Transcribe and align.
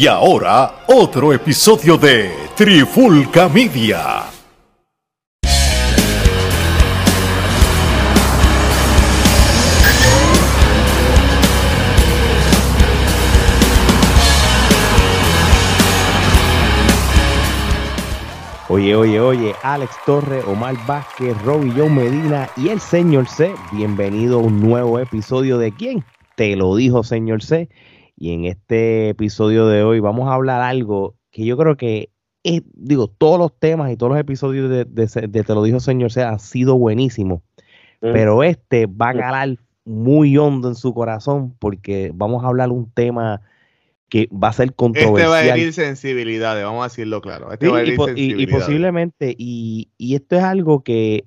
Y 0.00 0.06
ahora, 0.06 0.84
otro 0.86 1.32
episodio 1.32 1.96
de 1.96 2.30
Trifulca 2.54 3.48
Media. 3.48 4.26
Oye, 18.68 18.94
oye, 18.94 19.18
oye, 19.18 19.54
Alex 19.64 19.96
Torre, 20.06 20.44
Omar 20.46 20.76
Vázquez, 20.86 21.36
Robbie 21.42 21.72
John 21.76 21.96
Medina 21.96 22.48
y 22.56 22.68
el 22.68 22.78
señor 22.78 23.26
C. 23.26 23.52
Bienvenido 23.72 24.38
a 24.38 24.42
un 24.42 24.60
nuevo 24.60 25.00
episodio 25.00 25.58
de 25.58 25.72
¿Quién? 25.72 26.04
Te 26.36 26.54
lo 26.54 26.76
dijo, 26.76 27.02
señor 27.02 27.42
C. 27.42 27.68
Y 28.20 28.32
en 28.32 28.46
este 28.46 29.10
episodio 29.10 29.68
de 29.68 29.84
hoy 29.84 30.00
vamos 30.00 30.28
a 30.28 30.34
hablar 30.34 30.60
algo 30.60 31.14
que 31.30 31.44
yo 31.44 31.56
creo 31.56 31.76
que 31.76 32.10
es, 32.42 32.62
digo, 32.74 33.06
todos 33.06 33.38
los 33.38 33.56
temas 33.56 33.92
y 33.92 33.96
todos 33.96 34.10
los 34.10 34.20
episodios 34.20 34.68
de, 34.68 34.84
Te 35.44 35.54
lo 35.54 35.62
dijo, 35.62 35.78
señor 35.78 36.10
C 36.10 36.22
han 36.22 36.40
sido 36.40 36.76
buenísimos. 36.76 37.42
Mm. 38.00 38.12
Pero 38.12 38.42
este 38.42 38.86
va 38.86 39.10
a 39.10 39.14
calar 39.14 39.56
muy 39.84 40.36
hondo 40.36 40.68
en 40.68 40.74
su 40.74 40.92
corazón 40.94 41.54
porque 41.60 42.10
vamos 42.12 42.42
a 42.42 42.48
hablar 42.48 42.70
un 42.70 42.90
tema 42.90 43.40
que 44.08 44.28
va 44.32 44.48
a 44.48 44.52
ser 44.52 44.74
controversial. 44.74 45.20
Este 45.20 45.48
va 45.48 45.54
a 45.54 45.56
herir 45.56 45.72
sensibilidades, 45.72 46.64
vamos 46.64 46.80
a 46.80 46.88
decirlo 46.88 47.20
claro. 47.20 47.52
Este 47.52 47.68
y, 48.16 48.46
posiblemente, 48.48 49.34
y, 49.38 49.90
esto 49.98 50.36
es 50.36 50.42
algo 50.42 50.82
que 50.82 51.26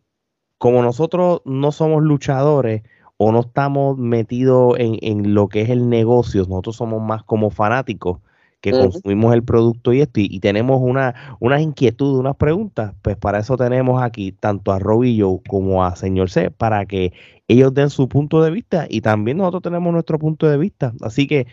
como 0.58 0.82
nosotros 0.84 1.42
no 1.46 1.72
somos 1.72 2.04
luchadores 2.04 2.84
o 3.24 3.32
no 3.32 3.42
estamos 3.42 4.00
metidos 4.00 4.78
en, 4.80 5.36
lo 5.36 5.48
que 5.48 5.62
es 5.62 5.70
el 5.70 5.90
negocio, 5.90 6.42
nosotros 6.50 6.76
somos 6.76 7.04
más 7.04 7.24
como 7.24 7.52
fanáticos 7.52 8.18
que 8.62 8.72
consumimos 8.72 9.36
el 9.36 9.44
producto 9.44 9.94
y 9.94 10.02
esto, 10.02 10.20
y, 10.22 10.40
tenemos 10.40 10.82
una, 10.82 11.38
unas 11.40 11.62
inquietudes, 11.62 12.20
unas 12.20 12.36
preguntas, 12.36 12.96
pues 13.04 13.18
para 13.18 13.38
eso 13.38 13.58
tenemos 13.58 14.02
aquí 14.02 14.32
tanto 14.32 14.72
a 14.72 14.80
Robillo 14.80 15.40
como 15.48 15.86
a 15.86 15.96
Señor 15.96 16.32
C, 16.32 16.50
para 16.50 16.88
que 16.88 17.14
ellos 17.48 17.72
den 17.76 17.92
su 17.92 18.10
punto 18.10 18.42
de 18.42 18.50
vista 18.50 18.88
y 18.90 19.02
también 19.02 19.38
nosotros 19.38 19.62
tenemos 19.62 19.94
nuestro 19.94 20.18
punto 20.18 20.48
de 20.48 20.58
vista. 20.58 20.94
Así 21.02 21.28
que 21.28 21.46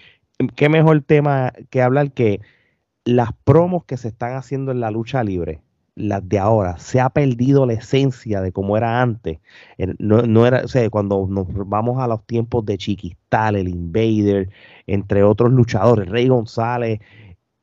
qué 0.57 0.71
mejor 0.71 1.03
tema 1.03 1.53
que 1.69 1.83
hablar 1.83 2.13
que 2.13 2.41
las 3.05 3.35
promos 3.45 3.85
que 3.85 3.99
se 3.99 4.09
están 4.09 4.37
haciendo 4.37 4.73
en 4.73 4.81
la 4.81 4.91
lucha 4.91 5.23
libre, 5.23 5.61
las 5.99 6.27
de 6.29 6.39
ahora, 6.39 6.79
se 6.79 7.01
ha 7.01 7.11
perdido 7.11 7.67
la 7.67 7.75
esencia 7.75 8.41
de 8.41 8.53
cómo 8.53 8.77
era 8.77 9.03
antes. 9.03 9.39
No, 9.99 10.47
era, 10.47 10.65
o 10.65 10.69
sea, 10.69 10.89
cuando 10.91 11.27
nos 11.29 11.47
vamos 11.69 12.01
a 12.01 12.07
los 12.07 12.25
tiempos 12.25 12.65
de 12.65 12.79
Chiquistal, 12.79 13.57
el 13.57 13.69
Invader, 13.69 14.49
entre 14.87 15.25
otros 15.25 15.53
luchadores, 15.53 16.09
Rey 16.09 16.29
González, 16.29 17.01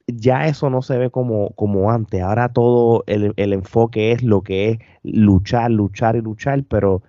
ya 0.07 0.47
eso 0.47 0.69
no 0.69 0.81
se 0.81 0.97
ve 0.97 1.09
como, 1.09 1.51
como 1.51 1.91
antes. 1.91 2.21
Ahora 2.21 2.49
todo 2.49 3.03
el, 3.07 3.33
el 3.37 3.53
enfoque 3.53 4.11
es 4.11 4.21
lo 4.23 4.41
que 4.41 4.69
es 4.71 4.79
luchar, 5.03 5.71
luchar 5.71 6.15
y 6.15 6.21
luchar, 6.21 6.63
pero 6.65 7.01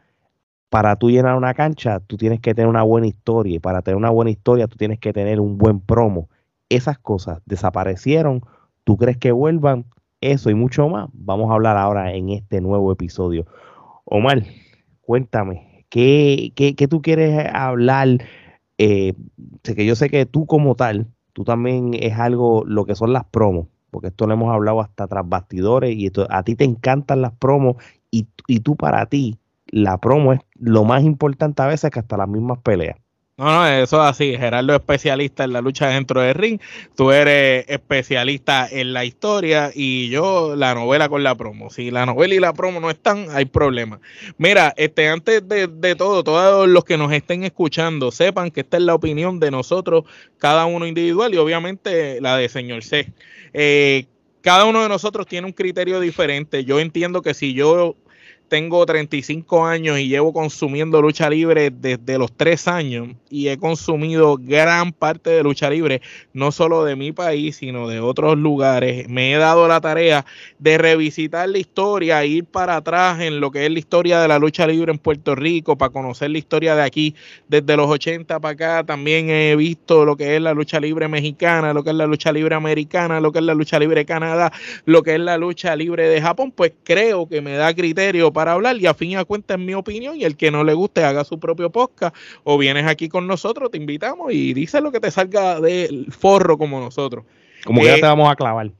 para 0.70 0.96
tú 0.96 1.10
llenar 1.10 1.36
una 1.36 1.54
cancha, 1.54 2.00
tú 2.00 2.16
tienes 2.16 2.40
que 2.40 2.54
tener 2.54 2.68
una 2.68 2.82
buena 2.82 3.06
historia. 3.06 3.56
Y 3.56 3.58
para 3.58 3.82
tener 3.82 3.96
una 3.96 4.10
buena 4.10 4.30
historia, 4.30 4.68
tú 4.68 4.76
tienes 4.76 4.98
que 4.98 5.12
tener 5.12 5.40
un 5.40 5.58
buen 5.58 5.80
promo. 5.80 6.28
Esas 6.68 6.98
cosas 6.98 7.40
desaparecieron. 7.46 8.42
¿Tú 8.84 8.96
crees 8.96 9.18
que 9.18 9.32
vuelvan? 9.32 9.86
Eso 10.20 10.50
y 10.50 10.54
mucho 10.54 10.88
más. 10.88 11.08
Vamos 11.12 11.50
a 11.50 11.54
hablar 11.54 11.76
ahora 11.76 12.14
en 12.14 12.30
este 12.30 12.60
nuevo 12.60 12.92
episodio. 12.92 13.46
Omar, 14.04 14.44
cuéntame, 15.02 15.84
¿qué, 15.90 16.52
qué, 16.54 16.74
qué 16.74 16.88
tú 16.88 17.02
quieres 17.02 17.46
hablar? 17.52 18.08
Eh, 18.78 19.14
sé 19.62 19.74
que 19.74 19.86
yo 19.86 19.94
sé 19.94 20.08
que 20.10 20.26
tú 20.26 20.46
como 20.46 20.74
tal, 20.74 21.06
tú 21.32 21.44
también 21.44 21.92
es 21.94 22.14
algo, 22.18 22.64
lo 22.66 22.84
que 22.84 22.94
son 22.94 23.12
las 23.12 23.24
promos, 23.24 23.68
porque 23.90 24.08
esto 24.08 24.26
lo 24.26 24.34
hemos 24.34 24.52
hablado 24.52 24.80
hasta 24.80 25.06
tras 25.06 25.28
bastidores 25.28 25.94
y 25.96 26.10
a 26.28 26.42
ti 26.42 26.54
te 26.56 26.64
encantan 26.64 27.22
las 27.22 27.32
promos 27.32 27.76
y, 28.10 28.28
y 28.46 28.60
tú 28.60 28.76
para 28.76 29.06
ti, 29.06 29.38
la 29.66 29.98
promo 29.98 30.32
es 30.32 30.40
lo 30.54 30.84
más 30.84 31.02
importante 31.02 31.62
a 31.62 31.66
veces 31.66 31.90
que 31.90 31.98
hasta 31.98 32.16
las 32.16 32.28
mismas 32.28 32.58
peleas. 32.60 32.96
No, 33.38 33.44
no, 33.44 33.68
eso 33.68 34.02
es 34.02 34.08
así. 34.08 34.34
Gerardo 34.34 34.72
es 34.72 34.80
especialista 34.80 35.44
en 35.44 35.52
la 35.52 35.60
lucha 35.60 35.88
dentro 35.88 36.22
del 36.22 36.34
ring. 36.34 36.58
Tú 36.96 37.10
eres 37.10 37.66
especialista 37.68 38.66
en 38.70 38.94
la 38.94 39.04
historia 39.04 39.70
y 39.74 40.08
yo 40.08 40.56
la 40.56 40.74
novela 40.74 41.10
con 41.10 41.22
la 41.22 41.34
promo. 41.34 41.68
Si 41.68 41.90
la 41.90 42.06
novela 42.06 42.34
y 42.34 42.40
la 42.40 42.54
promo 42.54 42.80
no 42.80 42.88
están, 42.88 43.26
hay 43.30 43.44
problema. 43.44 44.00
Mira, 44.38 44.72
este, 44.78 45.10
antes 45.10 45.46
de, 45.46 45.94
todo, 45.96 46.24
todos 46.24 46.66
los 46.66 46.84
que 46.84 46.96
nos 46.96 47.12
estén 47.12 47.44
escuchando, 47.44 48.10
sepan 48.10 48.50
que 48.50 48.60
esta 48.60 48.78
es 48.78 48.84
la 48.84 48.94
opinión 48.94 49.38
de 49.38 49.50
nosotros, 49.50 50.04
cada 50.38 50.64
uno 50.64 50.86
individual 50.86 51.34
y 51.34 51.36
obviamente 51.36 52.22
la 52.22 52.38
de 52.38 52.48
señor 52.48 52.84
C. 52.84 53.12
Eh, 53.52 54.06
cada 54.40 54.64
uno 54.64 54.82
de 54.82 54.88
nosotros 54.88 55.26
tiene 55.26 55.46
un 55.46 55.52
criterio 55.52 56.00
diferente. 56.00 56.64
Yo 56.64 56.80
entiendo 56.80 57.20
que 57.20 57.34
si 57.34 57.52
yo 57.52 57.96
tengo 58.48 58.84
35 58.86 59.66
años 59.66 59.98
y 59.98 60.08
llevo 60.08 60.32
consumiendo 60.32 61.02
lucha 61.02 61.28
libre 61.28 61.70
desde 61.70 62.18
los 62.18 62.32
3 62.32 62.68
años 62.68 63.08
y 63.28 63.48
he 63.48 63.58
consumido 63.58 64.36
gran 64.40 64.92
parte 64.92 65.30
de 65.30 65.42
lucha 65.42 65.68
libre, 65.68 66.00
no 66.32 66.52
solo 66.52 66.84
de 66.84 66.96
mi 66.96 67.12
país, 67.12 67.56
sino 67.56 67.88
de 67.88 68.00
otros 68.00 68.36
lugares. 68.38 69.08
Me 69.08 69.32
he 69.32 69.36
dado 69.36 69.66
la 69.68 69.80
tarea 69.80 70.24
de 70.58 70.78
revisitar 70.78 71.48
la 71.48 71.58
historia, 71.58 72.24
ir 72.24 72.44
para 72.44 72.76
atrás 72.76 73.20
en 73.20 73.40
lo 73.40 73.50
que 73.50 73.66
es 73.66 73.72
la 73.72 73.78
historia 73.78 74.20
de 74.20 74.28
la 74.28 74.38
lucha 74.38 74.66
libre 74.66 74.92
en 74.92 74.98
Puerto 74.98 75.34
Rico, 75.34 75.76
para 75.76 75.92
conocer 75.92 76.30
la 76.30 76.38
historia 76.38 76.76
de 76.76 76.82
aquí 76.82 77.14
desde 77.48 77.76
los 77.76 77.88
80 77.88 78.38
para 78.40 78.52
acá. 78.52 78.84
También 78.84 79.28
he 79.30 79.56
visto 79.56 80.04
lo 80.04 80.16
que 80.16 80.36
es 80.36 80.42
la 80.42 80.54
lucha 80.54 80.80
libre 80.80 81.08
mexicana, 81.08 81.72
lo 81.72 81.82
que 81.82 81.90
es 81.90 81.96
la 81.96 82.06
lucha 82.06 82.32
libre 82.32 82.54
americana, 82.54 83.20
lo 83.20 83.32
que 83.32 83.40
es 83.40 83.44
la 83.44 83.54
lucha 83.54 83.78
libre 83.78 84.00
de 84.00 84.06
Canadá, 84.06 84.52
lo 84.84 85.02
que 85.02 85.14
es 85.14 85.20
la 85.20 85.36
lucha 85.36 85.74
libre 85.74 86.08
de 86.08 86.20
Japón. 86.20 86.52
Pues 86.52 86.72
creo 86.84 87.28
que 87.28 87.40
me 87.40 87.52
da 87.52 87.74
criterio 87.74 88.32
para 88.36 88.52
hablar 88.52 88.76
y 88.76 88.84
a 88.84 88.92
fin 88.92 89.12
y 89.12 89.16
a 89.16 89.24
cuenta 89.24 89.54
en 89.54 89.64
mi 89.64 89.72
opinión 89.72 90.14
y 90.14 90.24
el 90.24 90.36
que 90.36 90.50
no 90.50 90.62
le 90.62 90.74
guste 90.74 91.02
haga 91.02 91.24
su 91.24 91.40
propio 91.40 91.72
podcast 91.72 92.14
o 92.44 92.58
vienes 92.58 92.86
aquí 92.86 93.08
con 93.08 93.26
nosotros, 93.26 93.70
te 93.70 93.78
invitamos 93.78 94.30
y 94.30 94.52
dice 94.52 94.82
lo 94.82 94.92
que 94.92 95.00
te 95.00 95.10
salga 95.10 95.58
del 95.58 96.12
forro 96.12 96.58
como 96.58 96.78
nosotros. 96.78 97.24
Como 97.64 97.80
que 97.80 97.86
ya 97.86 97.96
eh, 97.96 98.00
te 98.00 98.06
vamos 98.06 98.30
a 98.30 98.36
clavar. 98.36 98.72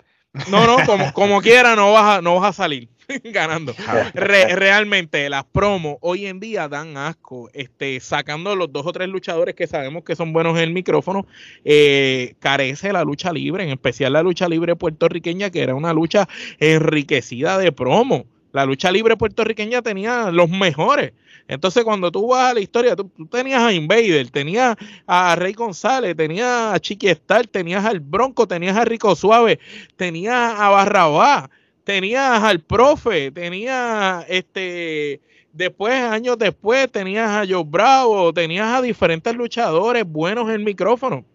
No, 0.51 0.67
no, 0.67 0.85
como, 0.85 1.11
como 1.15 1.41
quiera 1.41 1.75
no 1.75 1.91
vas 1.91 2.19
a, 2.19 2.21
no 2.21 2.39
vas 2.39 2.51
a 2.51 2.53
salir 2.65 2.91
ganando. 3.25 3.75
realmente 4.13 5.27
las 5.31 5.45
promos 5.45 5.97
hoy 6.03 6.27
en 6.27 6.39
día 6.39 6.69
dan 6.69 6.99
asco. 6.99 7.49
Este, 7.55 7.99
sacando 8.01 8.57
los 8.57 8.71
dos 8.71 8.85
o 8.85 8.93
tres 8.93 9.09
luchadores 9.09 9.55
que 9.55 9.67
sabemos 9.67 10.05
que 10.05 10.17
son 10.17 10.35
buenos 10.35 10.59
en 10.59 10.65
el 10.65 10.73
micrófono, 10.75 11.27
eh, 11.65 12.35
carece 12.41 12.93
la 12.93 13.05
lucha 13.05 13.33
libre, 13.33 13.65
en 13.65 13.71
especial 13.71 14.13
la 14.13 14.23
lucha 14.23 14.51
libre 14.51 14.77
puertorriqueña, 14.77 15.49
que 15.49 15.63
era 15.63 15.75
una 15.75 15.95
lucha 15.95 16.29
enriquecida 16.61 17.57
de 17.57 17.73
promo 17.73 18.27
la 18.57 18.65
lucha 18.65 18.91
libre 18.91 19.19
puertorriqueña 19.19 19.83
tenía 19.83 20.31
los 20.31 20.49
mejores. 20.49 21.13
Entonces, 21.47 21.85
cuando 21.85 22.11
tú 22.11 22.29
vas 22.29 22.53
a 22.53 22.55
la 22.55 22.61
historia, 22.61 22.97
tú, 22.97 23.11
tenías 23.31 23.61
a 23.61 23.71
Invader, 23.71 24.31
tenías 24.31 24.77
a 25.07 25.37
Rey 25.37 25.53
González, 25.53 26.17
tenías 26.17 26.73
a 26.75 26.81
Chiqui 26.81 27.09
Star, 27.09 27.47
tenías 27.47 27.85
al 27.85 28.01
Bronco, 28.01 28.49
tenías 28.49 28.75
a 28.75 28.87
Rico 28.87 29.15
Suave, 29.15 29.61
tenías 29.97 30.59
a 30.59 30.71
Barrabá, 30.71 31.51
tenías 31.85 32.43
al 32.43 32.61
Profe, 32.61 33.31
tenías 33.31 34.25
este. 34.27 35.21
Después, 35.53 35.93
años 35.93 36.39
después, 36.39 36.91
tenías 36.91 37.29
a 37.29 37.45
Joe 37.47 37.63
Bravo, 37.63 38.33
tenías 38.33 38.69
a 38.69 38.81
diferentes 38.81 39.35
luchadores 39.35 40.05
buenos 40.07 40.49
en 40.49 40.55
el 40.55 40.65
micrófono. 40.65 41.27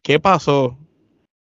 ¿Qué 0.00 0.18
pasó? 0.18 0.78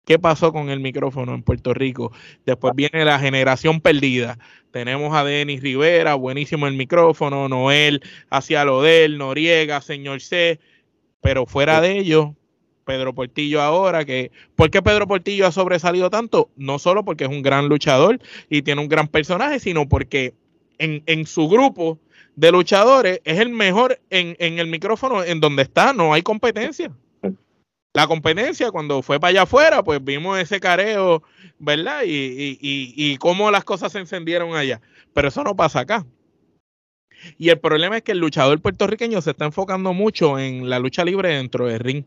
¿Qué 0.09 0.17
pasó 0.17 0.51
con 0.51 0.71
el 0.71 0.79
micrófono 0.79 1.35
en 1.35 1.43
Puerto 1.43 1.71
Rico? 1.71 2.11
Después 2.43 2.73
viene 2.75 3.05
la 3.05 3.19
generación 3.19 3.79
perdida. 3.79 4.39
Tenemos 4.71 5.15
a 5.15 5.23
Denis 5.23 5.61
Rivera, 5.61 6.15
buenísimo 6.15 6.65
el 6.65 6.73
micrófono, 6.73 7.47
Noel 7.47 8.01
hacia 8.31 8.65
lo 8.65 8.81
de 8.81 9.05
él, 9.05 9.19
Noriega, 9.19 9.81
señor 9.81 10.21
C, 10.21 10.59
pero 11.21 11.45
fuera 11.45 11.79
de 11.79 11.99
ello, 11.99 12.33
Pedro 12.85 13.13
Portillo 13.13 13.61
ahora, 13.61 14.03
que 14.03 14.31
¿por 14.55 14.71
qué 14.71 14.81
Pedro 14.81 15.05
Portillo 15.05 15.45
ha 15.45 15.51
sobresalido 15.51 16.09
tanto? 16.09 16.49
No 16.55 16.79
solo 16.79 17.05
porque 17.05 17.25
es 17.25 17.29
un 17.29 17.43
gran 17.43 17.69
luchador 17.69 18.19
y 18.49 18.63
tiene 18.63 18.81
un 18.81 18.89
gran 18.89 19.09
personaje, 19.09 19.59
sino 19.59 19.87
porque 19.87 20.33
en, 20.79 21.03
en 21.05 21.27
su 21.27 21.47
grupo 21.47 21.99
de 22.35 22.51
luchadores 22.51 23.21
es 23.25 23.37
el 23.37 23.49
mejor 23.49 23.99
en, 24.09 24.35
en 24.39 24.57
el 24.57 24.65
micrófono 24.65 25.23
en 25.23 25.39
donde 25.39 25.61
está, 25.61 25.93
no 25.93 26.13
hay 26.13 26.23
competencia 26.23 26.91
la 27.93 28.07
competencia, 28.07 28.71
cuando 28.71 29.01
fue 29.01 29.19
para 29.19 29.29
allá 29.29 29.41
afuera, 29.43 29.83
pues 29.83 30.03
vimos 30.03 30.39
ese 30.39 30.59
careo, 30.59 31.23
¿verdad? 31.57 32.03
Y, 32.05 32.11
y, 32.11 32.57
y, 32.61 32.93
y, 32.95 33.17
cómo 33.17 33.49
las 33.51 33.63
cosas 33.63 33.91
se 33.91 33.99
encendieron 33.99 34.55
allá. 34.55 34.79
Pero 35.13 35.29
eso 35.29 35.43
no 35.43 35.55
pasa 35.55 35.81
acá. 35.81 36.05
Y 37.37 37.49
el 37.49 37.59
problema 37.59 37.97
es 37.97 38.03
que 38.03 38.11
el 38.11 38.19
luchador 38.19 38.61
puertorriqueño 38.61 39.21
se 39.21 39.31
está 39.31 39.45
enfocando 39.45 39.93
mucho 39.93 40.39
en 40.39 40.69
la 40.69 40.79
lucha 40.79 41.03
libre 41.03 41.29
dentro 41.29 41.67
del 41.67 41.79
ring. 41.79 42.05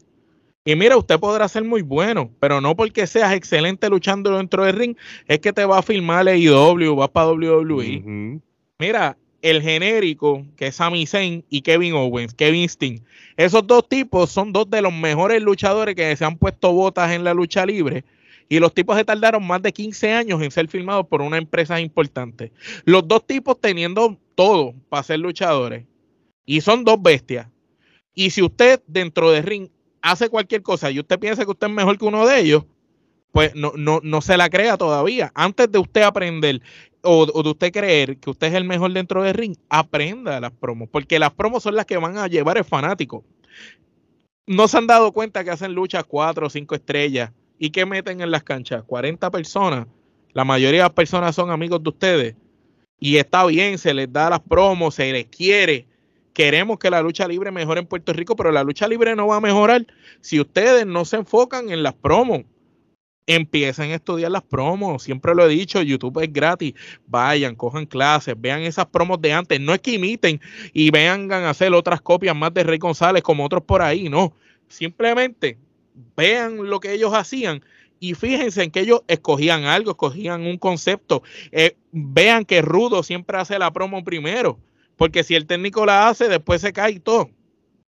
Y 0.65 0.77
mira, 0.77 0.97
usted 0.97 1.19
podrá 1.19 1.49
ser 1.49 1.65
muy 1.65 1.83
bueno, 1.83 2.31
pero 2.39 2.61
no 2.61 2.77
porque 2.77 3.09
seas 3.09 3.35
excelente 3.35 3.89
luchando 3.89 4.37
dentro 4.37 4.65
del 4.65 4.77
ring, 4.77 4.97
es 5.27 5.41
que 5.41 5.53
te 5.53 5.65
va 5.65 5.79
a 5.79 5.83
filmar 5.83 6.29
el 6.29 6.41
IW, 6.41 6.95
vas 6.95 7.11
para 7.11 7.33
WWE. 7.33 8.41
Mira, 8.79 9.19
el 9.43 9.61
genérico, 9.61 10.47
que 10.57 10.69
es 10.69 10.77
Sami 10.77 11.07
Zayn, 11.07 11.45
y 11.51 11.63
Kevin 11.63 11.95
Owens, 11.95 12.33
Kevin 12.33 12.65
Sting. 12.65 13.01
Esos 13.37 13.67
dos 13.67 13.89
tipos 13.89 14.31
son 14.31 14.53
dos 14.53 14.71
de 14.71 14.81
los 14.81 14.93
mejores 14.93 15.43
luchadores 15.43 15.95
que 15.95 16.17
se 16.17 16.25
han 16.25 16.39
puesto 16.39 16.73
botas 16.73 17.11
en 17.11 17.25
la 17.25 17.35
lucha 17.35 17.67
libre. 17.67 18.05
Y 18.49 18.61
los 18.61 18.73
tipos 18.73 18.97
se 18.97 19.05
tardaron 19.05 19.47
más 19.47 19.63
de 19.63 19.73
15 19.73 20.13
años 20.13 20.41
en 20.43 20.51
ser 20.51 20.69
filmados 20.69 21.07
por 21.07 21.23
una 21.23 21.39
empresa 21.39 21.81
importante. 21.81 22.53
Los 22.85 23.07
dos 23.07 23.27
tipos 23.27 23.61
teniendo 23.61 24.19
todo 24.35 24.75
para 24.89 25.03
ser 25.03 25.19
luchadores. 25.19 25.85
Y 26.45 26.61
son 26.61 26.85
dos 26.85 27.01
bestias. 27.03 27.49
Y 28.15 28.31
si 28.31 28.43
usted 28.43 28.83
dentro 28.87 29.31
de 29.31 29.43
ring 29.43 29.69
hace 30.03 30.29
cualquier 30.29 30.63
cosa 30.63 30.91
y 30.91 31.01
usted 31.01 31.19
piensa 31.19 31.45
que 31.45 31.51
usted 31.51 31.69
es 31.69 31.73
mejor 31.73 31.99
que 31.99 32.05
uno 32.05 32.27
de 32.27 32.41
ellos, 32.41 32.65
pues 33.33 33.55
no, 33.55 33.73
no, 33.77 34.01
no 34.03 34.21
se 34.21 34.37
la 34.37 34.51
crea 34.51 34.77
todavía. 34.77 35.33
Antes 35.35 35.73
de 35.73 35.79
usted 35.79 36.03
aprender 36.03 36.61
o, 37.03 37.43
de 37.43 37.51
usted 37.51 37.73
creer 37.73 38.19
que 38.19 38.31
usted 38.31 38.49
es 38.49 38.55
el 38.55 38.65
mejor 38.65 38.93
dentro 38.93 39.23
del 39.23 39.35
ring, 39.35 39.57
aprenda 39.69 40.41
las 40.41 40.53
promos, 40.53 40.89
porque 40.91 41.19
las 41.19 41.33
promos 41.33 41.63
son 41.63 41.77
las 41.77 41.87
que 41.87 41.97
van 41.97 42.17
a 42.17 42.29
llevar 42.29 42.59
el 42.59 42.65
fanático. 42.65 43.25
No 44.47 44.69
se 44.69 44.79
han 44.79 44.87
dado 44.87 45.13
cuenta 45.13 45.45
que 45.45 45.51
hacen 45.51 45.75
luchas 45.75 46.05
cuatro 46.05 46.47
o 46.47 46.51
cinco 46.51 46.75
estrellas 46.75 47.31
y 47.59 47.71
que 47.71 47.87
meten 47.87 48.21
en 48.21 48.31
las 48.31 48.43
canchas 48.43 48.83
40 48.85 49.31
personas. 49.31 49.87
La 50.33 50.45
mayoría 50.45 50.81
de 50.81 50.89
las 50.89 50.93
personas 50.93 51.35
son 51.35 51.51
amigos 51.51 51.83
de 51.83 51.89
ustedes 51.91 52.37
y 52.99 53.17
está 53.17 53.45
bien, 53.47 53.79
se 53.79 53.95
les 53.95 54.13
da 54.13 54.31
las 54.31 54.41
promos, 54.41 54.95
se 54.95 55.13
les 55.13 55.27
quiere. 55.27 55.87
Queremos 56.33 56.79
que 56.79 56.89
la 56.89 57.03
lucha 57.03 57.29
libre 57.29 57.51
mejore 57.51 57.81
en 57.81 57.87
Puerto 57.87 58.13
Rico, 58.13 58.37
pero 58.37 58.51
la 58.53 58.65
lucha 58.65 58.89
libre 58.89 59.15
no 59.15 59.27
va 59.27 59.37
a 59.37 59.41
mejorar 59.41 59.87
si 60.21 60.41
ustedes 60.41 60.87
no 60.87 61.05
se 61.05 61.17
enfocan 61.17 61.71
en 61.71 61.83
las 61.83 61.95
promos 61.95 62.43
empiecen 63.27 63.93
a 63.93 63.97
estudiar 63.97 64.31
las 64.31 64.43
promos. 64.43 65.03
Siempre 65.03 65.35
lo 65.35 65.45
he 65.45 65.49
dicho, 65.49 65.83
YouTube 65.83 66.23
es 66.23 66.33
gratis. 66.33 66.75
Vayan, 67.07 67.55
cojan 67.55 67.87
clases, 67.87 68.35
vean 68.39 68.63
esas 68.63 68.87
promos 68.87 69.21
de 69.21 69.33
antes. 69.33 69.61
No 69.61 69.75
es 69.75 69.81
que 69.81 69.93
imiten 69.93 70.41
y 70.73 70.91
vengan 70.91 71.45
a 71.45 71.51
hacer 71.51 71.73
otras 71.73 72.01
copias 72.01 72.37
más 72.37 72.53
de 72.55 72.65
Rey 72.65 72.79
González 72.79 73.23
como 73.23 73.45
otros 73.45 73.63
por 73.65 73.83
ahí, 73.83 74.09
no. 74.09 74.33
Simplemente 74.69 75.59
vean 76.17 76.69
lo 76.69 76.81
que 76.81 76.93
ellos 76.93 77.13
hacían 77.15 77.63
y 78.01 78.15
fíjense 78.15 78.65
en 78.65 78.71
que 78.71 78.81
ellos 78.81 79.03
escogían 79.07 79.65
algo, 79.65 79.93
escogían 79.93 80.43
un 80.43 80.59
concepto. 80.59 81.23
Eh, 81.53 81.77
vean 81.93 82.45
que 82.45 82.63
Rudo 82.63 83.03
siempre 83.03 83.39
hace 83.39 83.59
la 83.59 83.73
promo 83.73 84.03
primero, 84.03 84.59
porque 84.97 85.23
si 85.23 85.37
el 85.37 85.47
técnico 85.47 85.87
la 85.87 86.09
hace, 86.09 86.29
después 86.29 86.61
se 86.61 86.73
cae 86.73 86.99
todo 86.99 87.31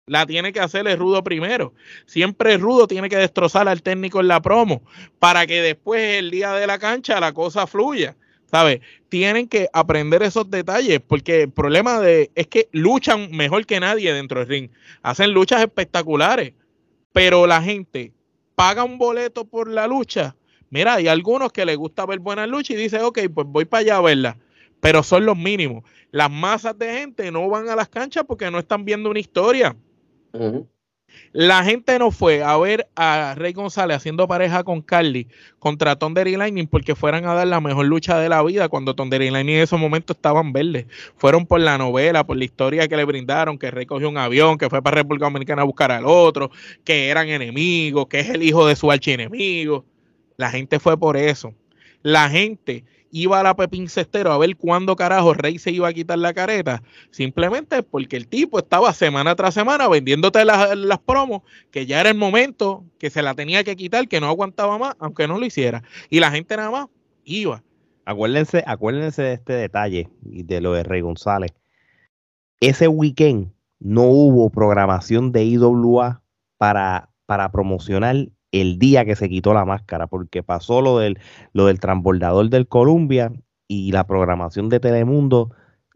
la 0.09 0.27
tiene 0.27 0.53
que 0.53 0.61
hacer 0.61 0.87
el 0.89 0.99
rudo 0.99 1.23
primero. 1.23 1.73
Siempre 2.07 2.55
el 2.55 2.61
rudo 2.61 2.87
tiene 2.87 3.09
que 3.09 3.17
destrozar 3.17 3.69
al 3.69 3.83
técnico 3.83 4.21
en 4.21 4.29
la 4.29 4.43
promo 4.43 4.83
para 5.19 5.47
que 5.47 5.63
después 5.63 6.19
el 6.19 6.31
día 6.31 6.53
de 6.53 6.67
la 6.67 6.79
cancha 6.79 7.21
la 7.21 7.33
cosa 7.33 7.67
fluya. 7.67 8.17
¿Sabes? 8.51 8.81
Tienen 9.11 9.47
que 9.47 9.69
aprender 9.75 10.23
esos 10.23 10.51
detalles 10.51 11.01
porque 11.07 11.43
el 11.43 11.51
problema 11.51 12.01
de, 12.01 12.31
es 12.35 12.47
que 12.47 12.69
luchan 12.73 13.31
mejor 13.31 13.67
que 13.67 13.79
nadie 13.79 14.13
dentro 14.15 14.41
del 14.41 14.49
ring. 14.49 14.71
Hacen 15.03 15.33
luchas 15.33 15.61
espectaculares, 15.61 16.55
pero 17.13 17.47
la 17.47 17.61
gente 17.61 18.13
paga 18.55 18.85
un 18.85 18.97
boleto 18.97 19.45
por 19.45 19.69
la 19.69 19.87
lucha. 19.87 20.35
Mira, 20.71 20.95
hay 20.95 21.09
algunos 21.09 21.53
que 21.53 21.67
les 21.67 21.77
gusta 21.77 22.07
ver 22.07 22.21
buenas 22.21 22.49
luchas 22.49 22.71
y 22.71 22.81
dicen, 22.81 23.03
ok, 23.03 23.19
pues 23.35 23.47
voy 23.47 23.67
para 23.67 23.81
allá 23.83 23.97
a 23.99 24.01
verla, 24.01 24.39
pero 24.81 25.03
son 25.03 25.27
los 25.27 25.37
mínimos. 25.37 25.85
Las 26.11 26.31
masas 26.31 26.79
de 26.79 26.91
gente 26.91 27.31
no 27.31 27.49
van 27.51 27.69
a 27.69 27.77
las 27.77 27.91
canchas 27.91 28.25
porque 28.27 28.51
no 28.51 28.59
están 28.59 28.87
viendo 28.87 29.11
una 29.11 29.21
historia 29.21 29.77
la 31.33 31.65
gente 31.65 31.99
no 31.99 32.11
fue 32.11 32.43
a 32.43 32.57
ver 32.57 32.89
a 32.97 33.35
Rey 33.37 33.53
González 33.53 33.97
haciendo 33.97 34.29
pareja 34.29 34.65
con 34.65 34.83
Carly 34.83 35.29
contra 35.59 35.97
Thunder 35.97 36.27
y 36.27 36.37
Lightning 36.37 36.67
porque 36.67 36.95
fueran 36.95 37.27
a 37.27 37.35
dar 37.35 37.47
la 37.47 37.61
mejor 37.61 37.87
lucha 37.87 38.19
de 38.19 38.29
la 38.29 38.43
vida 38.43 38.69
cuando 38.69 38.95
Thunder 38.95 39.23
y 39.23 39.31
Lightning 39.31 39.57
en 39.57 39.63
esos 39.63 39.79
momentos 39.79 40.17
estaban 40.17 40.53
verdes. 40.53 40.87
Fueron 41.17 41.47
por 41.47 41.61
la 41.61 41.79
novela, 41.79 42.25
por 42.25 42.37
la 42.37 42.45
historia 42.45 42.89
que 42.89 42.97
le 42.97 43.05
brindaron, 43.05 43.59
que 43.59 43.71
Rey 43.71 43.87
cogió 43.87 44.09
un 44.09 44.19
avión, 44.19 44.59
que 44.59 44.69
fue 44.69 44.83
para 44.83 44.97
República 44.97 45.27
Dominicana 45.27 45.63
a 45.63 45.67
buscar 45.67 45.93
al 45.93 46.05
otro, 46.07 46.51
que 46.85 47.09
eran 47.09 47.29
enemigos, 47.29 48.07
que 48.09 48.21
es 48.21 48.31
el 48.31 48.43
hijo 48.43 48.67
de 48.67 48.77
su 48.77 48.91
archienemigo. 48.91 49.85
La 50.37 50.51
gente 50.51 50.79
fue 50.79 50.99
por 50.99 51.17
eso. 51.17 51.55
La 52.03 52.31
gente 52.31 52.85
iba 53.11 53.41
a 53.41 53.43
la 53.43 53.57
Pepín 53.57 53.89
Cestero 53.89 54.33
a 54.33 54.39
ver 54.39 54.57
cuándo 54.57 54.97
carajo 54.97 55.35
Rey 55.35 55.59
se 55.59 55.71
iba 55.71 55.89
a 55.89 55.93
quitar 55.93 56.19
la 56.19 56.35
careta, 56.35 56.83
simplemente 57.11 57.83
porque 57.83 58.17
el 58.17 58.29
tipo 58.29 58.59
estaba 58.59 58.93
semana 58.93 59.35
tras 59.35 59.55
semana 59.55 59.89
vendiéndote 59.89 60.45
las, 60.45 60.77
las 60.77 60.99
promos, 60.99 61.43
que 61.71 61.87
ya 61.87 62.01
era 62.01 62.11
el 62.11 62.17
momento 62.17 62.85
que 62.99 63.11
se 63.11 63.23
la 63.23 63.35
tenía 63.35 63.65
que 63.65 63.77
quitar, 63.77 64.09
que 64.09 64.21
no 64.21 64.29
aguantaba 64.29 64.79
más, 64.79 64.95
aunque 64.99 65.29
no 65.29 65.39
lo 65.39 65.47
hiciera. 65.47 65.83
Y 66.11 66.21
la 66.21 66.31
gente 66.31 66.57
nada 66.57 66.71
más 66.71 66.87
iba. 67.25 67.63
Acuérdense, 68.05 68.65
acuérdense 68.67 69.23
de 69.23 69.33
este 69.35 69.53
detalle 69.53 70.09
y 70.25 70.43
de 70.43 70.61
lo 70.61 70.73
de 70.73 70.83
Rey 70.83 71.03
González. 71.03 71.53
Ese 72.61 72.89
weekend 72.89 73.53
no 73.79 74.05
hubo 74.05 74.51
programación 74.51 75.31
de 75.31 75.45
IWA 75.45 76.23
para, 76.57 77.11
para 77.27 77.51
promocionar 77.53 78.29
el 78.53 78.79
día 78.79 79.05
que 79.05 79.17
se 79.17 79.29
quitó 79.29 79.55
la 79.55 79.65
máscara, 79.65 80.07
porque 80.07 80.43
pasó 80.43 80.81
lo 80.81 80.99
del, 80.99 81.19
lo 81.53 81.67
del 81.67 81.81
transbordador 81.81 82.49
del 82.49 82.67
Columbia 82.67 83.33
y 83.67 83.93
la 83.93 84.07
programación 84.07 84.69
de 84.69 84.81
Telemundo 84.81 85.51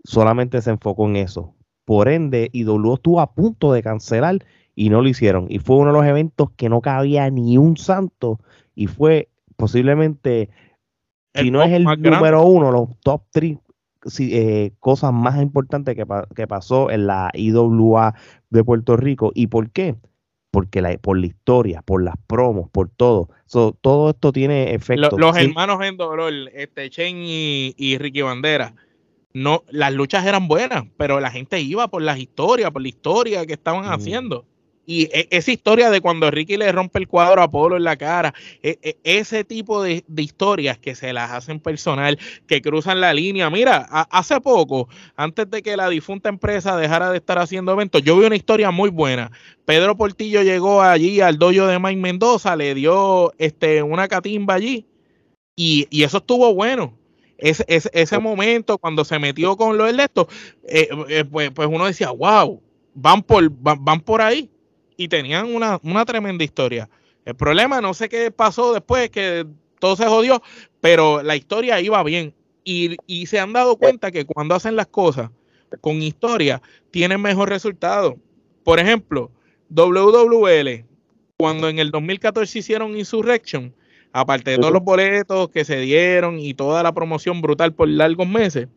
solamente 0.05 0.61
se 0.61 0.71
enfocó 0.71 1.07
en 1.07 1.17
eso. 1.17 1.55
Por 1.85 2.09
ende, 2.09 2.51
IW 2.53 2.95
estuvo 2.95 3.21
a 3.21 3.35
punto 3.35 3.73
de 3.73 3.83
cancelar 3.83 4.39
y 4.75 4.91
no 4.91 5.01
lo 5.03 5.09
hicieron. 5.09 5.47
Y 5.49 5.59
fue 5.59 5.77
uno 5.77 5.93
de 5.93 5.99
los 5.99 6.07
eventos 6.07 6.51
que 6.57 6.69
no 6.69 6.81
cabía 6.81 7.29
ni 7.31 7.59
un 7.59 7.77
santo 7.77 8.41
y 8.75 8.87
fue 8.87 9.29
posiblemente, 9.57 10.51
si 11.35 11.51
no 11.51 11.63
es 11.63 11.73
el 11.73 11.85
número 11.85 12.45
uno, 12.45 12.71
los 12.71 12.89
top 13.01 13.23
three 13.31 13.59
eh, 14.19 14.73
cosas 14.81 15.13
más 15.13 15.41
importantes 15.41 15.95
que, 15.95 16.05
que 16.35 16.47
pasó 16.47 16.91
en 16.91 17.07
la 17.07 17.31
IWA 17.35 18.15
de 18.51 18.65
Puerto 18.65 18.97
Rico. 18.97 19.31
¿Y 19.35 19.47
por 19.47 19.71
qué? 19.71 19.97
Porque 20.53 20.83
la, 20.83 20.97
por 20.99 21.19
la 21.19 21.27
historia, 21.27 21.81
por 21.83 22.05
las 22.05 22.15
promos, 22.27 22.69
por 22.71 22.91
todo. 22.91 23.31
todo 23.81 24.11
esto 24.11 24.33
tiene 24.33 24.75
efecto. 24.75 25.17
los 25.17 25.37
hermanos 25.37 25.83
en 25.83 25.97
dolor, 25.97 26.33
este 26.55 26.91
Chen 26.91 27.17
y, 27.19 27.97
Ricky 27.99 28.21
Bandera, 28.21 28.75
no, 29.33 29.65
las 29.71 29.95
luchas 29.95 30.27
eran 30.27 30.47
buenas, 30.49 30.85
pero 30.99 31.21
la 31.21 31.31
gente 31.31 31.59
iba 31.59 31.89
por 31.89 32.03
las 32.03 32.19
historias, 32.19 32.71
por 32.71 32.83
la 32.83 32.89
historia 32.89 33.47
que 33.47 33.55
estaban 33.55 33.87
haciendo. 33.87 34.45
Y 34.93 35.09
e, 35.11 35.27
esa 35.31 35.51
historia 35.51 35.89
de 35.89 36.03
cuando 36.03 36.31
Ricky 36.31 36.59
le 36.59 36.71
rompe 36.71 36.99
el 36.99 37.09
cuadro 37.09 37.43
a 37.43 37.51
Polo 37.51 37.79
en 37.79 37.85
la 37.85 37.97
cara, 37.97 38.35
e, 38.63 38.79
e, 38.83 38.99
ese 39.05 39.43
tipo 39.43 39.83
de, 39.83 40.05
historias 40.19 40.77
que 40.77 40.95
se 40.95 41.15
las 41.15 41.31
hacen 41.31 41.61
personal, 41.61 42.19
que 42.47 42.61
cruzan 42.61 43.01
la 43.01 43.15
línea. 43.15 43.49
Mira, 43.49 43.79
hace 44.11 44.39
poco, 44.43 44.91
antes 45.17 45.51
de 45.51 45.63
que 45.63 45.79
la 45.79 45.89
difunta 45.89 46.29
empresa 46.29 46.77
dejara 46.77 47.11
de 47.11 47.17
estar 47.17 47.39
haciendo 47.39 47.73
eventos, 47.73 48.03
yo 48.03 48.19
vi 48.19 48.27
una 48.27 48.37
historia 48.37 48.71
muy 48.71 48.91
buena. 48.91 49.31
Pedro 49.65 49.97
Portillo 49.97 50.43
llegó 50.43 50.83
allí 50.83 51.23
al 51.23 51.39
dojo 51.39 51.67
de 51.67 51.79
Mike 51.79 52.01
Mendoza, 52.01 52.55
le 52.55 52.75
dio 52.75 53.33
este, 53.39 53.83
una 53.83 54.09
catimba 54.09 54.53
allí, 54.53 54.87
y, 55.57 55.89
eso 56.03 56.19
estuvo 56.19 56.55
bueno. 56.55 56.99
Ese, 57.39 57.65
ese, 57.67 58.19
momento, 58.19 58.77
cuando 58.77 59.07
se 59.07 59.19
metió 59.19 59.57
con 59.57 59.79
lo 59.79 59.91
de 59.91 60.03
esto, 60.03 60.29
eh, 60.69 60.89
eh, 61.09 61.25
pues, 61.25 61.51
pues, 61.51 61.67
uno 61.67 61.87
decía, 61.87 62.11
wow, 62.11 62.61
van 62.95 63.23
por, 63.23 63.51
van 63.51 64.01
por 64.01 64.21
ahí 64.21 64.52
y 65.03 65.09
tenían 65.09 65.53
una, 65.53 66.05
tremenda 66.05 66.45
historia. 66.45 66.89
El 67.25 67.35
problema, 67.35 67.81
no 67.81 67.93
sé 67.93 68.09
qué 68.09 68.31
pasó 68.31 68.73
después, 68.73 69.11
que 69.11 69.47
todo 69.81 69.97
se 69.97 70.07
jodió, 70.07 70.43
pero 70.81 71.23
la 71.23 71.35
historia 71.35 71.81
iba 71.81 72.03
bien. 72.05 72.35
Y, 72.65 72.97
y 73.09 73.27
se 73.27 73.41
han 73.41 73.53
dado 73.53 73.77
cuenta 73.77 74.13
que 74.13 74.25
cuando 74.25 74.55
hacen 74.55 74.77
las 74.77 74.87
cosas 74.87 75.31
con 75.81 76.01
historia, 76.03 76.63
tienen 76.93 77.21
mejor 77.21 77.49
resultado. 77.49 78.17
Por 78.63 78.79
ejemplo, 78.79 79.33
WWL, 79.71 80.85
cuando 81.37 81.69
en 81.69 81.81
el 81.81 81.91
2014 81.91 82.61
hicieron 82.61 82.97
Insurrection, 82.97 83.75
aparte 84.13 84.53
de 84.53 84.59
todos 84.59 84.73
los 84.73 84.85
boletos 84.85 85.49
que 85.49 85.65
se 85.65 85.79
dieron 85.81 86.39
y 86.39 86.55
toda 86.55 86.85
la 86.85 86.93
promoción 86.93 87.41
brutal 87.41 87.75
por 87.75 87.89
largos 87.89 88.29
meses, 88.29 88.69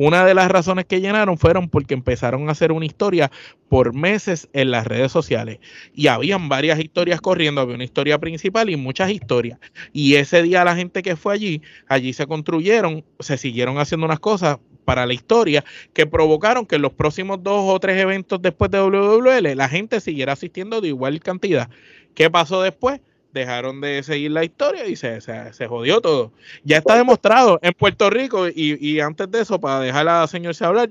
una 0.00 0.24
de 0.24 0.32
las 0.32 0.48
razones 0.48 0.84
que 0.84 1.00
llenaron 1.00 1.38
fueron 1.38 1.68
porque 1.68 1.92
empezaron 1.92 2.48
a 2.48 2.52
hacer 2.52 2.70
una 2.70 2.86
historia 2.86 3.32
por 3.68 3.94
meses 3.94 4.48
en 4.52 4.70
las 4.70 4.86
redes 4.86 5.10
sociales. 5.10 5.58
Y 5.92 6.06
habían 6.06 6.48
varias 6.48 6.78
historias 6.78 7.20
corriendo, 7.20 7.60
había 7.60 7.74
una 7.74 7.82
historia 7.82 8.16
principal 8.16 8.70
y 8.70 8.76
muchas 8.76 9.10
historias. 9.10 9.58
Y 9.92 10.14
ese 10.14 10.40
día 10.44 10.62
la 10.62 10.76
gente 10.76 11.02
que 11.02 11.16
fue 11.16 11.34
allí, 11.34 11.62
allí 11.88 12.12
se 12.12 12.28
construyeron, 12.28 13.04
se 13.18 13.36
siguieron 13.38 13.78
haciendo 13.78 14.06
unas 14.06 14.20
cosas 14.20 14.58
para 14.84 15.04
la 15.04 15.14
historia 15.14 15.64
que 15.94 16.06
provocaron 16.06 16.64
que 16.64 16.76
en 16.76 16.82
los 16.82 16.92
próximos 16.92 17.42
dos 17.42 17.64
o 17.66 17.80
tres 17.80 18.00
eventos 18.00 18.40
después 18.40 18.70
de 18.70 18.78
WWL 18.78 19.56
la 19.56 19.68
gente 19.68 20.00
siguiera 20.00 20.34
asistiendo 20.34 20.80
de 20.80 20.88
igual 20.88 21.18
cantidad. 21.18 21.70
¿Qué 22.14 22.30
pasó 22.30 22.62
después? 22.62 23.00
Dejaron 23.32 23.80
de 23.80 24.02
seguir 24.02 24.30
la 24.30 24.44
historia 24.44 24.86
y 24.86 24.96
se, 24.96 25.20
se, 25.20 25.66
jodió 25.66 26.00
todo. 26.00 26.32
Ya 26.64 26.78
está 26.78 26.96
demostrado 26.96 27.58
en 27.62 27.72
Puerto 27.72 28.10
Rico 28.10 28.48
y, 28.48 29.00
antes 29.00 29.30
de 29.30 29.40
eso, 29.40 29.60
para 29.60 29.80
dejar 29.80 30.08
a 30.08 30.20
la 30.20 30.26
señora 30.26 30.56
hablar, 30.60 30.90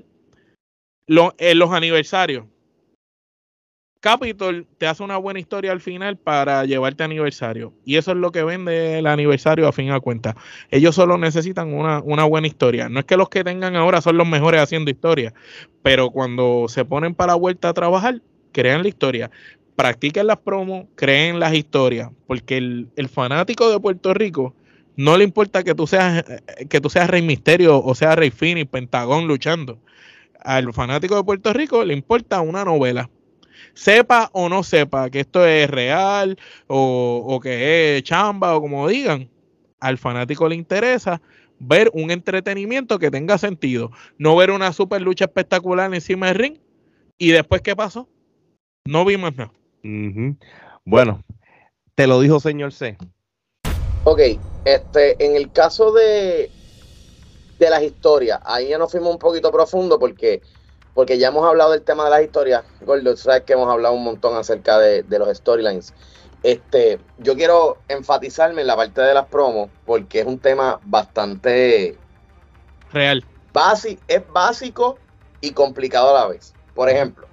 en 1.06 1.58
los 1.58 1.72
aniversarios. 1.72 2.44
Capitol 4.00 4.64
te 4.78 4.86
hace 4.86 5.02
una 5.02 5.16
buena 5.16 5.40
historia 5.40 5.72
al 5.72 5.80
final 5.80 6.16
para 6.16 6.64
llevarte 6.64 7.02
aniversario. 7.02 7.72
Y 7.84 7.96
eso 7.96 8.12
es 8.12 8.16
lo 8.16 8.30
que 8.30 8.44
vende 8.44 9.00
el 9.00 9.08
aniversario 9.08 9.66
a 9.66 9.72
fin 9.72 9.90
de 9.92 10.00
cuentas. 10.00 10.36
Ellos 10.70 10.94
solo 10.94 11.18
necesitan 11.18 11.74
una, 11.74 12.00
una, 12.04 12.24
buena 12.24 12.46
historia. 12.46 12.88
No 12.88 13.00
es 13.00 13.06
que 13.06 13.16
los 13.16 13.28
que 13.28 13.42
tengan 13.42 13.74
ahora 13.74 14.00
son 14.00 14.16
los 14.16 14.28
mejores 14.28 14.60
haciendo 14.60 14.92
historia, 14.92 15.34
pero 15.82 16.10
cuando 16.10 16.66
se 16.68 16.84
ponen 16.84 17.16
para 17.16 17.32
la 17.32 17.36
vuelta 17.38 17.70
a 17.70 17.74
trabajar, 17.74 18.22
crean 18.52 18.82
la 18.82 18.88
historia. 18.88 19.30
Practiquen 19.76 20.26
las 20.26 20.38
promos, 20.38 20.86
creen 20.96 21.38
las 21.38 21.54
historias, 21.54 22.10
porque 22.26 22.56
el, 22.56 22.88
el 22.96 23.08
fanático 23.08 23.70
de 23.70 23.78
Puerto 23.78 24.12
Rico 24.12 24.54
no 24.96 25.16
le 25.16 25.24
importa 25.24 25.62
que 25.62 25.74
tú 25.74 25.86
seas 25.86 26.24
que 26.68 26.80
tú 26.80 26.90
seas 26.90 27.08
Rey 27.08 27.22
Misterio 27.22 27.80
o 27.80 27.94
sea 27.94 28.16
Rey 28.16 28.30
Phoenix, 28.30 28.68
Pentagón 28.68 29.28
luchando. 29.28 29.78
Al 30.40 30.72
fanático 30.72 31.16
de 31.16 31.24
Puerto 31.24 31.52
Rico 31.52 31.84
le 31.84 31.94
importa 31.94 32.40
una 32.40 32.64
novela 32.64 33.08
sepa 33.78 34.28
o 34.32 34.48
no 34.48 34.62
sepa 34.64 35.08
que 35.08 35.20
esto 35.20 35.46
es 35.46 35.70
real 35.70 36.36
o, 36.66 37.38
que 37.42 37.96
es 37.96 38.02
chamba 38.02 38.56
o 38.56 38.60
como 38.60 38.88
digan, 38.88 39.28
al 39.80 39.98
fanático 39.98 40.48
le 40.48 40.56
interesa 40.56 41.20
ver 41.60 41.90
un 41.92 42.10
entretenimiento 42.10 42.98
que 42.98 43.10
tenga 43.10 43.38
sentido, 43.38 43.92
no 44.18 44.34
ver 44.36 44.50
una 44.50 44.72
super 44.72 45.00
lucha 45.00 45.26
espectacular 45.26 45.92
encima 45.94 46.26
del 46.26 46.36
ring 46.36 46.58
y 47.18 47.30
después 47.30 47.62
qué 47.62 47.76
pasó, 47.76 48.08
no 48.88 49.04
vimos 49.04 49.36
nada. 49.36 49.52
Bueno, 50.84 51.22
te 51.94 52.06
lo 52.06 52.20
dijo 52.20 52.40
señor 52.40 52.72
C. 52.72 52.96
Ok, 54.04 54.20
este, 54.64 55.22
en 55.24 55.36
el 55.36 55.52
caso 55.52 55.92
de, 55.92 56.50
de 57.58 57.70
las 57.70 57.82
historias, 57.82 58.40
ahí 58.44 58.68
ya 58.68 58.78
nos 58.78 58.90
fuimos 58.90 59.12
un 59.12 59.18
poquito 59.18 59.52
profundo 59.52 59.98
porque 59.98 60.40
porque 60.94 61.16
ya 61.18 61.28
hemos 61.28 61.46
hablado 61.46 61.72
del 61.72 61.82
tema 61.82 62.04
de 62.04 62.10
las 62.10 62.22
historias, 62.22 62.64
Gordo, 62.80 63.16
sabes 63.16 63.42
que 63.42 63.52
hemos 63.52 63.68
hablado 63.70 63.94
un 63.94 64.02
montón 64.02 64.36
acerca 64.36 64.78
de, 64.78 65.04
los 65.10 65.36
storylines. 65.36 65.94
Este, 66.42 66.98
yo 67.18 67.36
quiero 67.36 67.78
enfatizarme 67.86 68.62
en 68.62 68.66
la 68.66 68.74
parte 68.74 69.02
de 69.02 69.14
las 69.14 69.26
promos, 69.26 69.70
porque 69.86 70.20
es 70.20 70.26
un 70.26 70.40
tema 70.40 70.80
bastante 70.84 71.96
real. 72.92 73.24
es 74.08 74.32
básico 74.32 74.98
y 75.40 75.52
complicado 75.52 76.16
a 76.16 76.20
la 76.20 76.26
vez. 76.26 76.52
Por 76.74 76.88
ejemplo, 76.88 77.27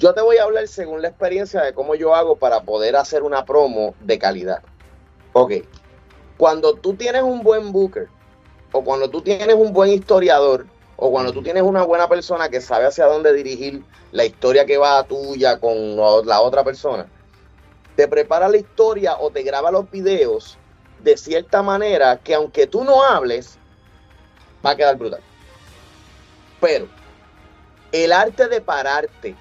yo 0.00 0.14
te 0.14 0.22
voy 0.22 0.38
a 0.38 0.44
hablar 0.44 0.66
según 0.66 1.02
la 1.02 1.08
experiencia 1.08 1.60
de 1.60 1.74
cómo 1.74 1.94
yo 1.94 2.14
hago 2.14 2.36
para 2.36 2.62
poder 2.62 2.96
hacer 2.96 3.22
una 3.22 3.44
promo 3.44 3.94
de 4.00 4.18
calidad. 4.18 4.62
Ok, 5.34 5.52
cuando 6.38 6.72
tú 6.72 6.94
tienes 6.94 7.22
un 7.22 7.42
buen 7.42 7.70
booker 7.70 8.08
o 8.72 8.82
cuando 8.82 9.10
tú 9.10 9.20
tienes 9.20 9.54
un 9.54 9.74
buen 9.74 9.90
historiador, 9.90 10.64
o 10.96 11.10
cuando 11.10 11.32
tú 11.32 11.42
tienes 11.42 11.62
una 11.62 11.82
buena 11.82 12.08
persona 12.08 12.48
que 12.48 12.62
sabe 12.62 12.86
hacia 12.86 13.06
dónde 13.06 13.34
dirigir 13.34 13.82
la 14.12 14.24
historia 14.24 14.64
que 14.64 14.78
va 14.78 15.02
tuya 15.04 15.60
con 15.60 15.96
la 15.96 16.40
otra 16.40 16.64
persona, 16.64 17.06
te 17.94 18.08
prepara 18.08 18.48
la 18.48 18.56
historia 18.56 19.18
o 19.18 19.30
te 19.30 19.42
graba 19.42 19.70
los 19.70 19.90
videos 19.90 20.56
de 21.02 21.18
cierta 21.18 21.62
manera 21.62 22.16
que 22.18 22.34
aunque 22.34 22.66
tú 22.66 22.84
no 22.84 23.02
hables, 23.02 23.58
va 24.64 24.70
a 24.70 24.76
quedar 24.76 24.96
brutal. 24.96 25.20
Pero 26.58 26.88
el 27.92 28.12
arte 28.12 28.48
de 28.48 28.62
pararte 28.62 29.36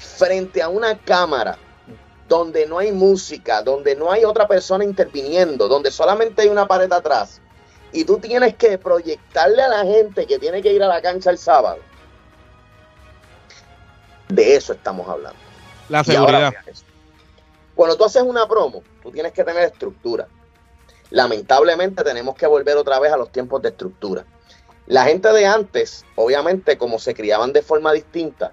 frente 0.00 0.62
a 0.62 0.68
una 0.68 0.98
cámara 0.98 1.58
donde 2.26 2.66
no 2.66 2.78
hay 2.78 2.90
música, 2.92 3.62
donde 3.62 3.94
no 3.94 4.10
hay 4.10 4.24
otra 4.24 4.48
persona 4.48 4.84
interviniendo, 4.84 5.68
donde 5.68 5.90
solamente 5.90 6.42
hay 6.42 6.48
una 6.48 6.66
pared 6.66 6.90
atrás, 6.90 7.40
y 7.92 8.04
tú 8.04 8.18
tienes 8.18 8.54
que 8.54 8.78
proyectarle 8.78 9.62
a 9.62 9.68
la 9.68 9.84
gente 9.84 10.26
que 10.26 10.38
tiene 10.38 10.62
que 10.62 10.72
ir 10.72 10.82
a 10.82 10.86
la 10.86 11.02
cancha 11.02 11.30
el 11.30 11.38
sábado. 11.38 11.78
De 14.28 14.54
eso 14.54 14.72
estamos 14.72 15.08
hablando. 15.08 15.38
La 15.88 16.04
seguridad. 16.04 16.54
cuando 17.74 17.96
tú 17.96 18.04
haces 18.04 18.22
una 18.22 18.46
promo, 18.46 18.82
tú 19.02 19.10
tienes 19.10 19.32
que 19.32 19.42
tener 19.42 19.64
estructura. 19.64 20.28
Lamentablemente 21.10 22.04
tenemos 22.04 22.36
que 22.36 22.46
volver 22.46 22.76
otra 22.76 23.00
vez 23.00 23.12
a 23.12 23.16
los 23.16 23.30
tiempos 23.32 23.60
de 23.60 23.70
estructura. 23.70 24.24
La 24.86 25.04
gente 25.04 25.32
de 25.32 25.46
antes, 25.46 26.04
obviamente, 26.14 26.78
como 26.78 27.00
se 27.00 27.12
criaban 27.12 27.52
de 27.52 27.62
forma 27.62 27.92
distinta 27.92 28.52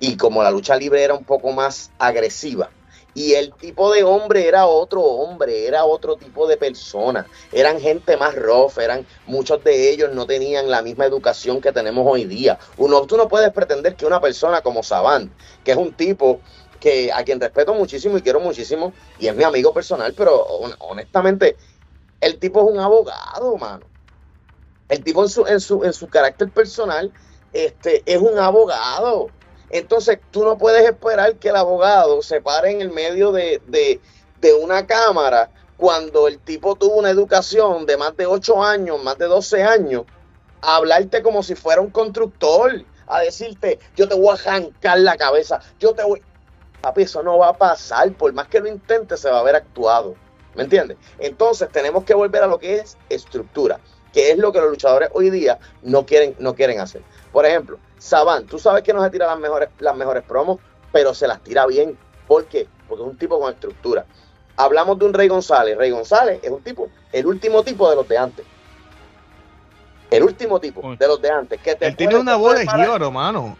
y 0.00 0.16
como 0.16 0.42
la 0.42 0.50
lucha 0.50 0.76
libre 0.76 1.04
era 1.04 1.14
un 1.14 1.24
poco 1.24 1.52
más 1.52 1.92
agresiva, 1.98 2.70
y 3.14 3.32
el 3.34 3.52
tipo 3.54 3.92
de 3.92 4.04
hombre 4.04 4.46
era 4.46 4.66
otro 4.66 5.02
hombre, 5.02 5.66
era 5.66 5.84
otro 5.84 6.16
tipo 6.16 6.46
de 6.46 6.56
persona. 6.56 7.26
Eran 7.52 7.80
gente 7.80 8.16
más 8.16 8.34
rough, 8.36 8.78
eran 8.78 9.06
muchos 9.26 9.62
de 9.64 9.90
ellos 9.90 10.10
no 10.12 10.26
tenían 10.26 10.70
la 10.70 10.82
misma 10.82 11.06
educación 11.06 11.60
que 11.60 11.72
tenemos 11.72 12.06
hoy 12.08 12.24
día. 12.24 12.58
Uno, 12.76 13.02
tú 13.06 13.16
no 13.16 13.28
puedes 13.28 13.52
pretender 13.52 13.96
que 13.96 14.06
una 14.06 14.20
persona 14.20 14.60
como 14.62 14.82
Saban, 14.82 15.32
que 15.64 15.72
es 15.72 15.76
un 15.76 15.92
tipo 15.92 16.40
que 16.78 17.12
a 17.12 17.22
quien 17.24 17.40
respeto 17.40 17.74
muchísimo 17.74 18.16
y 18.16 18.22
quiero 18.22 18.40
muchísimo 18.40 18.92
y 19.18 19.26
es 19.26 19.36
mi 19.36 19.44
amigo 19.44 19.74
personal, 19.74 20.14
pero 20.16 20.42
honestamente 20.78 21.56
el 22.20 22.38
tipo 22.38 22.60
es 22.60 22.72
un 22.72 22.80
abogado, 22.80 23.56
mano. 23.58 23.84
El 24.88 25.04
tipo 25.04 25.22
en 25.22 25.28
su 25.28 25.46
en 25.46 25.60
su 25.60 25.84
en 25.84 25.92
su 25.92 26.08
carácter 26.08 26.50
personal 26.50 27.12
este 27.52 28.02
es 28.06 28.18
un 28.18 28.38
abogado 28.38 29.28
entonces, 29.70 30.18
tú 30.32 30.44
no 30.44 30.58
puedes 30.58 30.84
esperar 30.84 31.36
que 31.36 31.48
el 31.48 31.56
abogado 31.56 32.22
se 32.22 32.40
pare 32.40 32.72
en 32.72 32.80
el 32.80 32.90
medio 32.90 33.30
de, 33.30 34.00
una 34.60 34.86
cámara 34.86 35.50
cuando 35.76 36.26
el 36.26 36.38
tipo 36.38 36.74
tuvo 36.74 36.96
una 36.96 37.10
educación 37.10 37.86
de 37.86 37.96
más 37.96 38.16
de 38.16 38.26
8 38.26 38.62
años, 38.62 39.02
más 39.02 39.16
de 39.16 39.26
12 39.26 39.62
años, 39.62 40.04
a 40.60 40.76
hablarte 40.76 41.22
como 41.22 41.42
si 41.42 41.54
fuera 41.54 41.80
un 41.80 41.90
constructor, 41.90 42.84
a 43.06 43.20
decirte, 43.20 43.78
yo 43.96 44.08
te 44.08 44.14
voy 44.14 44.28
a 44.28 44.32
arrancar 44.32 44.98
la 44.98 45.16
cabeza, 45.16 45.60
yo 45.78 45.94
te 45.94 46.02
voy... 46.02 46.22
Papi, 46.80 47.02
eso 47.02 47.22
no 47.22 47.38
va 47.38 47.50
a 47.50 47.56
pasar, 47.56 48.10
por 48.14 48.32
más 48.32 48.48
que 48.48 48.58
lo 48.58 48.66
intente, 48.66 49.16
se 49.16 49.30
va 49.30 49.36
a 49.36 49.40
haber 49.40 49.54
actuado. 49.54 50.16
¿Me 50.54 50.64
entiendes? 50.64 50.96
Entonces 51.18 51.68
tenemos 51.70 52.04
que 52.04 52.14
volver 52.14 52.42
a 52.42 52.46
lo 52.46 52.58
que 52.58 52.76
es 52.76 52.96
estructura, 53.08 53.78
que 54.12 54.32
es 54.32 54.38
lo 54.38 54.50
que 54.50 54.60
los 54.60 54.70
luchadores 54.70 55.10
hoy 55.12 55.30
día 55.30 55.58
no 55.82 56.06
quieren, 56.06 56.34
no 56.38 56.54
quieren 56.54 56.80
hacer. 56.80 57.02
Por 57.32 57.44
ejemplo, 57.44 57.78
Saban, 58.00 58.46
tú 58.46 58.58
sabes 58.58 58.82
que 58.82 58.94
no 58.94 59.04
se 59.04 59.10
tira 59.10 59.26
las 59.26 59.38
mejores, 59.38 59.68
las 59.78 59.94
mejores 59.94 60.22
promos, 60.22 60.58
pero 60.90 61.12
se 61.12 61.28
las 61.28 61.44
tira 61.44 61.66
bien. 61.66 61.98
¿Por 62.26 62.46
qué? 62.46 62.66
Porque 62.88 63.04
es 63.04 63.10
un 63.10 63.18
tipo 63.18 63.38
con 63.38 63.52
estructura. 63.52 64.06
Hablamos 64.56 64.98
de 64.98 65.04
un 65.04 65.12
Rey 65.12 65.28
González. 65.28 65.76
Rey 65.76 65.90
González 65.90 66.40
es 66.42 66.50
un 66.50 66.62
tipo, 66.62 66.88
el 67.12 67.26
último 67.26 67.62
tipo 67.62 67.90
de 67.90 67.96
los 67.96 68.08
de 68.08 68.16
antes. 68.16 68.46
El 70.10 70.22
último 70.22 70.58
tipo 70.58 70.96
de 70.96 71.06
los 71.06 71.20
de 71.20 71.30
antes. 71.30 71.60
Que 71.60 71.76
él 71.78 71.94
tiene 71.94 72.16
una 72.16 72.36
voz 72.36 72.58
de 72.58 72.66
jíbaro, 72.66 73.10
mano. 73.10 73.58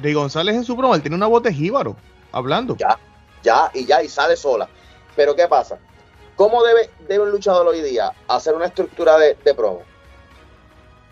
Rey 0.00 0.14
González 0.14 0.54
en 0.54 0.64
su 0.64 0.76
promo, 0.76 0.94
él 0.94 1.02
tiene 1.02 1.16
una 1.16 1.26
voz 1.26 1.42
de 1.42 1.52
jíbaro, 1.52 1.96
hablando. 2.30 2.76
Ya, 2.76 2.96
ya, 3.42 3.70
y 3.74 3.84
ya, 3.86 4.04
y 4.04 4.08
sale 4.08 4.36
sola. 4.36 4.68
Pero 5.16 5.34
¿qué 5.34 5.48
pasa? 5.48 5.78
¿Cómo 6.36 6.62
debe, 6.62 6.90
debe 7.08 7.24
un 7.24 7.30
luchador 7.32 7.66
hoy 7.66 7.80
día 7.80 8.12
hacer 8.28 8.54
una 8.54 8.66
estructura 8.66 9.18
de, 9.18 9.36
de 9.44 9.54
promo? 9.54 9.82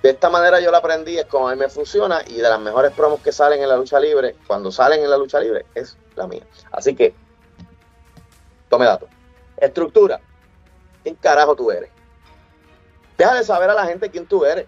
De 0.02 0.10
esta 0.10 0.28
manera 0.28 0.58
yo 0.60 0.72
la 0.72 0.78
aprendí, 0.78 1.16
es 1.16 1.26
como 1.26 1.48
a 1.48 1.54
mí 1.54 1.58
me 1.58 1.68
funciona 1.68 2.22
y 2.26 2.34
de 2.34 2.42
las 2.42 2.58
mejores 2.58 2.90
promos 2.90 3.20
que 3.20 3.30
salen 3.30 3.62
en 3.62 3.68
la 3.68 3.76
lucha 3.76 4.00
libre, 4.00 4.34
cuando 4.48 4.72
salen 4.72 5.00
en 5.00 5.08
la 5.08 5.16
lucha 5.16 5.38
libre, 5.38 5.64
es 5.76 5.96
la 6.16 6.26
mía. 6.26 6.42
Así 6.72 6.96
que, 6.96 7.14
tome 8.68 8.84
datos. 8.84 9.08
Estructura. 9.56 10.20
¿Quién 11.04 11.14
carajo 11.14 11.54
tú 11.54 11.70
eres? 11.70 11.88
Déjale 13.16 13.44
saber 13.44 13.70
a 13.70 13.74
la 13.74 13.86
gente 13.86 14.10
quién 14.10 14.26
tú 14.26 14.44
eres. 14.44 14.66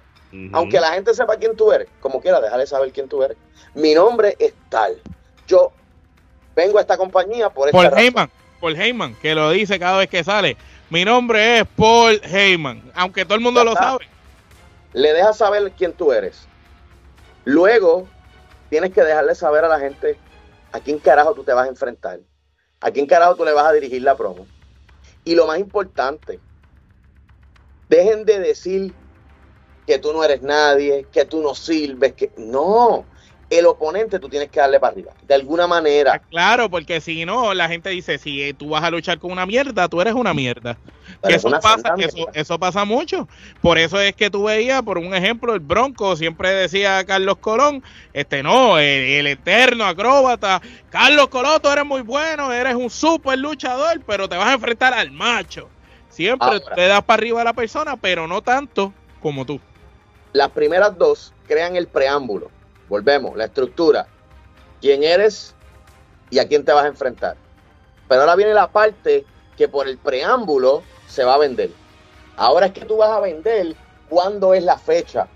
Aunque 0.53 0.81
la 0.81 0.93
gente 0.93 1.15
sepa 1.15 1.37
quién 1.37 1.55
tú 1.55 1.71
eres, 1.71 1.89
como 2.01 2.21
quiera, 2.21 2.41
déjale 2.41 2.67
saber 2.67 2.91
quién 2.93 3.09
tú 3.09 3.23
eres. 3.23 3.37
Mi 3.75 3.95
nombre 3.95 4.35
es 4.41 4.53
tal. 4.69 5.01
Yo 5.47 5.71
vengo 6.57 6.79
a 6.79 6.81
esta 6.81 6.97
compañía 6.97 7.51
por 7.51 7.69
esta 7.69 7.79
Paul 7.79 7.97
Heyman, 7.97 8.31
Paul 8.61 8.77
Heyman, 8.77 9.15
que 9.17 9.33
lo 9.33 9.51
dice 9.51 9.79
cada 9.79 9.99
vez 9.99 10.09
que 10.09 10.25
sale. 10.25 10.57
Mi 10.91 11.05
nombre 11.05 11.61
es 11.61 11.67
Paul 11.77 12.21
Heyman, 12.25 12.83
aunque 12.97 13.25
todo 13.25 13.37
el 13.37 13.43
mundo 13.43 13.63
lo 13.63 13.75
sabe 13.75 14.14
le 14.95 15.13
dejas 15.13 15.37
saber 15.37 15.73
quién 15.73 15.93
tú 15.93 16.13
eres. 16.13 16.47
Luego, 17.45 18.09
tienes 18.71 18.93
que 18.93 19.03
dejarle 19.03 19.35
saber 19.35 19.65
a 19.65 19.69
la 19.69 19.79
gente 19.79 20.17
a 20.73 20.81
quién 20.81 20.99
carajo 20.99 21.35
tú 21.35 21.45
te 21.45 21.53
vas 21.53 21.67
a 21.67 21.71
enfrentar, 21.71 22.21
a 22.81 22.91
quién 22.91 23.07
carajo 23.07 23.37
tú 23.37 23.45
le 23.45 23.53
vas 23.53 23.67
a 23.67 23.73
dirigir 23.73 24.03
la 24.03 24.17
promo. 24.17 24.47
Y 25.25 25.35
lo 25.35 25.47
más 25.47 25.59
importante, 25.59 26.41
dejen 27.89 28.25
de 28.25 28.39
decir 28.41 28.95
que 29.87 29.99
tú 29.99 30.13
no 30.13 30.25
eres 30.25 30.43
nadie, 30.43 31.07
que 31.13 31.25
tú 31.25 31.43
no 31.43 31.55
sirves, 31.55 32.15
que 32.15 32.33
no, 32.37 33.07
el 33.51 33.67
oponente 33.67 34.19
tú 34.19 34.29
tienes 34.29 34.51
que 34.51 34.61
darle 34.61 34.81
para 34.81 34.93
arriba, 34.93 35.13
de 35.27 35.35
alguna 35.35 35.67
manera. 35.67 36.21
Claro, 36.31 36.71
porque 36.71 37.01
si 37.01 37.25
no, 37.25 37.55
la 37.55 37.69
gente 37.69 37.91
dice, 37.91 38.19
si 38.19 38.53
tú 38.55 38.71
vas 38.71 38.85
a 38.85 38.91
luchar 38.91 39.19
con 39.19 39.33
una 39.33 39.47
mierda, 39.47 39.89
tú 39.89 40.01
eres 40.01 40.15
una 40.15 40.35
mierda 40.35 40.77
eso, 41.29 41.51
pasa, 41.51 41.95
eso, 42.35 42.59
pasa 42.59 42.85
mucho. 42.85 43.29
Por 43.61 43.79
eso 43.79 44.01
es 44.01 44.15
que 44.15 44.31
tú 44.31 44.45
veías, 44.45 44.83
por 44.83 44.99
un 44.99 45.15
ejemplo, 45.15 45.55
el 45.55 45.61
Bronco 45.61 46.17
siempre 46.17 46.51
decía 46.51 47.05
Carlos 47.05 47.37
Colón, 47.39 47.83
este 48.13 48.43
no, 48.43 48.79
el, 48.79 49.27
eterno 49.27 49.85
acróbata. 49.85 50.61
Carlos 50.91 51.29
Colón, 51.29 51.61
tú 51.63 51.69
eres 51.69 51.85
muy 51.85 52.03
bueno, 52.03 52.53
eres 52.53 52.75
un 52.75 52.91
super 52.91 53.39
luchador, 53.39 54.01
pero 54.07 54.29
te 54.29 54.37
vas 54.37 54.49
a 54.49 54.55
enfrentar 54.55 54.95
al 54.95 55.11
macho. 55.11 55.69
Siempre 56.09 56.61
te 56.61 56.87
das 56.87 57.03
para 57.03 57.21
arriba 57.21 57.41
a 57.41 57.45
la 57.45 57.53
persona, 57.53 57.97
pero 57.97 58.29
no 58.29 58.41
tanto 58.43 58.93
como 59.21 59.45
tú. 59.45 59.61
Las 60.33 60.51
primeras 60.51 60.97
dos 60.97 61.33
crean 61.47 61.77
el 61.77 61.87
preámbulo. 61.87 62.51
Volvemos, 62.95 63.37
la 63.37 63.47
estructura. 63.47 64.07
quién 64.81 65.03
eres 65.03 65.53
y 66.31 66.39
a 66.39 66.47
quién 66.47 66.65
te 66.65 66.73
vas 66.73 66.85
a 66.85 66.87
enfrentar. 66.87 67.37
Pero 68.09 68.21
ahora 68.21 68.37
viene 68.37 68.55
la 68.55 68.71
parte 68.71 69.27
que 69.57 69.67
por 69.67 69.89
el 69.89 69.99
preámbulo 69.99 70.85
se 71.09 71.25
va 71.25 71.35
a 71.35 71.39
vender. 71.39 71.71
Ahora 72.37 72.67
es 72.67 72.73
que 72.73 72.85
tú 72.85 72.99
vas 72.99 73.11
a 73.11 73.19
vender 73.19 73.75
cuándo 74.09 74.55
es 74.55 74.63
la 74.63 74.79
fecha, 74.79 75.27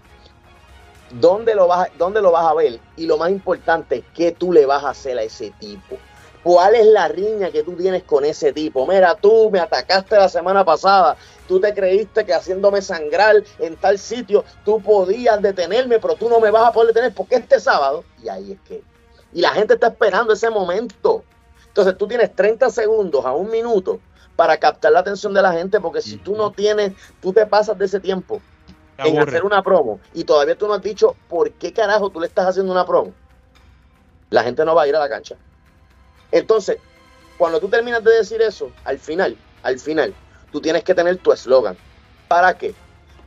dónde 1.10 1.56
lo 1.56 1.66
vas, 1.66 1.88
dónde 1.98 2.22
lo 2.22 2.30
vas 2.30 2.46
a 2.46 2.54
ver 2.54 2.78
y 2.96 3.06
lo 3.06 3.18
más 3.18 3.30
importante, 3.30 4.04
qué 4.14 4.30
tú 4.30 4.52
le 4.52 4.64
vas 4.64 4.84
a 4.84 4.90
hacer 4.90 5.18
a 5.18 5.22
ese 5.22 5.50
tipo. 5.58 5.98
¿Cuál 6.44 6.76
es 6.76 6.86
la 6.86 7.08
riña 7.08 7.50
que 7.50 7.64
tú 7.64 7.72
tienes 7.72 8.04
con 8.04 8.24
ese 8.24 8.52
tipo? 8.52 8.86
Mira, 8.86 9.16
tú 9.16 9.50
me 9.50 9.58
atacaste 9.58 10.14
la 10.14 10.28
semana 10.28 10.64
pasada, 10.64 11.16
tú 11.48 11.58
te 11.58 11.74
creíste 11.74 12.24
que 12.24 12.34
haciéndome 12.34 12.80
sangrar 12.82 13.36
en 13.58 13.74
tal 13.76 13.98
sitio, 13.98 14.44
tú 14.64 14.80
podías 14.80 15.42
detenerme, 15.42 15.98
pero 15.98 16.14
tú 16.14 16.28
no 16.28 16.38
me 16.38 16.50
vas 16.50 16.68
a 16.68 16.72
poder 16.72 16.88
detener 16.88 17.14
porque 17.14 17.36
este 17.36 17.58
sábado, 17.58 18.04
y 18.22 18.28
ahí 18.28 18.52
es 18.52 18.60
que, 18.68 18.82
y 19.32 19.40
la 19.40 19.50
gente 19.50 19.74
está 19.74 19.88
esperando 19.88 20.32
ese 20.32 20.50
momento. 20.50 21.24
Entonces 21.66 21.96
tú 21.96 22.06
tienes 22.06 22.34
30 22.34 22.70
segundos 22.70 23.24
a 23.24 23.32
un 23.32 23.50
minuto 23.50 24.00
para 24.36 24.56
captar 24.58 24.92
la 24.92 25.00
atención 25.00 25.34
de 25.34 25.42
la 25.42 25.52
gente, 25.52 25.80
porque 25.80 26.02
si 26.02 26.16
tú 26.18 26.36
no 26.36 26.52
tienes, 26.52 26.92
tú 27.20 27.32
te 27.32 27.46
pasas 27.46 27.76
de 27.78 27.86
ese 27.86 27.98
tiempo 27.98 28.40
en 28.98 29.18
hacer 29.18 29.44
una 29.44 29.62
promo 29.62 30.00
y 30.12 30.24
todavía 30.24 30.56
tú 30.56 30.66
no 30.66 30.74
has 30.74 30.82
dicho 30.82 31.16
por 31.28 31.50
qué 31.52 31.72
carajo 31.72 32.10
tú 32.10 32.20
le 32.20 32.26
estás 32.26 32.46
haciendo 32.46 32.72
una 32.72 32.86
promo, 32.86 33.12
la 34.30 34.42
gente 34.42 34.64
no 34.64 34.74
va 34.74 34.82
a 34.82 34.88
ir 34.88 34.94
a 34.94 35.00
la 35.00 35.08
cancha. 35.08 35.36
Entonces, 36.30 36.78
cuando 37.38 37.58
tú 37.60 37.68
terminas 37.68 38.04
de 38.04 38.12
decir 38.12 38.42
eso, 38.42 38.70
al 38.84 38.98
final, 38.98 39.36
al 39.62 39.78
final, 39.78 40.14
tú 40.52 40.60
tienes 40.60 40.84
que 40.84 40.94
tener 40.94 41.16
tu 41.18 41.32
eslogan. 41.32 41.76
¿Para 42.26 42.56
qué? 42.56 42.74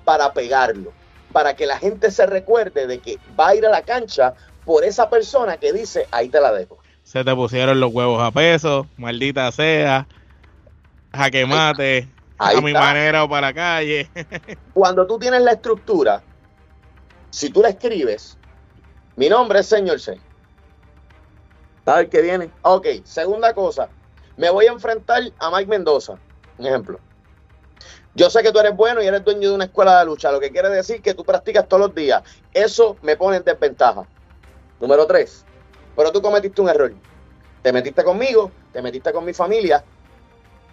Para 0.03 0.33
pegarlo. 0.33 0.93
Para 1.31 1.55
que 1.55 1.65
la 1.65 1.77
gente 1.77 2.11
se 2.11 2.25
recuerde 2.25 2.87
de 2.87 2.99
que 2.99 3.19
va 3.39 3.49
a 3.49 3.55
ir 3.55 3.65
a 3.65 3.69
la 3.69 3.83
cancha 3.83 4.33
por 4.65 4.83
esa 4.83 5.09
persona 5.09 5.57
que 5.57 5.73
dice, 5.73 6.07
ahí 6.11 6.29
te 6.29 6.39
la 6.39 6.51
dejo. 6.51 6.79
Se 7.03 7.23
te 7.23 7.35
pusieron 7.35 7.79
los 7.79 7.93
huevos 7.93 8.21
a 8.21 8.31
peso, 8.31 8.87
maldita 8.97 9.51
sea, 9.51 10.07
jaque 11.13 11.45
mate, 11.45 12.07
a 12.37 12.61
mi 12.61 12.73
manera 12.73 13.23
o 13.23 13.29
para 13.29 13.47
la 13.47 13.53
calle. 13.53 14.09
Cuando 14.73 15.07
tú 15.07 15.17
tienes 15.17 15.41
la 15.41 15.53
estructura, 15.53 16.21
si 17.29 17.49
tú 17.49 17.61
la 17.61 17.69
escribes, 17.69 18.37
mi 19.15 19.29
nombre 19.29 19.59
es 19.59 19.67
señor 19.67 19.99
C 19.99 20.19
¿Sabes 21.85 22.09
qué 22.09 22.21
viene? 22.21 22.51
Ok, 22.61 22.87
segunda 23.03 23.53
cosa. 23.53 23.89
Me 24.37 24.49
voy 24.49 24.67
a 24.67 24.71
enfrentar 24.71 25.21
a 25.39 25.49
Mike 25.49 25.67
Mendoza. 25.67 26.19
Un 26.57 26.67
ejemplo. 26.67 26.99
Yo 28.13 28.29
sé 28.29 28.43
que 28.43 28.51
tú 28.51 28.59
eres 28.59 28.75
bueno 28.75 29.01
y 29.01 29.07
eres 29.07 29.23
dueño 29.23 29.49
de 29.49 29.55
una 29.55 29.65
escuela 29.65 29.99
de 29.99 30.05
lucha, 30.05 30.31
lo 30.31 30.39
que 30.39 30.51
quiere 30.51 30.69
decir 30.69 31.01
que 31.01 31.13
tú 31.13 31.23
practicas 31.23 31.67
todos 31.67 31.81
los 31.81 31.95
días. 31.95 32.21
Eso 32.53 32.97
me 33.01 33.15
pone 33.15 33.37
en 33.37 33.43
desventaja. 33.43 34.05
Número 34.81 35.05
tres. 35.07 35.45
Pero 35.95 36.11
tú 36.11 36.21
cometiste 36.21 36.61
un 36.61 36.69
error. 36.69 36.93
Te 37.61 37.71
metiste 37.71 38.03
conmigo, 38.03 38.51
te 38.73 38.81
metiste 38.81 39.13
con 39.13 39.23
mi 39.23 39.33
familia 39.33 39.83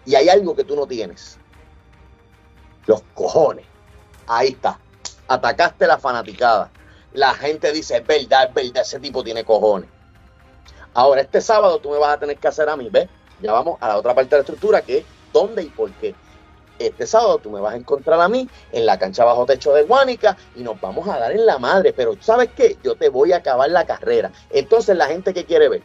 y 0.05 0.15
hay 0.15 0.29
algo 0.29 0.57
que 0.57 0.65
tú 0.65 0.75
no 0.75 0.87
tienes. 0.87 1.39
Los 2.87 3.03
cojones. 3.15 3.67
Ahí 4.27 4.49
está. 4.49 4.79
Atacaste 5.29 5.87
la 5.87 5.99
fanaticada. 5.99 6.71
La 7.13 7.35
gente 7.35 7.73
dice, 7.73 7.99
es 7.99 8.07
verdad, 8.07 8.49
es 8.49 8.55
verdad, 8.55 8.83
ese 8.83 8.99
tipo 8.99 9.23
tiene 9.23 9.45
cojones. 9.45 9.89
Ahora, 10.95 11.21
este 11.21 11.41
sábado 11.41 11.79
tú 11.79 11.91
me 11.91 11.99
vas 11.99 12.17
a 12.17 12.19
tener 12.19 12.39
que 12.39 12.49
hacer 12.49 12.69
a 12.69 12.77
mí, 12.77 12.89
¿ves? 12.91 13.09
Ya 13.41 13.53
vamos 13.53 13.79
a 13.81 13.89
la 13.89 13.97
otra 13.99 14.15
parte 14.15 14.31
de 14.31 14.37
la 14.37 14.41
estructura 14.41 14.83
que 14.83 14.99
es 14.99 15.05
dónde 15.33 15.63
y 15.63 15.69
por 15.69 15.93
qué. 15.93 16.15
Este 16.79 17.07
sábado 17.07 17.39
tú 17.39 17.51
me 17.51 17.61
vas 17.61 17.75
a 17.75 17.77
encontrar 17.77 18.21
a 18.21 18.29
mí 18.29 18.49
en 18.73 18.87
la 18.87 18.99
cancha 18.99 19.25
bajo 19.25 19.47
techo 19.47 19.73
de 19.73 19.83
Guánica 19.83 20.37
y 20.55 20.63
nos 20.63 20.81
vamos 20.81 21.09
a 21.09 21.19
dar 21.19 21.33
en 21.33 21.45
la 21.45 21.59
madre. 21.59 21.93
Pero 21.93 22.17
¿sabes 22.21 22.51
qué? 22.55 22.77
Yo 22.83 22.95
te 22.95 23.09
voy 23.09 23.33
a 23.33 23.39
acabar 23.39 23.71
la 23.71 23.85
carrera. 23.85 24.31
Entonces, 24.51 24.97
la 24.97 25.07
gente 25.07 25.35
que 25.35 25.45
quiere 25.45 25.69
ver 25.69 25.83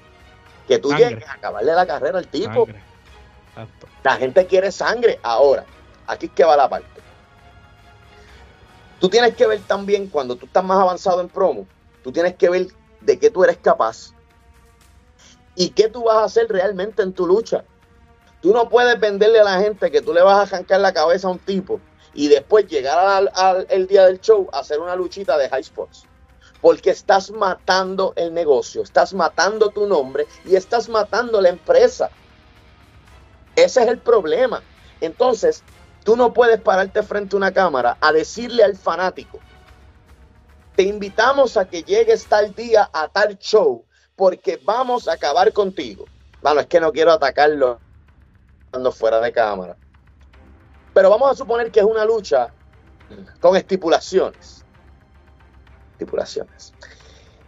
que 0.68 0.80
tú 0.80 0.94
llegues 0.94 1.28
a 1.28 1.34
acabarle 1.34 1.74
la 1.74 1.86
carrera 1.86 2.20
al 2.20 2.28
tipo. 2.28 2.68
La 4.04 4.16
gente 4.16 4.46
quiere 4.46 4.72
sangre. 4.72 5.20
Ahora, 5.24 5.66
aquí 6.08 6.28
es 6.28 6.32
que 6.32 6.44
va 6.44 6.56
la 6.58 6.70
parte. 6.70 6.88
Tú 9.00 9.10
tienes 9.10 9.36
que 9.36 9.48
ver 9.48 9.60
también 9.62 10.08
cuando 10.08 10.36
tú 10.36 10.46
estás 10.46 10.64
más 10.64 10.80
avanzado 10.80 11.20
en 11.20 11.28
promo, 11.28 11.68
tú 12.04 12.12
tienes 12.12 12.36
que 12.36 12.50
ver 12.50 12.68
de 13.02 13.20
qué 13.20 13.30
tú 13.30 13.44
eres 13.44 13.58
capaz 13.58 14.14
y 15.56 15.70
qué 15.72 15.90
tú 15.90 16.06
vas 16.06 16.16
a 16.18 16.24
hacer 16.24 16.48
realmente 16.48 17.04
en 17.04 17.12
tu 17.12 17.28
lucha. 17.28 17.66
Tú 18.44 18.52
no 18.52 18.68
puedes 18.68 19.00
venderle 19.00 19.40
a 19.40 19.46
la 19.46 19.62
gente 19.62 19.90
que 19.90 20.02
tú 20.02 20.14
le 20.14 20.22
vas 20.22 20.38
a 20.38 20.42
arrancar 20.42 20.82
la 20.82 20.92
cabeza 20.92 21.30
a 21.30 21.32
un 21.32 21.40
tipo 21.40 21.80
y 22.14 22.28
después 22.28 22.68
llegar 22.68 23.00
al, 23.34 23.66
el 23.70 23.88
día 23.88 24.06
del 24.06 24.20
show 24.20 24.50
a 24.52 24.60
hacer 24.60 24.82
una 24.82 24.98
luchita 24.98 25.38
de 25.38 25.48
high 25.48 25.62
sports. 25.62 26.04
Porque 26.60 26.90
estás 26.90 27.32
matando 27.32 28.12
el 28.18 28.34
negocio, 28.34 28.84
estás 28.84 29.14
matando 29.14 29.70
tu 29.70 29.88
nombre 29.88 30.28
y 30.44 30.58
estás 30.58 30.90
matando 30.90 31.40
la 31.40 31.48
empresa. 31.48 32.10
Ese 33.56 33.82
es 33.82 33.88
el 33.88 34.00
problema. 34.00 34.62
Entonces, 35.00 35.64
tú 36.04 36.18
no 36.18 36.34
puedes 36.34 36.60
pararte 36.60 37.02
frente 37.02 37.38
a 37.38 37.38
una 37.38 37.54
cámara 37.54 37.98
a 38.02 38.12
decirle 38.12 38.62
al 38.62 38.76
fanático, 38.76 39.40
te 40.76 40.84
invitamos 40.84 41.56
a 41.56 41.64
que 41.64 41.84
llegues 41.84 42.26
tal 42.26 42.54
día 42.54 42.90
a 42.92 43.08
tal 43.08 43.38
show 43.38 43.86
porque 44.18 44.60
vamos 44.62 45.08
a 45.08 45.14
acabar 45.14 45.54
contigo. 45.54 46.04
Bueno, 46.42 46.60
es 46.60 46.68
que 46.68 46.82
no 46.82 46.92
quiero 46.92 47.14
atacarlo 47.14 47.80
fuera 48.92 49.20
de 49.20 49.32
cámara. 49.32 49.76
Pero 50.94 51.10
vamos 51.10 51.32
a 51.32 51.36
suponer 51.36 51.72
que 51.72 51.80
es 51.80 51.86
una 51.86 52.06
lucha 52.06 52.54
con 53.40 53.56
estipulaciones. 53.56 54.66
Estipulaciones. 55.94 56.74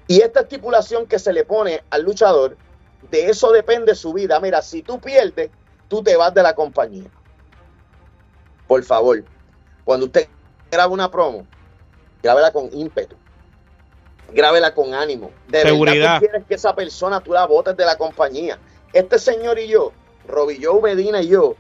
Y 0.07 0.21
esta 0.21 0.41
estipulación 0.41 1.07
que 1.07 1.19
se 1.19 1.33
le 1.33 1.43
pone 1.43 1.83
al 1.89 2.03
luchador, 2.03 2.57
de 3.09 3.29
eso 3.29 3.51
depende 3.51 3.95
su 3.95 4.13
vida. 4.13 4.39
Mira, 4.39 4.61
si 4.61 4.81
tú 4.81 4.99
pierdes, 4.99 5.49
tú 5.87 6.03
te 6.03 6.15
vas 6.15 6.33
de 6.33 6.43
la 6.43 6.53
compañía. 6.53 7.09
Por 8.67 8.83
favor, 8.83 9.23
cuando 9.83 10.07
usted 10.07 10.27
graba 10.71 10.91
una 10.91 11.09
promo, 11.09 11.45
grábela 12.21 12.51
con 12.51 12.69
ímpetu 12.73 13.15
grábela 14.31 14.73
con 14.73 14.93
ánimo. 14.93 15.31
De 15.47 15.61
Seguridad. 15.61 16.19
tú 16.19 16.25
quieres 16.25 16.45
que 16.47 16.55
esa 16.55 16.75
persona 16.75 17.19
tú 17.21 17.33
la 17.33 17.45
votes 17.45 17.75
de 17.75 17.85
la 17.85 17.97
compañía. 17.97 18.59
Este 18.93 19.19
señor 19.19 19.59
y 19.59 19.67
yo, 19.67 19.91
Roby 20.27 20.63
Joe 20.63 20.81
Medina 20.81 21.21
y 21.21 21.27
yo, 21.27 21.55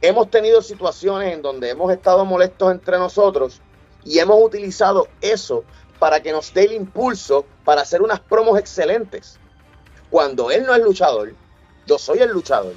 hemos 0.00 0.30
tenido 0.30 0.62
situaciones 0.62 1.34
en 1.34 1.42
donde 1.42 1.70
hemos 1.70 1.92
estado 1.92 2.24
molestos 2.24 2.70
entre 2.72 2.98
nosotros 2.98 3.60
y 4.04 4.18
hemos 4.18 4.42
utilizado 4.42 5.08
eso 5.20 5.64
para 5.98 6.20
que 6.22 6.32
nos 6.32 6.52
dé 6.52 6.64
el 6.64 6.72
impulso 6.72 7.44
para 7.64 7.82
hacer 7.82 8.02
unas 8.02 8.20
promos 8.20 8.58
excelentes. 8.58 9.38
Cuando 10.10 10.50
él 10.50 10.64
no 10.64 10.74
es 10.74 10.82
luchador, 10.82 11.34
yo 11.86 11.98
soy 11.98 12.18
el 12.18 12.30
luchador 12.30 12.74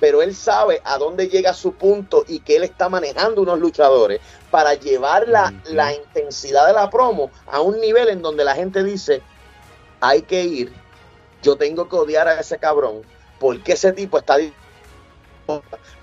pero 0.00 0.22
él 0.22 0.34
sabe 0.34 0.80
a 0.84 0.98
dónde 0.98 1.28
llega 1.28 1.52
su 1.54 1.72
punto 1.72 2.24
y 2.26 2.40
que 2.40 2.56
él 2.56 2.64
está 2.64 2.88
manejando 2.88 3.42
unos 3.42 3.58
luchadores 3.58 4.20
para 4.50 4.74
llevar 4.74 5.28
la, 5.28 5.52
la, 5.66 5.92
intensidad 5.94 6.66
de 6.66 6.72
la 6.72 6.90
promo 6.90 7.30
a 7.46 7.60
un 7.60 7.80
nivel 7.80 8.08
en 8.08 8.22
donde 8.22 8.44
la 8.44 8.54
gente 8.54 8.84
dice, 8.84 9.22
hay 10.00 10.22
que 10.22 10.44
ir, 10.44 10.72
yo 11.42 11.56
tengo 11.56 11.88
que 11.88 11.96
odiar 11.96 12.28
a 12.28 12.40
ese 12.40 12.58
cabrón, 12.58 13.02
porque 13.38 13.72
ese 13.72 13.92
tipo 13.92 14.18
está... 14.18 14.36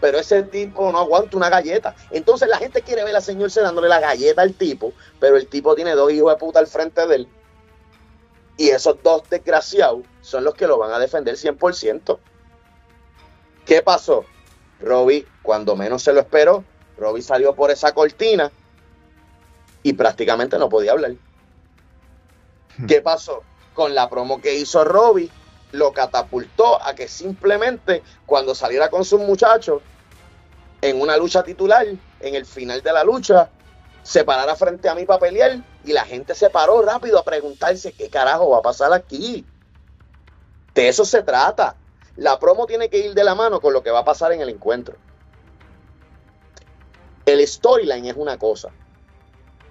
Pero 0.01 0.17
ese 0.17 0.43
tipo 0.43 0.91
no 0.91 0.99
aguanta 0.99 1.37
una 1.37 1.49
galleta. 1.49 1.95
Entonces 2.09 2.49
la 2.49 2.57
gente 2.57 2.81
quiere 2.81 3.03
ver 3.03 3.15
a 3.15 3.21
señor 3.21 3.51
se 3.51 3.61
dándole 3.61 3.87
la 3.87 3.99
galleta 3.99 4.41
al 4.41 4.53
tipo, 4.53 4.93
pero 5.19 5.37
el 5.37 5.47
tipo 5.47 5.75
tiene 5.75 5.91
dos 5.91 6.11
hijos 6.11 6.33
de 6.33 6.37
puta 6.37 6.59
al 6.59 6.67
frente 6.67 7.05
de 7.05 7.15
él. 7.15 7.27
Y 8.57 8.69
esos 8.69 9.01
dos 9.03 9.23
desgraciados 9.29 10.01
son 10.21 10.43
los 10.43 10.55
que 10.55 10.67
lo 10.67 10.77
van 10.77 10.91
a 10.91 10.99
defender 10.99 11.35
100%. 11.35 12.17
¿Qué 13.65 13.81
pasó? 13.81 14.25
Robbie, 14.79 15.27
cuando 15.41 15.75
menos 15.75 16.03
se 16.03 16.13
lo 16.13 16.19
esperó, 16.19 16.63
Robbie 16.97 17.21
salió 17.21 17.55
por 17.55 17.71
esa 17.71 17.93
cortina 17.93 18.51
y 19.83 19.93
prácticamente 19.93 20.57
no 20.57 20.69
podía 20.69 20.93
hablar. 20.93 21.13
Hmm. 22.77 22.85
¿Qué 22.87 23.01
pasó? 23.01 23.43
Con 23.73 23.93
la 23.93 24.09
promo 24.09 24.41
que 24.41 24.55
hizo 24.55 24.83
Robbie, 24.83 25.29
lo 25.77 25.93
catapultó 25.93 26.81
a 26.81 26.95
que 26.95 27.07
simplemente 27.07 28.03
cuando 28.25 28.55
saliera 28.55 28.89
con 28.89 29.05
sus 29.05 29.19
muchachos 29.19 29.81
en 30.81 31.01
una 31.01 31.17
lucha 31.17 31.43
titular, 31.43 31.85
en 32.19 32.35
el 32.35 32.45
final 32.45 32.81
de 32.81 32.93
la 32.93 33.03
lucha, 33.03 33.49
se 34.03 34.23
parara 34.23 34.55
frente 34.55 34.87
a 34.87 34.95
mí 34.95 35.05
para 35.05 35.19
pelear 35.19 35.57
y 35.83 35.91
la 35.91 36.05
gente 36.05 36.35
se 36.35 36.49
paró 36.49 36.81
rápido 36.81 37.17
a 37.17 37.23
preguntarse 37.23 37.91
qué 37.91 38.09
carajo 38.09 38.49
va 38.49 38.59
a 38.59 38.61
pasar 38.61 38.93
aquí. 38.93 39.45
De 40.73 40.87
eso 40.87 41.05
se 41.05 41.23
trata. 41.23 41.75
La 42.15 42.37
promo 42.37 42.65
tiene 42.65 42.89
que 42.89 42.99
ir 42.99 43.13
de 43.13 43.23
la 43.23 43.33
mano 43.35 43.59
con 43.59 43.73
lo 43.73 43.81
que 43.81 43.91
va 43.91 43.99
a 43.99 44.05
pasar 44.05 44.31
en 44.31 44.41
el 44.41 44.49
encuentro. 44.49 44.95
El 47.25 47.45
storyline 47.47 48.05
es 48.05 48.15
una 48.15 48.37
cosa, 48.37 48.69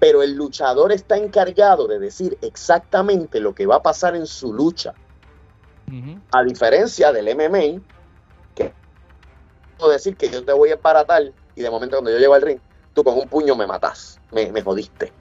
pero 0.01 0.23
el 0.23 0.35
luchador 0.35 0.91
está 0.91 1.17
encargado 1.17 1.87
de 1.87 2.01
decir 2.01 2.37
exactamente 2.43 3.39
lo 3.39 3.55
que 3.55 3.67
va 3.67 3.77
a 3.77 3.83
pasar 3.83 4.17
en 4.17 4.27
su 4.27 4.53
lucha. 4.53 4.95
A 6.33 6.43
diferencia 6.43 7.13
del 7.13 7.35
MMA, 7.35 7.83
que 8.55 8.73
puedo 9.79 9.93
decir 9.93 10.17
que 10.17 10.29
yo 10.29 10.45
te 10.45 10.53
voy 10.53 10.71
a 10.71 10.75
embaratar 10.75 11.33
y 11.55 11.63
de 11.63 11.71
momento 11.71 11.97
cuando 11.97 12.11
yo 12.11 12.19
llego 12.19 12.35
al 12.35 12.43
ring, 12.43 12.59
tú 12.95 13.05
con 13.05 13.19
un 13.19 13.29
puño 13.29 13.55
me 13.55 13.67
matas, 13.67 14.21
me, 14.33 14.51
me 14.51 14.63
jodiste. 14.63 15.13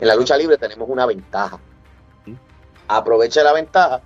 En 0.00 0.08
la 0.08 0.14
lucha 0.14 0.36
libre 0.36 0.58
tenemos 0.58 0.88
una 0.88 1.06
ventaja. 1.06 1.58
Aproveche 2.88 3.42
la 3.42 3.52
ventaja 3.52 4.00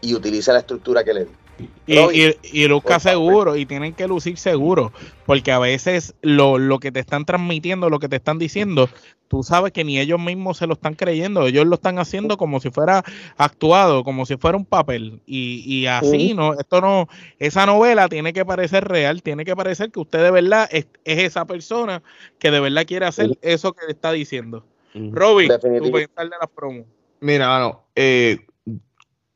y 0.00 0.14
utilice 0.14 0.52
la 0.52 0.58
estructura 0.58 1.04
que 1.04 1.14
le 1.14 1.24
di. 1.24 1.41
Y, 1.86 1.98
y, 1.98 2.36
y, 2.42 2.68
luzca 2.68 3.00
seguro, 3.00 3.56
y 3.56 3.66
tienen 3.66 3.92
que 3.92 4.06
lucir 4.06 4.38
seguro, 4.38 4.92
porque 5.26 5.52
a 5.52 5.58
veces 5.58 6.14
lo, 6.22 6.58
lo, 6.58 6.78
que 6.78 6.92
te 6.92 7.00
están 7.00 7.24
transmitiendo, 7.24 7.90
lo 7.90 7.98
que 7.98 8.08
te 8.08 8.16
están 8.16 8.38
diciendo, 8.38 8.88
tú 9.28 9.42
sabes 9.42 9.72
que 9.72 9.84
ni 9.84 9.98
ellos 9.98 10.20
mismos 10.20 10.58
se 10.58 10.66
lo 10.66 10.74
están 10.74 10.94
creyendo, 10.94 11.46
ellos 11.46 11.66
lo 11.66 11.74
están 11.74 11.98
haciendo 11.98 12.36
como 12.36 12.60
si 12.60 12.70
fuera 12.70 13.04
actuado, 13.36 14.04
como 14.04 14.26
si 14.26 14.36
fuera 14.36 14.56
un 14.56 14.64
papel, 14.64 15.20
y, 15.26 15.64
y 15.66 15.86
así, 15.86 16.34
¿no? 16.34 16.54
Esto 16.54 16.80
no, 16.80 17.08
esa 17.38 17.66
novela 17.66 18.08
tiene 18.08 18.32
que 18.32 18.44
parecer 18.44 18.84
real, 18.84 19.22
tiene 19.22 19.44
que 19.44 19.56
parecer 19.56 19.90
que 19.90 20.00
usted 20.00 20.22
de 20.22 20.30
verdad 20.30 20.68
es, 20.70 20.86
es 21.04 21.18
esa 21.18 21.44
persona 21.44 22.02
que 22.38 22.50
de 22.50 22.60
verdad 22.60 22.86
quiere 22.86 23.06
hacer 23.06 23.38
eso 23.42 23.72
que 23.72 23.86
le 23.86 23.92
está 23.92 24.12
diciendo. 24.12 24.64
Robin, 24.94 25.48
tu 25.48 25.90
pensar 25.90 26.28
de 26.28 26.36
las 26.40 26.50
promos. 26.54 26.84
Mira, 27.20 27.48
bueno, 27.48 27.84
eh, 27.94 28.46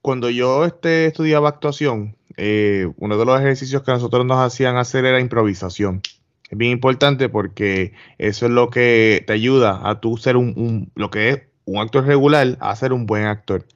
cuando 0.03 0.29
yo 0.29 0.65
este, 0.65 1.07
estudiaba 1.07 1.49
actuación, 1.49 2.16
eh, 2.37 2.91
uno 2.97 3.17
de 3.17 3.25
los 3.25 3.41
ejercicios 3.41 3.83
que 3.83 3.93
nosotros 3.93 4.27
nos 4.27 4.39
hacían 4.39 4.77
hacer 4.77 5.05
era 5.05 5.21
improvisación. 5.21 6.03
Es 6.51 6.59
bien 6.59 6.73
importante 6.73 7.29
porque 7.29 7.93
eso 8.19 8.47
es 8.47 8.53
lo 8.53 8.71
que 8.71 9.25
te 9.27 9.33
ayuda 9.33 9.81
a 9.85 10.01
tú 10.01 10.17
ser 10.17 10.37
un, 10.37 10.93
lo 10.95 11.11
que 11.11 11.29
es 11.31 11.43
un 11.65 11.79
actor 11.79 12.07
regular 12.07 12.57
a 12.61 12.77
ser 12.77 12.93
un 12.93 13.07
buen 13.07 13.25
actor. 13.25 13.67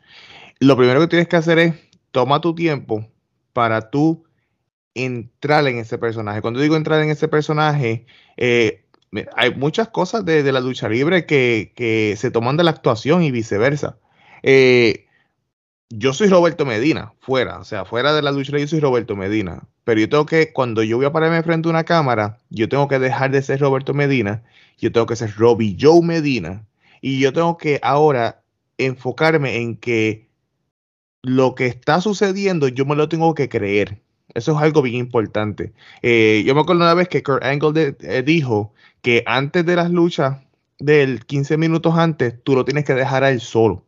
Lo 0.60 0.76
primero 0.76 1.00
que 1.00 1.08
tienes 1.08 1.28
que 1.28 1.36
hacer 1.36 1.58
es 1.58 1.74
toma 2.12 2.40
tu 2.40 2.54
tiempo 2.54 3.08
para 3.52 3.90
tú 3.90 4.24
entrar 4.94 5.66
en 5.66 5.78
ese 5.78 5.98
personaje. 5.98 6.42
Cuando 6.42 6.60
digo 6.60 6.76
entrar 6.76 7.02
en 7.02 7.10
ese 7.10 7.28
personaje, 7.28 8.06
eh, 8.36 8.84
hay 9.36 9.54
muchas 9.54 9.88
cosas 9.88 10.24
de, 10.24 10.42
la 10.52 10.60
lucha 10.60 10.88
libre 10.88 11.26
que, 11.26 12.14
se 12.16 12.30
toman 12.30 12.56
de 12.56 12.64
la 12.64 12.70
actuación 12.70 13.22
y 13.22 13.30
viceversa. 13.30 13.98
Eh, 14.42 15.06
yo 15.90 16.12
soy 16.12 16.28
Roberto 16.28 16.64
Medina, 16.64 17.12
fuera, 17.20 17.58
o 17.58 17.64
sea, 17.64 17.84
fuera 17.84 18.14
de 18.14 18.22
la 18.22 18.30
lucha 18.30 18.56
yo 18.56 18.66
soy 18.68 18.78
Roberto 18.80 19.16
Medina, 19.16 19.64
pero 19.84 20.00
yo 20.00 20.08
tengo 20.08 20.24
que, 20.24 20.52
cuando 20.52 20.84
yo 20.84 20.96
voy 20.96 21.06
a 21.06 21.12
pararme 21.12 21.42
frente 21.42 21.68
a 21.68 21.70
una 21.70 21.84
cámara, 21.84 22.38
yo 22.48 22.68
tengo 22.68 22.86
que 22.86 23.00
dejar 23.00 23.32
de 23.32 23.42
ser 23.42 23.60
Roberto 23.60 23.92
Medina, 23.92 24.44
yo 24.78 24.92
tengo 24.92 25.06
que 25.06 25.16
ser 25.16 25.34
Robbie 25.36 25.76
Joe 25.78 26.00
Medina, 26.02 26.64
y 27.00 27.18
yo 27.18 27.32
tengo 27.32 27.56
que 27.58 27.80
ahora 27.82 28.42
enfocarme 28.78 29.56
en 29.56 29.76
que 29.76 30.28
lo 31.22 31.54
que 31.54 31.66
está 31.66 32.00
sucediendo 32.00 32.68
yo 32.68 32.86
me 32.86 32.96
lo 32.96 33.08
tengo 33.08 33.34
que 33.34 33.48
creer. 33.48 34.00
Eso 34.34 34.52
es 34.52 34.62
algo 34.62 34.82
bien 34.82 34.96
importante. 34.96 35.72
Eh, 36.02 36.44
yo 36.46 36.54
me 36.54 36.60
acuerdo 36.60 36.82
una 36.82 36.94
vez 36.94 37.08
que 37.08 37.22
Kurt 37.22 37.42
Angle 37.42 37.96
eh, 38.00 38.22
dijo 38.22 38.72
que 39.02 39.24
antes 39.26 39.66
de 39.66 39.76
las 39.76 39.90
luchas, 39.90 40.38
del 40.78 41.26
15 41.26 41.56
minutos 41.58 41.94
antes, 41.96 42.42
tú 42.44 42.54
lo 42.54 42.64
tienes 42.64 42.84
que 42.84 42.94
dejar 42.94 43.24
a 43.24 43.30
él 43.30 43.40
solo 43.40 43.84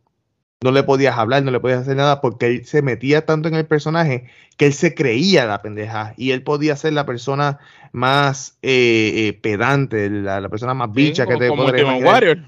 no 0.63 0.71
le 0.71 0.83
podías 0.83 1.19
hablar, 1.19 1.43
no 1.43 1.51
le 1.51 1.61
podías 1.61 1.81
hacer 1.81 1.97
nada 1.97 2.21
porque 2.21 2.47
él 2.47 2.65
se 2.65 2.83
metía 2.83 3.27
tanto 3.27 3.49
en 3.49 3.55
el 3.55 3.67
personaje 3.67 4.27
que 4.57 4.67
él 4.67 4.73
se 4.73 4.95
creía 4.95 5.45
la 5.47 5.63
pendeja 5.63 6.15
y 6.17 6.31
él 6.31 6.43
podía 6.43 6.77
ser 6.77 6.93
la 6.93 7.07
persona 7.07 7.59
más 7.93 8.59
eh, 8.63 9.29
eh, 9.29 9.33
pedante, 9.35 10.09
la, 10.09 10.49
persona 10.49 10.75
más 10.75 10.93
bicha 10.93 11.27
que 11.27 11.37
te 11.37 11.49
podría 11.49 11.95
Warrior, 11.95 12.39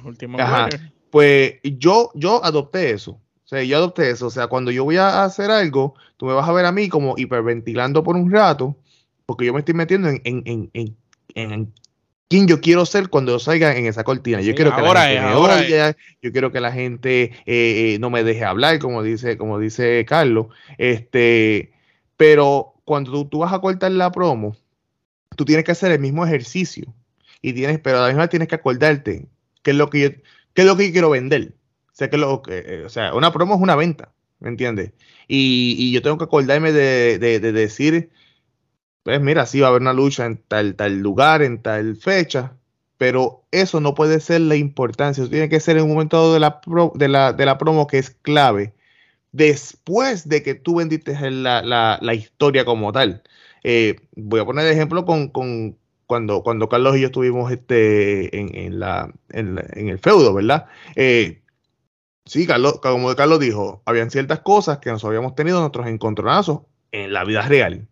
Pues 1.11 1.55
yo, 1.63 2.11
yo 2.15 2.45
adopté 2.45 2.91
eso. 2.91 3.13
O 3.45 3.47
sea, 3.47 3.63
yo 3.63 3.77
adopté 3.77 4.11
eso. 4.11 4.27
O 4.27 4.31
sea, 4.31 4.47
cuando 4.47 4.71
yo 4.71 4.85
voy 4.85 4.97
a 4.97 5.25
hacer 5.25 5.51
algo, 5.51 5.95
tú 6.17 6.27
me 6.27 6.33
vas 6.33 6.49
a 6.49 6.53
ver 6.53 6.65
a 6.65 6.73
mí 6.73 6.89
como 6.89 7.15
hiperventilando 7.17 8.03
por 8.03 8.17
un 8.17 8.31
rato, 8.31 8.77
porque 9.27 9.45
yo 9.45 9.53
me 9.53 9.61
estoy 9.61 9.75
metiendo 9.75 10.09
en, 10.09 10.21
en, 10.25 10.71
en, 10.73 10.97
en 11.35 11.73
quién 12.29 12.47
yo 12.47 12.61
quiero 12.61 12.87
ser 12.87 13.09
cuando 13.09 13.39
salga 13.39 13.77
en 13.77 13.87
esa 13.87 14.05
cortina. 14.05 14.41
Yo 14.41 14.55
quiero 14.55 14.75
que 14.75 14.83
la 14.83 15.07
gente 15.07 15.21
me 15.21 15.35
oiga, 15.35 15.97
yo 16.23 16.33
quiero 16.33 16.53
que 16.53 16.61
la 16.61 16.73
gente 16.73 17.33
eh, 17.47 17.99
no 18.01 18.11
me 18.11 18.25
deje 18.25 18.45
hablar, 18.45 18.79
como 18.79 19.03
dice, 19.03 19.37
como 19.37 19.59
dice 19.59 20.05
Carlos. 20.07 20.47
Este, 20.79 21.73
pero 22.17 22.75
cuando 22.85 23.27
tú, 23.27 23.39
vas 23.39 23.53
a 23.53 23.61
cortar 23.61 23.93
la 23.93 24.13
promo, 24.13 24.57
tú 25.37 25.45
tienes 25.45 25.65
que 25.65 25.73
hacer 25.73 25.93
el 25.93 26.01
mismo 26.01 26.25
ejercicio. 26.27 26.93
Y 27.43 27.53
tienes, 27.53 27.79
pero 27.79 27.99
a 27.99 28.03
la 28.03 28.09
misma 28.09 28.29
tienes 28.29 28.49
que 28.49 28.55
acordarte 28.55 29.27
qué 29.63 29.73
es 29.73 29.77
lo 29.77 29.91
que 29.91 30.01
yo, 30.01 30.11
qué 30.55 30.63
es 30.63 30.67
lo 30.67 30.77
que 30.77 30.93
quiero 30.93 31.11
vender. 31.11 31.55
O 31.93 31.97
sea, 31.97 32.11
que 32.11 32.17
lo, 32.17 32.43
eh, 32.49 32.83
o 32.87 32.89
sea, 32.89 33.15
una 33.15 33.33
promo 33.33 33.55
es 33.55 33.61
una 33.61 33.77
venta, 33.77 34.13
¿me 34.41 34.49
entiendes? 34.49 34.93
Y, 35.29 35.93
yo 35.93 36.03
tengo 36.03 36.19
que 36.19 36.25
acordarme 36.25 36.73
de, 36.73 37.19
de, 37.19 37.39
de 37.39 37.53
decir 37.53 38.11
pues 39.05 39.21
mira, 39.21 39.47
sí 39.47 39.61
va 39.61 39.69
a 39.69 39.71
haber 39.71 39.83
una 39.83 39.93
lucha 39.93 40.27
en 40.27 40.39
tal, 40.39 40.77
tal 40.77 40.99
lugar, 41.01 41.43
en 41.43 41.63
tal 41.63 41.97
fecha, 41.97 42.57
pero 42.99 43.45
eso 43.51 43.81
no 43.81 43.95
puede 43.95 44.21
ser 44.21 44.41
la 44.41 44.57
importancia, 44.57 45.23
eso 45.23 45.31
tiene 45.31 45.51
que 45.51 45.61
ser 45.61 45.77
en 45.77 45.85
un 45.85 45.91
momento 45.91 46.33
de 46.33 46.41
la, 46.41 46.61
de 46.95 47.09
la, 47.09 47.33
de 47.35 47.47
la 47.47 47.59
promo 47.59 47.87
que 47.87 47.99
es 47.99 48.11
clave, 48.11 48.75
después 49.33 50.29
de 50.29 50.43
que 50.43 50.55
tú 50.55 50.77
vendiste 50.77 51.15
la, 51.31 51.63
la, 51.63 52.15
historia 52.15 52.65
como 52.65 52.93
tal. 52.93 53.23
Eh, 53.63 53.97
voy 54.17 54.41
a 54.41 54.47
poner 54.47 54.67
ejemplo 54.69 55.05
con, 55.05 55.29
con, 55.29 55.77
cuando, 56.07 56.43
cuando 56.43 56.69
Carlos 56.69 56.97
y 56.97 57.01
yo 57.01 57.07
estuvimos 57.09 57.53
este, 57.53 58.39
en, 58.39 58.55
en, 58.57 58.81
la, 58.81 59.13
en, 59.31 59.59
el 59.89 59.99
feudo, 59.99 60.33
¿verdad? 60.35 60.67
Eh, 60.97 61.43
sí, 62.25 62.47
Carlos, 62.47 62.81
como 62.81 63.15
Carlos 63.17 63.41
dijo, 63.41 63.83
habían 63.87 64.11
ciertas 64.11 64.41
cosas 64.41 64.79
que 64.79 64.91
nos 64.91 65.05
habíamos 65.05 65.35
tenido 65.35 65.61
nuestros 65.61 65.87
encontronazos 65.89 66.63
en 66.93 67.13
la 67.13 67.25
vida 67.25 67.43
real. 67.43 67.89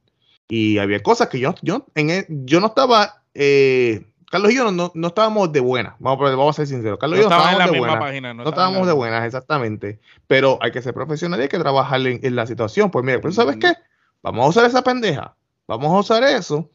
Y 0.54 0.76
había 0.76 1.02
cosas 1.02 1.28
que 1.28 1.40
yo, 1.40 1.54
yo, 1.62 1.86
en 1.94 2.10
e, 2.10 2.26
yo 2.28 2.60
no 2.60 2.66
estaba, 2.66 3.22
eh, 3.32 4.04
Carlos 4.30 4.52
y 4.52 4.56
yo 4.56 4.70
no, 4.70 4.92
no, 4.94 5.06
estábamos 5.08 5.50
de 5.50 5.60
buenas, 5.60 5.94
vamos, 5.98 6.20
vamos 6.20 6.54
a 6.54 6.56
ser 6.58 6.66
sinceros. 6.66 6.98
Carlos 6.98 7.20
y 7.20 7.22
yo 7.22 7.30
no 7.30 7.34
estábamos 7.34 7.72
de 7.72 7.78
buenas. 7.78 8.36
no, 8.36 8.48
estábamos 8.50 8.86
de 8.86 8.92
buenas, 8.92 9.24
exactamente. 9.24 9.98
Pero 10.26 10.58
hay 10.60 10.70
que 10.70 10.82
ser 10.82 10.92
profesional 10.92 11.40
y 11.40 11.44
hay 11.44 11.48
que 11.48 11.58
trabajar 11.58 12.06
en, 12.06 12.36
la 12.36 12.46
situación. 12.46 12.90
Pues 12.90 13.02
mira, 13.02 13.18
pues 13.22 13.34
¿sabes 13.34 13.56
qué? 13.56 13.72
Vamos 14.22 14.44
a 14.44 14.48
usar 14.50 14.66
esa 14.66 14.84
pendeja. 14.84 15.34
Vamos 15.66 15.90
a 15.90 16.00
usar 16.00 16.22
eso 16.22 16.70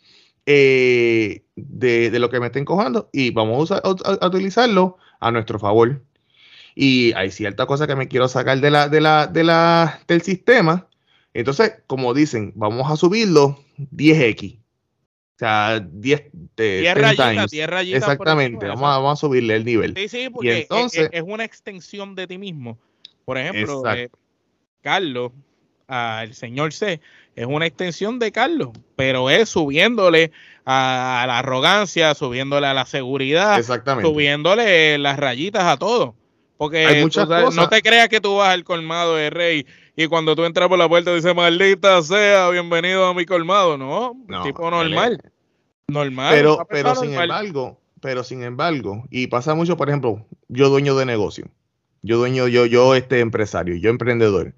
eh, 0.47 1.43
de, 1.55 2.09
de, 2.09 2.17
lo 2.17 2.31
que 2.31 2.39
me 2.39 2.47
está 2.47 2.57
encojando 2.57 3.11
y 3.13 3.29
vamos 3.29 3.71
a, 3.71 3.77
a, 3.77 4.25
utilizarlo 4.25 4.97
a 5.19 5.29
nuestro 5.29 5.59
favor. 5.59 6.01
Y 6.73 7.13
hay 7.13 7.29
ciertas 7.29 7.67
cosas 7.67 7.85
que 7.85 7.95
me 7.95 8.07
quiero 8.07 8.27
sacar 8.27 8.59
de 8.59 8.71
la, 8.71 8.89
de 8.89 9.01
la, 9.01 9.27
de 9.27 9.43
la, 9.43 9.99
del 10.07 10.23
sistema. 10.23 10.87
Entonces, 11.35 11.73
como 11.85 12.15
dicen, 12.15 12.53
vamos 12.55 12.89
a 12.89 12.95
subirlo 12.95 13.66
10x. 13.77 14.57
O 14.57 15.39
sea, 15.39 15.79
10, 15.79 16.23
de 16.55 16.79
10 16.79 16.97
rayitas, 16.97 17.53
Exactamente, 17.53 18.65
vamos 18.65 18.83
a, 18.83 18.97
vamos 18.97 19.19
a, 19.19 19.21
subirle 19.21 19.55
el 19.55 19.65
nivel. 19.65 19.93
Sí, 19.95 20.07
sí, 20.07 20.29
porque 20.31 20.61
entonces, 20.61 21.09
es, 21.11 21.21
una 21.21 21.43
extensión 21.43 22.15
de 22.15 22.25
ti 22.25 22.39
mismo. 22.39 22.79
Por 23.23 23.37
ejemplo, 23.37 23.83
eh, 23.93 24.09
Carlos, 24.81 25.31
el 25.87 26.33
señor 26.33 26.73
C, 26.73 27.01
es 27.35 27.45
una 27.45 27.67
extensión 27.67 28.17
de 28.17 28.31
Carlos, 28.31 28.69
pero 28.95 29.29
es 29.29 29.49
subiéndole 29.49 30.31
a, 30.65 31.25
la 31.27 31.39
arrogancia, 31.39 32.15
subiéndole 32.15 32.65
a 32.65 32.73
la 32.73 32.87
seguridad, 32.87 33.61
subiéndole 34.01 34.97
las 34.97 35.17
rayitas 35.17 35.65
a 35.65 35.77
todo. 35.77 36.15
Porque 36.57 37.07
no 37.55 37.69
te 37.69 37.81
creas 37.83 38.09
que 38.09 38.19
tú 38.19 38.37
vas 38.37 38.49
al 38.49 38.63
colmado 38.63 39.15
de 39.15 39.29
rey 39.29 39.67
y 39.99 40.05
cuando 40.05 40.35
tú 40.35 40.45
entras 40.45 40.69
por 40.69 40.77
la 40.77 40.87
puerta 40.87 41.13
dice, 41.13 41.33
maldita 41.33 42.03
sea, 42.03 42.51
bienvenido 42.51 43.07
a 43.07 43.15
mi 43.15 43.25
colmado. 43.25 43.79
No, 43.79 44.15
tipo 44.43 44.69
normal. 44.69 45.19
Normal. 45.87 46.35
Pero, 46.35 46.67
pero 46.69 46.95
sin 46.95 47.15
embargo, 47.15 47.81
pero 47.99 48.23
sin 48.23 48.43
embargo, 48.43 49.05
y 49.09 49.25
pasa 49.25 49.55
mucho, 49.55 49.75
por 49.75 49.89
ejemplo, 49.89 50.23
yo 50.49 50.69
dueño 50.69 50.95
de 50.95 51.07
negocio, 51.07 51.49
yo 52.03 52.19
dueño, 52.19 52.47
yo, 52.47 52.67
yo 52.67 52.93
este 52.93 53.21
empresario, 53.21 53.75
yo 53.75 53.89
emprendedor. 53.89 54.53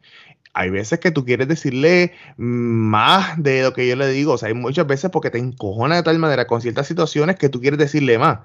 Hay 0.53 0.71
veces 0.71 0.99
que 0.99 1.11
tú 1.11 1.23
quieres 1.23 1.47
decirle 1.47 2.11
más 2.35 3.41
de 3.41 3.61
lo 3.61 3.71
que 3.71 3.87
yo 3.87 3.95
le 3.95 4.07
digo. 4.09 4.33
O 4.33 4.37
sea, 4.37 4.49
hay 4.49 4.55
muchas 4.55 4.87
veces 4.87 5.09
porque 5.09 5.29
te 5.29 5.37
encojona 5.37 5.95
de 5.95 6.03
tal 6.03 6.19
manera 6.19 6.47
con 6.47 6.59
ciertas 6.59 6.85
situaciones 6.85 7.37
que 7.37 7.47
tú 7.47 7.61
quieres 7.61 7.79
decirle 7.79 8.17
más. 8.17 8.39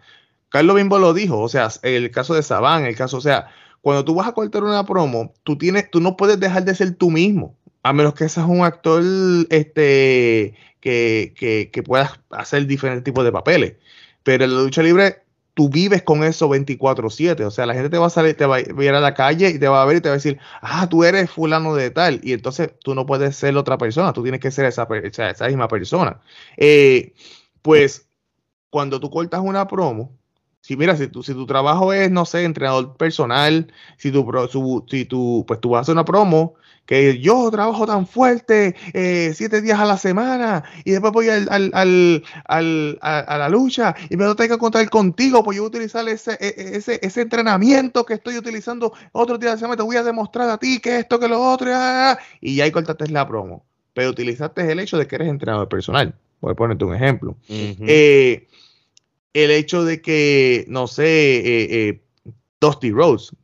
Carlos 0.48 0.76
Bimbo 0.76 1.00
lo 1.00 1.12
dijo, 1.12 1.40
o 1.40 1.48
sea, 1.48 1.70
el 1.82 2.12
caso 2.12 2.34
de 2.34 2.44
Sabán, 2.44 2.84
el 2.84 2.94
caso, 2.94 3.16
o 3.16 3.20
sea, 3.20 3.48
cuando 3.84 4.02
tú 4.02 4.14
vas 4.14 4.26
a 4.26 4.32
cortar 4.32 4.64
una 4.64 4.86
promo, 4.86 5.34
tú 5.42 5.58
tienes, 5.58 5.90
tú 5.90 6.00
no 6.00 6.16
puedes 6.16 6.40
dejar 6.40 6.64
de 6.64 6.74
ser 6.74 6.94
tú 6.94 7.10
mismo, 7.10 7.54
a 7.82 7.92
menos 7.92 8.14
que 8.14 8.30
seas 8.30 8.46
un 8.48 8.64
actor 8.64 9.02
este, 9.50 10.54
que, 10.80 11.68
que, 11.70 11.82
puedas 11.82 12.18
hacer 12.30 12.66
diferentes 12.66 13.04
tipos 13.04 13.24
de 13.24 13.30
papeles. 13.30 13.74
Pero 14.22 14.44
en 14.44 14.54
la 14.54 14.62
lucha 14.62 14.82
libre, 14.82 15.24
tú 15.52 15.68
vives 15.68 16.02
con 16.02 16.24
eso 16.24 16.48
24/7. 16.48 17.44
O 17.44 17.50
sea, 17.50 17.66
la 17.66 17.74
gente 17.74 17.90
te 17.90 17.98
va 17.98 18.06
a 18.06 18.10
salir, 18.10 18.34
te 18.38 18.46
va 18.46 18.56
a 18.56 18.60
ir 18.60 18.94
a 18.94 19.00
la 19.00 19.12
calle 19.12 19.50
y 19.50 19.58
te 19.58 19.68
va 19.68 19.82
a 19.82 19.84
ver 19.84 19.98
y 19.98 20.00
te 20.00 20.08
va 20.08 20.14
a 20.14 20.16
decir, 20.16 20.38
ah, 20.62 20.88
tú 20.88 21.04
eres 21.04 21.30
fulano 21.30 21.74
de 21.74 21.90
tal. 21.90 22.22
Y 22.22 22.32
entonces 22.32 22.70
tú 22.82 22.94
no 22.94 23.04
puedes 23.04 23.36
ser 23.36 23.54
otra 23.54 23.76
persona, 23.76 24.14
tú 24.14 24.22
tienes 24.22 24.40
que 24.40 24.50
ser 24.50 24.64
esa, 24.64 24.88
esa 24.94 25.46
misma 25.46 25.68
persona. 25.68 26.22
Eh, 26.56 27.12
pues 27.60 28.08
cuando 28.70 28.98
tú 28.98 29.10
cortas 29.10 29.42
una 29.44 29.68
promo, 29.68 30.16
Si 30.64 30.78
mira, 30.78 30.96
si 30.96 31.08
tu, 31.08 31.22
si 31.22 31.34
tu 31.34 31.44
trabajo 31.44 31.92
es, 31.92 32.10
no 32.10 32.24
sé, 32.24 32.42
entrenador 32.42 32.96
personal, 32.96 33.70
si 33.98 34.10
tu, 34.10 34.24
si 34.88 35.04
tu, 35.04 35.44
pues 35.46 35.60
tú 35.60 35.68
vas 35.68 35.80
a 35.80 35.82
hacer 35.82 35.92
una 35.92 36.06
promo, 36.06 36.54
que 36.86 37.20
yo 37.20 37.50
trabajo 37.50 37.84
tan 37.84 38.06
fuerte 38.06 38.74
eh, 38.94 39.32
siete 39.34 39.60
días 39.60 39.78
a 39.78 39.84
la 39.84 39.98
semana 39.98 40.64
y 40.86 40.92
después 40.92 41.12
voy 41.12 41.28
al, 41.28 41.48
al, 41.50 41.70
al, 42.46 42.98
a, 43.02 43.36
la 43.36 43.48
lucha 43.50 43.94
y 44.08 44.16
me 44.16 44.24
lo 44.24 44.34
tengo 44.36 44.54
que 44.54 44.58
contar 44.58 44.88
contigo, 44.88 45.44
pues 45.44 45.54
yo 45.58 45.64
voy 45.64 45.66
a 45.66 45.68
utilizar 45.68 46.08
ese, 46.08 46.32
e, 46.40 46.54
e, 46.56 46.76
ese, 46.78 46.98
ese 47.02 47.20
entrenamiento 47.20 48.06
que 48.06 48.14
estoy 48.14 48.38
utilizando 48.38 48.94
otro 49.12 49.36
día 49.36 49.50
de 49.50 49.56
la 49.56 49.58
semana, 49.58 49.76
te 49.76 49.82
voy 49.82 49.96
a 49.96 50.02
demostrar 50.02 50.48
a 50.48 50.56
ti 50.56 50.80
que 50.80 50.96
esto, 50.96 51.20
que 51.20 51.28
lo 51.28 51.42
otro, 51.42 51.68
y 52.40 52.62
ahí 52.62 52.70
cortaste 52.70 53.08
la 53.08 53.28
promo. 53.28 53.66
Pero 53.92 54.08
utilizaste 54.08 54.72
el 54.72 54.80
hecho 54.80 54.96
de 54.96 55.06
que 55.06 55.16
eres 55.16 55.28
entrenador 55.28 55.68
personal. 55.68 56.14
Voy 56.40 56.52
a 56.52 56.54
ponerte 56.54 56.86
un 56.86 56.94
ejemplo. 56.94 57.36
eh, 57.50 58.48
el 59.34 59.50
hecho 59.50 59.84
de 59.84 60.00
que, 60.00 60.64
no 60.68 60.86
sé, 60.86 61.04
eh, 61.04 61.88
eh, 61.88 62.02
Dusty 62.60 62.92
Rose, 62.92 63.36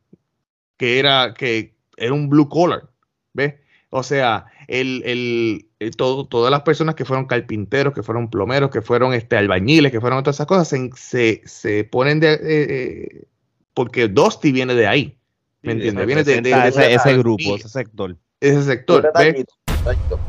que 0.77 0.97
era, 0.97 1.33
que 1.33 1.75
era 1.97 2.13
un 2.13 2.29
blue 2.29 2.49
collar, 2.49 2.89
¿ves? 3.33 3.55
O 3.89 4.03
sea, 4.03 4.45
el, 4.67 5.03
el, 5.05 5.95
todo, 5.97 6.25
todas 6.25 6.49
las 6.49 6.61
personas 6.61 6.95
que 6.95 7.03
fueron 7.03 7.25
carpinteros, 7.25 7.93
que 7.93 8.03
fueron 8.03 8.29
plomeros, 8.29 8.71
que 8.71 8.81
fueron 8.81 9.13
este, 9.13 9.35
albañiles, 9.35 9.91
que 9.91 9.99
fueron 9.99 10.23
todas 10.23 10.37
esas 10.37 10.47
cosas, 10.47 10.67
se, 10.95 11.41
se, 11.45 11.83
ponen 11.83 12.21
de... 12.21 12.39
Eh, 12.41 13.27
porque 13.73 14.07
Dusty 14.07 14.53
viene 14.53 14.75
de 14.75 14.87
ahí. 14.87 15.17
¿Me 15.61 15.73
entiendes? 15.73 16.05
Viene 16.05 16.23
de, 16.23 16.93
ese, 16.95 17.17
grupo, 17.17 17.55
ese 17.55 17.69
sector. 17.69 18.17
Ese 18.39 18.63
sector. 18.63 19.03
detallito, 19.03 19.53
detallito, 19.67 20.19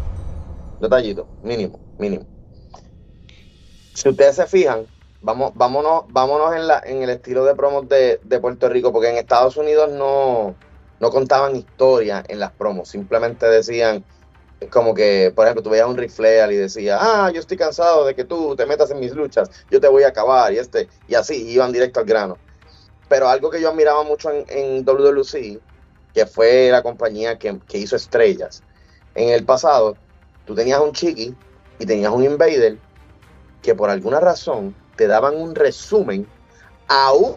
detallito, 0.81 1.29
mínimo, 1.43 1.81
mínimo. 1.99 2.27
Si 3.95 4.09
ustedes 4.09 4.37
se 4.37 4.47
fijan, 4.47 4.85
Vamos, 5.23 5.53
vámonos, 5.55 6.05
vámonos 6.09 6.55
en, 6.57 6.67
la, 6.67 6.83
en 6.85 7.03
el 7.03 7.11
estilo 7.11 7.45
de 7.45 7.55
promos 7.55 7.89
de, 7.89 8.19
Puerto 8.41 8.69
Rico, 8.69 8.93
porque 8.93 9.09
en 9.09 9.17
Estados 9.17 9.57
Unidos 9.57 9.91
no, 9.93 10.57
no 10.99 11.11
contaban 11.11 11.55
historia 11.55 12.25
en 12.27 12.41
las 12.41 12.51
promos, 12.51 12.89
simplemente 12.89 13.47
decían 13.47 14.05
como 14.71 14.95
que, 14.95 15.33
por 15.35 15.47
ejemplo, 15.47 15.63
tú 15.63 15.71
veías 15.71 15.89
un 15.89 15.97
Ric 15.97 16.13
y 16.19 16.57
decía, 16.57 16.99
ah, 17.01 17.31
yo 17.33 17.41
estoy 17.41 17.57
cansado 17.57 18.05
de 18.05 18.15
que 18.15 18.25
tú 18.25 18.57
te 18.57 18.67
metas 18.67 18.91
en 18.91 19.01
mis 19.01 19.13
luchas, 19.13 19.49
yo 19.71 19.81
te 19.81 19.89
voy 19.89 20.03
a 20.03 20.09
acabar, 20.09 20.53
y 20.53 20.59
este, 20.59 20.89
y 21.09 21.15
así, 21.15 21.51
iban 21.51 21.73
directo 21.73 22.01
al 22.01 22.07
grano. 22.07 22.39
Pero 23.09 23.29
algo 23.29 23.51
que 23.51 23.61
yo 23.61 23.71
admiraba 23.71 24.03
mucho 24.05 24.31
en, 24.31 24.45
en 24.49 24.85
WWC, 24.85 25.61
que 26.15 26.27
fue 26.27 26.71
la 26.71 26.83
compañía 26.83 27.39
que, 27.39 27.59
que 27.69 27.79
hizo 27.79 27.97
estrellas, 27.97 28.63
en 29.15 29.31
el 29.31 29.45
pasado, 29.45 29.97
tú 30.47 30.55
tenías 30.55 30.81
un 30.81 30.93
Chiqui 30.93 31.35
y 31.79 31.87
tenías 31.87 32.13
un 32.13 32.25
Invader 32.25 32.79
que 33.63 33.75
por 33.75 33.91
alguna 33.91 34.21
razón 34.21 34.75
te 34.97 35.07
daban 35.07 35.37
un 35.37 35.55
resumen 35.55 36.27
aún 36.89 37.37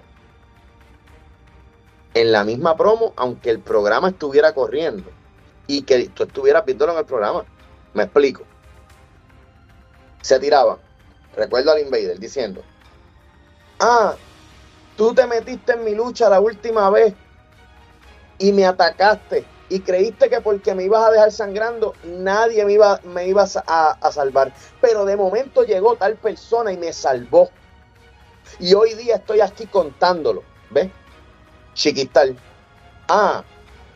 en 2.13 2.31
la 2.31 2.43
misma 2.43 2.75
promo, 2.77 3.13
aunque 3.17 3.49
el 3.49 3.59
programa 3.59 4.09
estuviera 4.09 4.53
corriendo 4.53 5.09
y 5.67 5.81
que 5.83 6.09
tú 6.09 6.23
estuvieras 6.23 6.65
viéndolo 6.65 6.93
en 6.93 6.99
el 6.99 7.05
programa. 7.05 7.45
Me 7.93 8.03
explico. 8.03 8.43
Se 10.21 10.39
tiraba, 10.39 10.79
recuerdo 11.35 11.71
al 11.71 11.81
Invader 11.81 12.19
diciendo, 12.19 12.61
ah, 13.79 14.15
tú 14.97 15.13
te 15.13 15.27
metiste 15.27 15.73
en 15.73 15.83
mi 15.83 15.93
lucha 15.93 16.29
la 16.29 16.39
última 16.39 16.89
vez 16.89 17.13
y 18.37 18.51
me 18.51 18.65
atacaste 18.65 19.45
y 19.69 19.79
creíste 19.79 20.29
que 20.29 20.41
porque 20.41 20.75
me 20.75 20.83
ibas 20.83 21.03
a 21.03 21.11
dejar 21.11 21.31
sangrando 21.31 21.93
nadie 22.03 22.63
me 22.65 22.73
iba, 22.73 22.99
me 23.03 23.33
a, 23.67 23.97
a, 23.99 24.11
salvar. 24.11 24.53
Pero 24.79 25.05
de 25.05 25.15
momento 25.15 25.63
llegó 25.63 25.95
tal 25.95 26.15
persona 26.15 26.71
y 26.71 26.77
me 26.77 26.93
salvó. 26.93 27.49
Y 28.59 28.73
hoy 28.75 28.93
día 28.93 29.15
estoy 29.15 29.41
aquí 29.41 29.65
contándolo. 29.65 30.43
¿Ves? 30.69 30.89
Chiquital. 31.73 32.37
Ah, 33.07 33.43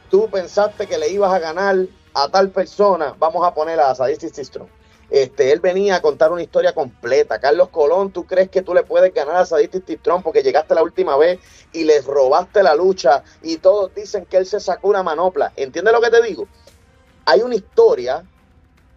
tú 0.10 0.30
pensaste 0.30 0.88
que 0.88 0.98
le 0.98 1.10
ibas 1.10 1.32
a 1.32 1.40
ganar 1.40 1.76
a 2.14 2.28
tal 2.30 2.50
persona. 2.50 3.16
Vamos 3.20 3.46
a 3.46 3.54
poner 3.54 3.80
a 3.80 3.94
Sadistic 3.94 4.34
Strong. 4.44 4.79
Este, 5.10 5.52
él 5.52 5.60
venía 5.60 5.95
a 5.95 6.02
contar 6.02 6.32
una 6.32 6.43
historia 6.43 6.74
completa. 6.74 7.39
Carlos 7.39 7.69
Colón, 7.69 8.12
¿tú 8.12 8.26
crees 8.26 8.50
que 8.50 8.62
tú 8.62 8.74
le 8.74 8.84
puedes 8.84 9.13
ganar 9.13 9.38
a 9.38 9.45
Sadistic 9.45 10.00
Strong 10.00 10.24
porque 10.24 10.43
llegaste 10.43 10.76
la 10.76 10.84
última 10.84 11.17
vez 11.17 11.39
y 11.74 11.84
les 11.84 12.06
robaste 12.06 12.62
la 12.62 12.76
lucha 12.76 13.24
y 13.41 13.58
todos 13.58 13.93
dicen 13.95 14.26
que 14.26 14.38
él 14.38 14.45
se 14.45 14.60
sacó 14.60 14.89
una 14.89 15.04
manopla? 15.04 15.52
¿Entiendes 15.56 15.93
lo 15.93 16.02
que 16.02 16.12
te 16.12 16.22
digo? 16.22 16.48
Hay 17.26 17.41
una 17.41 17.56
historia 17.56 18.24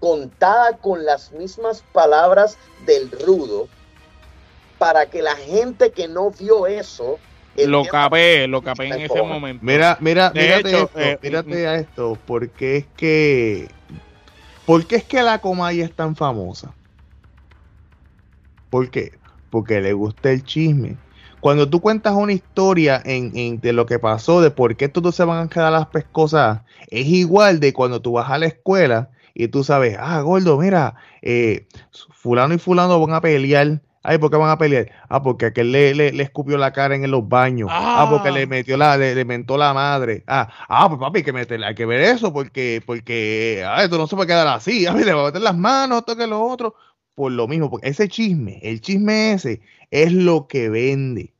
contada 0.00 0.76
con 0.78 1.04
las 1.04 1.32
mismas 1.32 1.82
palabras 1.92 2.58
del 2.84 3.10
rudo 3.10 3.68
para 4.78 5.06
que 5.06 5.22
la 5.22 5.36
gente 5.36 5.92
que 5.92 6.08
no 6.08 6.30
vio 6.30 6.66
eso 6.66 7.18
lo 7.56 7.84
capé, 7.84 8.46
lo 8.48 8.62
capé 8.62 8.88
en 8.88 9.00
ese 9.02 9.22
momento. 9.22 9.64
Mira, 9.64 9.96
mira, 10.00 10.32
mírate, 10.34 10.70
esto, 10.70 10.90
eh, 10.98 11.18
mírate 11.22 11.66
a 11.66 11.76
esto, 11.76 12.18
porque 12.26 12.78
es 12.78 12.86
que 12.96 13.68
¿Por 14.66 14.86
qué 14.86 14.96
es 14.96 15.04
que 15.04 15.22
la 15.22 15.40
Comay 15.40 15.80
es 15.80 15.94
tan 15.94 16.14
famosa? 16.14 16.72
¿Por 18.70 18.90
qué? 18.90 19.12
Porque 19.50 19.80
le 19.80 19.92
gusta 19.92 20.30
el 20.30 20.44
chisme. 20.44 20.96
Cuando 21.40 21.68
tú 21.68 21.80
cuentas 21.80 22.14
una 22.14 22.32
historia 22.32 23.02
en, 23.04 23.60
de 23.60 23.72
lo 23.72 23.84
que 23.84 23.98
pasó, 23.98 24.40
de 24.40 24.52
por 24.52 24.76
qué 24.76 24.88
todos 24.88 25.16
se 25.16 25.24
van 25.24 25.44
a 25.44 25.50
quedar 25.50 25.72
las 25.72 25.88
pescosas, 25.88 26.60
es 26.88 27.06
igual 27.06 27.58
de 27.58 27.72
cuando 27.72 28.00
tú 28.00 28.12
vas 28.12 28.30
a 28.30 28.38
la 28.38 28.46
escuela 28.46 29.10
y 29.34 29.48
tú 29.48 29.64
sabes, 29.64 29.96
ah, 29.98 30.20
gordo, 30.20 30.56
mira, 30.58 30.94
eh, 31.20 31.66
fulano 32.12 32.54
y 32.54 32.58
fulano 32.58 33.00
van 33.04 33.16
a 33.16 33.20
pelear 33.20 33.80
Ay, 34.04 34.18
¿por 34.18 34.30
qué 34.30 34.36
van 34.36 34.50
a 34.50 34.58
pelear? 34.58 34.90
Ah, 35.08 35.22
porque 35.22 35.46
aquel 35.46 35.70
le, 35.70 35.94
le, 35.94 36.22
escupió 36.22 36.58
la 36.58 36.72
cara 36.72 36.96
en 36.96 37.08
los 37.08 37.28
baños. 37.28 37.68
Ah, 37.70 38.08
porque 38.10 38.32
le 38.32 38.42
ah. 38.42 38.46
metió 38.46 38.76
la, 38.76 38.96
le, 38.96 39.24
mentó 39.24 39.56
la 39.56 39.72
madre. 39.72 40.24
Ah, 40.26 40.48
ah, 40.68 40.88
pues 40.88 40.98
papi, 40.98 41.18
hay 41.18 41.24
que 41.24 41.32
meterle, 41.32 41.66
hay 41.66 41.74
que 41.74 41.86
ver 41.86 42.00
eso, 42.00 42.32
porque, 42.32 42.82
porque, 42.84 43.64
ay, 43.66 43.84
esto 43.84 43.98
no 43.98 44.08
se 44.08 44.16
puede 44.16 44.26
quedar 44.26 44.48
así. 44.48 44.86
A 44.92 44.92
ver, 44.92 45.06
le 45.06 45.14
va 45.14 45.22
a 45.22 45.26
meter 45.26 45.42
las 45.42 45.56
manos, 45.56 46.00
esto 46.00 46.16
que 46.16 46.26
lo 46.26 46.42
otro. 46.42 46.74
Por 47.14 47.30
lo 47.30 47.46
mismo, 47.46 47.70
porque 47.70 47.88
ese 47.88 48.08
chisme, 48.08 48.58
el 48.62 48.80
chisme 48.80 49.32
ese, 49.32 49.60
es 49.90 50.12
lo 50.12 50.48
que 50.48 50.68
vende. 50.68 51.32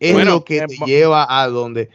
Es 0.00 0.24
lo 0.24 0.44
que 0.44 0.58
eh, 0.58 0.66
te 0.66 0.76
lleva 0.86 1.26
a 1.28 1.46
donde. 1.46 1.90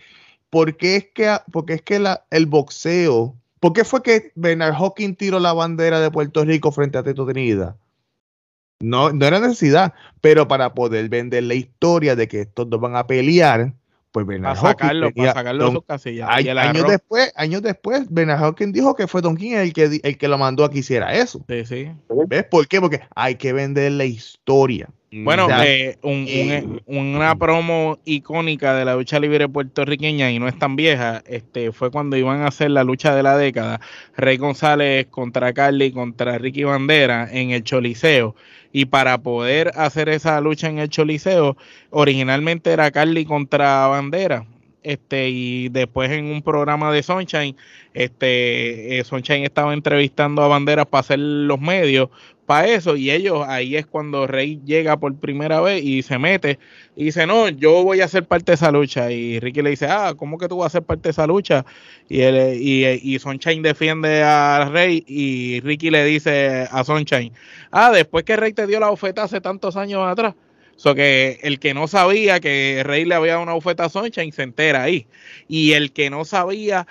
Porque 0.51 0.95
es 0.95 1.08
que, 1.13 1.36
porque 1.51 1.73
es 1.73 1.82
que 1.82 1.99
la, 1.99 2.23
el 2.30 2.45
boxeo, 2.45 3.36
¿por 3.60 3.73
qué 3.73 3.84
fue 3.84 4.04
que 4.04 4.32
Bernard 4.36 4.75
Hawking 4.75 5.15
tiró 5.15 5.39
la 5.39 5.54
bandera 5.54 5.99
de 5.99 6.12
Puerto 6.12 6.45
Rico 6.45 6.71
frente 6.71 6.99
a 6.99 7.04
Teto 7.04 7.25
Trinidad? 7.25 7.75
No, 8.79 9.11
no 9.11 9.25
era 9.25 9.39
necesidad, 9.39 9.93
pero 10.21 10.47
para 10.47 10.73
poder 10.73 11.07
vender 11.09 11.43
la 11.43 11.53
historia 11.53 12.15
de 12.15 12.27
que 12.27 12.41
estos 12.41 12.69
dos 12.69 12.79
van 12.79 12.95
a 12.95 13.07
pelear, 13.07 13.73
pues 14.11 14.25
Bernard 14.25 14.57
para 14.57 14.71
sacarlo, 14.71 15.11
sacarlo 15.15 15.85
años 16.57 16.88
después, 16.88 17.33
años 17.35 17.61
después, 17.61 18.05
Bernard 18.09 18.55
dijo 18.69 18.95
que 18.95 19.07
fue 19.07 19.21
Don 19.21 19.35
King 19.35 19.53
el 19.53 19.73
que, 19.73 19.99
el 20.03 20.17
que 20.17 20.27
lo 20.27 20.38
mandó 20.38 20.63
a 20.65 20.69
que 20.69 20.79
hiciera 20.79 21.13
eso. 21.13 21.43
Sí, 21.47 21.65
sí. 21.65 21.91
¿Ves 22.27 22.45
por 22.45 22.67
qué? 22.67 22.79
Porque 22.79 23.01
hay 23.15 23.35
que 23.35 23.53
vender 23.53 23.91
la 23.93 24.05
historia. 24.05 24.89
Bueno, 25.23 25.47
eh, 25.63 25.97
una 26.86 27.36
promo 27.36 27.99
icónica 28.04 28.75
de 28.75 28.84
la 28.84 28.95
lucha 28.95 29.19
libre 29.19 29.47
puertorriqueña 29.47 30.30
y 30.32 30.39
no 30.39 30.47
es 30.47 30.60
tan 30.60 30.75
vieja, 30.75 31.23
este, 31.25 31.71
fue 31.71 31.89
cuando 31.89 32.17
iban 32.17 32.41
a 32.41 32.47
hacer 32.47 32.71
la 32.71 32.84
lucha 32.84 33.15
de 33.15 33.23
la 33.23 33.38
década, 33.38 33.80
Rey 34.17 34.36
González 34.38 35.08
contra 35.10 35.54
Carly 35.54 35.91
contra 35.91 36.38
Ricky 36.38 36.65
Bandera 36.65 37.30
en 37.32 37.51
el 37.51 37.63
Choliseo 37.63 38.36
y 38.73 38.86
para 38.86 39.17
poder 39.19 39.71
hacer 39.75 40.10
esa 40.10 40.41
lucha 40.41 40.67
en 40.67 40.80
el 40.80 40.89
Choliseo, 40.89 41.56
originalmente 41.91 42.73
era 42.73 42.91
Carly 42.91 43.23
contra 43.23 43.88
Bandera. 43.88 44.45
Este, 44.84 45.30
y 45.30 45.69
después 45.69 46.12
en 46.12 46.25
un 46.25 46.43
programa 46.43 46.91
de 46.91 47.01
Sunshine, 47.01 47.56
este, 47.95 48.99
eh, 48.99 49.04
Sunshine 49.04 49.43
estaba 49.43 49.73
entrevistando 49.73 50.43
a 50.43 50.47
Banderas 50.47 50.86
para 50.86 50.99
hacer 50.99 51.17
los 51.17 51.60
medios 51.60 52.10
para 52.45 52.67
eso 52.67 52.95
y 52.95 53.12
ellos 53.12 53.43
ahí 53.47 53.75
es 53.75 53.86
cuando 53.86 54.27
Rey 54.27 54.62
llega 54.65 54.97
por 54.97 55.15
primera 55.15 55.62
vez 55.62 55.84
y 55.84 56.03
se 56.03 56.19
mete 56.19 56.60
y 56.95 57.05
dice 57.05 57.25
no 57.25 57.49
yo 57.49 57.84
voy 57.84 58.01
a 58.01 58.08
ser 58.08 58.25
parte 58.25 58.51
de 58.51 58.55
esa 58.55 58.71
lucha 58.71 59.12
y 59.12 59.39
Ricky 59.39 59.62
le 59.62 59.71
dice 59.71 59.88
ah 59.88 60.13
cómo 60.15 60.38
que 60.38 60.47
tú 60.47 60.58
vas 60.58 60.67
a 60.67 60.77
ser 60.77 60.84
parte 60.84 61.03
de 61.03 61.12
esa 61.12 61.27
lucha 61.27 61.65
y 62.08 62.21
él, 62.21 62.58
y, 62.62 62.86
y 62.86 63.19
Sunshine 63.19 63.63
defiende 63.63 64.21
a 64.23 64.69
Rey 64.71 65.03
y 65.08 65.60
Ricky 65.62 65.89
le 65.89 66.05
dice 66.05 66.67
a 66.69 66.84
Sunshine 66.84 67.34
ah 67.71 67.91
después 67.91 68.23
que 68.23 68.36
Rey 68.36 68.53
te 68.53 68.67
dio 68.67 68.79
la 68.79 68.91
oferta 68.91 69.23
hace 69.23 69.41
tantos 69.41 69.75
años 69.75 70.08
atrás 70.08 70.36
So 70.77 70.93
que 70.93 71.39
el 71.41 71.60
que 71.60 71.73
no 71.73 71.88
sabía 71.88 72.39
que 72.39 72.81
Rey 72.86 73.05
le 73.05 73.15
había 73.15 73.34
dado 73.34 73.43
una 73.43 73.55
oferta 73.55 73.86
a 73.86 73.89
Sunshine 73.89 74.31
se 74.34 74.43
entera 74.43 74.84
ahí. 74.84 75.08
Y 75.47 75.71
el 75.71 75.93
que 75.93 76.10
no 76.10 76.25
sabía 76.25 76.86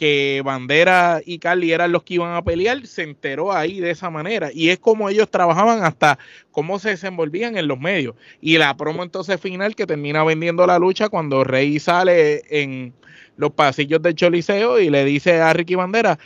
que 0.00 0.40
Bandera 0.42 1.20
y 1.26 1.40
Carly 1.40 1.74
eran 1.74 1.92
los 1.92 2.04
que 2.04 2.14
iban 2.14 2.34
a 2.34 2.40
pelear, 2.40 2.86
se 2.86 3.02
enteró 3.02 3.52
ahí 3.52 3.80
de 3.80 3.90
esa 3.90 4.08
manera. 4.08 4.48
Y 4.50 4.70
es 4.70 4.78
como 4.78 5.10
ellos 5.10 5.30
trabajaban 5.30 5.84
hasta 5.84 6.18
cómo 6.52 6.78
se 6.78 6.88
desenvolvían 6.88 7.58
en 7.58 7.68
los 7.68 7.78
medios. 7.78 8.14
Y 8.40 8.56
la 8.56 8.74
promo 8.78 9.02
entonces 9.02 9.38
final 9.38 9.76
que 9.76 9.84
termina 9.84 10.24
vendiendo 10.24 10.66
la 10.66 10.78
lucha 10.78 11.10
cuando 11.10 11.44
Rey 11.44 11.78
sale 11.78 12.44
en 12.48 12.94
los 13.36 13.52
pasillos 13.52 14.00
del 14.00 14.14
Choliseo 14.14 14.80
y 14.80 14.88
le 14.88 15.04
dice 15.04 15.38
a 15.42 15.52
Ricky 15.52 15.74
Bandera, 15.74 16.18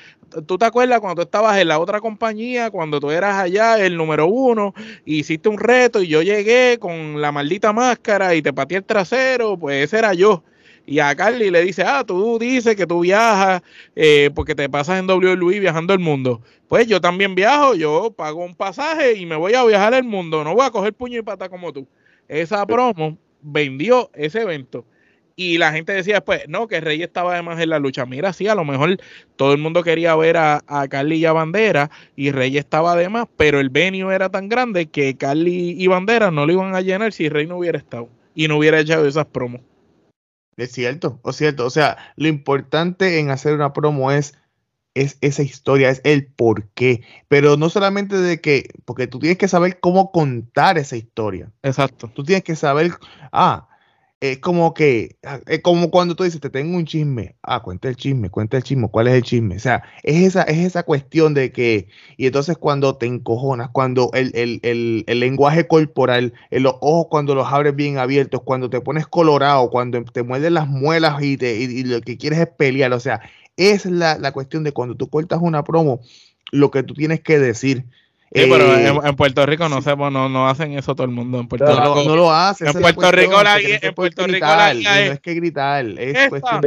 tú 0.47 0.57
te 0.57 0.67
acuerdas 0.67 1.01
cuando 1.01 1.23
tú 1.23 1.27
estabas 1.27 1.59
en 1.59 1.67
la 1.67 1.81
otra 1.81 2.01
compañía, 2.01 2.71
cuando 2.71 3.01
tú 3.01 3.11
eras 3.11 3.35
allá 3.35 3.85
el 3.85 3.97
número 3.97 4.29
uno, 4.29 4.73
hiciste 5.05 5.49
un 5.49 5.59
reto 5.59 6.01
y 6.01 6.07
yo 6.07 6.23
llegué 6.23 6.79
con 6.79 7.21
la 7.21 7.33
maldita 7.33 7.73
máscara 7.73 8.37
y 8.37 8.43
te 8.43 8.53
pateé 8.53 8.79
el 8.79 8.85
trasero, 8.85 9.59
pues 9.59 9.83
ese 9.83 9.99
era 9.99 10.15
yo. 10.15 10.45
Y 10.87 10.99
a 10.99 11.15
Carly 11.15 11.51
le 11.51 11.63
dice, 11.65 11.83
ah, 11.83 12.05
tú 12.07 12.39
dices 12.39 12.77
que 12.77 12.87
tú 12.87 13.01
viajas 13.01 13.63
eh, 13.97 14.31
porque 14.35 14.55
te 14.55 14.69
pasas 14.69 14.99
en 14.99 15.09
WWE 15.09 15.61
viajando 15.61 15.95
el 15.95 16.01
mundo. 16.01 16.43
Pues 16.69 16.87
yo 16.87 17.01
también 17.01 17.35
viajo, 17.35 17.75
yo 17.75 18.13
pago 18.17 18.45
un 18.45 18.55
pasaje 18.55 19.15
y 19.15 19.25
me 19.25 19.37
voy 19.37 19.55
a 19.55 19.65
viajar 19.65 19.95
el 19.95 20.05
mundo. 20.05 20.45
No 20.45 20.55
voy 20.55 20.67
a 20.67 20.71
coger 20.71 20.93
puño 20.93 21.19
y 21.19 21.23
pata 21.23 21.49
como 21.49 21.73
tú. 21.73 21.87
Esa 22.29 22.67
promo 22.67 23.17
vendió 23.41 24.11
ese 24.15 24.43
evento. 24.43 24.85
Y 25.37 25.59
la 25.59 25.73
gente 25.73 25.93
decía 25.93 26.17
después, 26.17 26.43
no, 26.49 26.69
que 26.69 26.81
Rey 26.81 27.03
estaba 27.03 27.33
además 27.33 27.61
en 27.61 27.71
la 27.71 27.79
lucha. 27.79 28.07
Mira, 28.07 28.33
sí, 28.33 28.47
a 28.47 28.55
lo 28.55 28.65
mejor 28.65 28.99
todo 29.37 29.53
el 29.53 29.59
mundo 29.59 29.83
quería 29.83 30.15
ver 30.15 30.37
a, 30.37 30.63
a 30.67 30.87
Carly 30.87 31.17
y 31.17 31.25
a 31.25 31.33
Bandera 31.33 31.91
y 32.15 32.31
Rey 32.31 32.57
estaba 32.57 32.93
además, 32.93 33.27
pero 33.37 33.59
el 33.59 33.69
venue 33.71 34.15
era 34.15 34.29
tan 34.29 34.49
grande 34.49 34.87
que 34.87 35.17
Carly 35.17 35.75
y 35.77 35.87
Bandera 35.89 36.31
no 36.31 36.47
lo 36.47 36.53
iban 36.53 36.75
a 36.77 36.83
llenar 36.83 37.13
si 37.13 37.29
Rey 37.29 37.47
no 37.47 37.59
hubiera 37.59 37.79
estado 37.79 38.09
y 38.35 38.47
no 38.47 38.59
hubiera 38.59 38.79
echado 38.79 39.09
esas 39.09 39.27
promos. 39.27 39.61
Es 40.57 40.73
cierto, 40.73 41.21
es 41.25 41.37
cierto. 41.37 41.67
O 41.67 41.71
sea, 41.71 41.97
lo 42.17 42.29
importante 42.29 43.19
en 43.19 43.31
hacer 43.31 43.55
una 43.55 43.73
promo 43.73 44.11
es, 44.11 44.35
es 44.95 45.19
esa 45.21 45.43
historia, 45.43 45.91
es 45.91 46.01
el 46.05 46.27
por 46.27 46.69
qué. 46.71 47.03
Pero 47.29 47.57
no 47.57 47.69
solamente 47.71 48.17
de 48.17 48.41
que, 48.41 48.69
porque 48.85 49.07
tú 49.07 49.19
tienes 49.19 49.39
que 49.39 49.49
saber 49.49 49.81
cómo 49.81 50.13
contar 50.13 50.79
esa 50.79 50.97
historia. 50.97 51.51
Exacto. 51.63 52.09
Tú 52.15 52.25
tienes 52.25 52.45
que 52.45 52.57
saber, 52.57 52.93
ah, 53.33 53.69
es 54.33 54.39
como 54.39 54.73
que, 54.73 55.17
ah, 55.23 55.41
es 55.47 55.61
como 55.61 55.91
cuando 55.91 56.17
tú 56.17 56.25
dices, 56.25 56.41
te 56.41 56.49
tengo 56.49 56.77
un 56.77 56.87
chisme, 56.87 57.37
ah, 57.43 57.63
cuenta 57.63 57.89
el 57.89 57.97
chisme, 57.97 58.31
cuenta 58.31 58.57
el 58.57 58.63
chisme, 58.63 58.89
¿cuál 58.89 59.09
es 59.09 59.15
el 59.15 59.23
chisme? 59.23 59.57
O 59.57 59.59
sea, 59.59 59.83
es 60.03 60.23
esa, 60.25 60.43
es 60.45 60.59
esa 60.59 60.83
cuestión 60.83 61.35
de 61.35 61.53
que, 61.53 61.89
y 62.17 62.27
entonces 62.27 62.57
cuando 62.57 62.97
te 62.97 63.05
encojonas, 63.05 63.69
cuando 63.71 64.11
el, 64.15 64.31
el, 64.35 64.61
el, 64.63 65.05
el 65.07 65.21
lenguaje 65.21 65.67
corporal, 65.69 66.33
en 66.51 66.63
los 66.63 66.75
ojos 66.81 67.09
cuando 67.11 67.35
los 67.35 67.53
abres 67.53 67.77
bien 67.77 67.99
abiertos, 67.99 68.41
cuando 68.45 68.71
te 68.71 68.81
pones 68.81 69.07
colorado, 69.07 69.69
cuando 69.69 70.03
te 70.05 70.23
muerden 70.23 70.55
las 70.55 70.69
muelas 70.69 71.23
y, 71.23 71.37
te, 71.37 71.57
y, 71.57 71.85
lo 71.85 72.01
que 72.01 72.17
quieres 72.17 72.39
es 72.39 72.49
pelear, 72.49 72.93
o 72.95 73.01
sea, 73.01 73.21
es 73.57 73.85
la, 73.85 74.19
la 74.19 74.33
cuestión 74.33 74.65
de 74.65 74.73
cuando 74.73 74.95
tú 74.95 75.11
cortas 75.11 75.41
una 75.43 75.65
promo, 75.65 76.01
lo 76.51 76.71
que 76.71 76.83
tú 76.83 76.95
tienes 76.95 77.21
que 77.21 77.39
decir 77.39 77.85
pero 78.35 78.75
eh, 78.75 78.89
en, 79.05 79.15
Puerto 79.15 79.47
Rico 79.47 79.69
no, 79.69 79.81
sé, 79.81 79.95
no, 79.95 80.29
no 80.29 80.49
hacen 80.49 80.77
eso 80.77 80.97
todo 80.97 81.05
el 81.05 81.13
mundo. 81.13 81.39
En 81.39 81.47
Puerto 81.47 81.67
Rico, 81.67 82.03
no, 82.05 82.17
lo 82.17 82.33
hacen. 82.33 82.67
En 82.67 82.73
Puerto 82.81 83.13
Rico 83.13 83.41
la 83.45 83.61
en 83.61 83.95
Puerto 83.95 84.27
Rico 84.27 84.45
la 84.45 84.75
No 84.75 84.81
es 84.81 85.21
que 85.21 85.35
gritar, 85.35 85.87
es 85.87 86.29
cuestión 86.29 86.63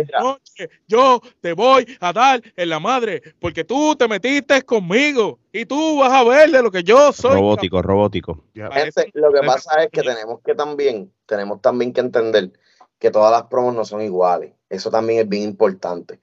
yo 0.87 1.21
te 1.41 1.51
voy 1.51 1.85
a 1.99 2.13
dar 2.13 2.41
en 2.55 2.69
la 2.69 2.79
madre 2.79 3.21
porque 3.39 3.65
tú 3.65 3.95
te 3.97 4.07
metiste 4.07 4.61
conmigo 4.61 5.39
y 5.51 5.65
tú 5.65 5.99
vas 5.99 6.13
a 6.13 6.23
ver 6.23 6.51
de 6.51 6.63
lo 6.63 6.71
que 6.71 6.83
yo 6.83 7.11
soy. 7.11 7.35
Robótico, 7.35 7.81
robótico. 7.81 8.45
lo 8.53 9.33
que 9.33 9.39
pasa 9.45 9.83
es 9.83 9.89
que 9.91 10.03
tenemos 10.03 10.39
que 10.45 10.55
también, 10.55 11.11
tenemos 11.25 11.61
también 11.61 11.91
que 11.91 11.99
entender 11.99 12.51
que 12.97 13.11
todas 13.11 13.31
las 13.31 13.43
promos 13.43 13.75
no 13.75 13.83
son 13.83 14.01
iguales. 14.01 14.53
Eso 14.69 14.89
también 14.89 15.19
es 15.19 15.29
bien 15.29 15.43
importante. 15.43 16.19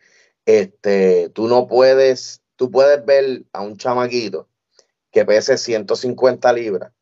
Este, 0.46 1.28
tú 1.30 1.48
no 1.48 1.66
puedes, 1.66 2.40
tú 2.56 2.70
puedes 2.70 3.04
ver 3.04 3.44
a 3.52 3.60
un 3.60 3.76
chamaquito 3.76 4.48
que 5.14 5.24
pese 5.24 5.56
150 5.56 6.52
libras 6.52 6.92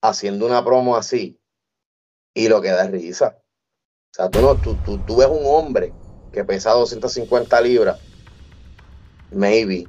haciendo 0.00 0.46
una 0.46 0.64
promo 0.64 0.96
así 0.96 1.38
y 2.34 2.48
lo 2.48 2.62
que 2.62 2.70
da 2.70 2.86
risa. 2.88 3.36
O 4.10 4.14
sea, 4.14 4.30
tú, 4.30 4.40
no, 4.40 4.56
tú, 4.56 4.78
tú, 4.78 5.16
ves 5.16 5.28
un 5.28 5.42
hombre 5.44 5.94
que 6.32 6.44
pesa 6.44 6.70
250 6.70 7.60
libras, 7.60 8.00
maybe, 9.30 9.86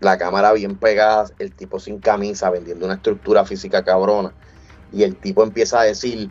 la 0.00 0.18
cámara 0.18 0.52
bien 0.52 0.78
pegada, 0.78 1.30
el 1.38 1.54
tipo 1.54 1.80
sin 1.80 1.98
camisa, 1.98 2.50
vendiendo 2.50 2.84
una 2.84 2.96
estructura 2.96 3.46
física 3.46 3.82
cabrona, 3.82 4.34
y 4.92 5.02
el 5.02 5.16
tipo 5.16 5.42
empieza 5.42 5.80
a 5.80 5.84
decir, 5.84 6.30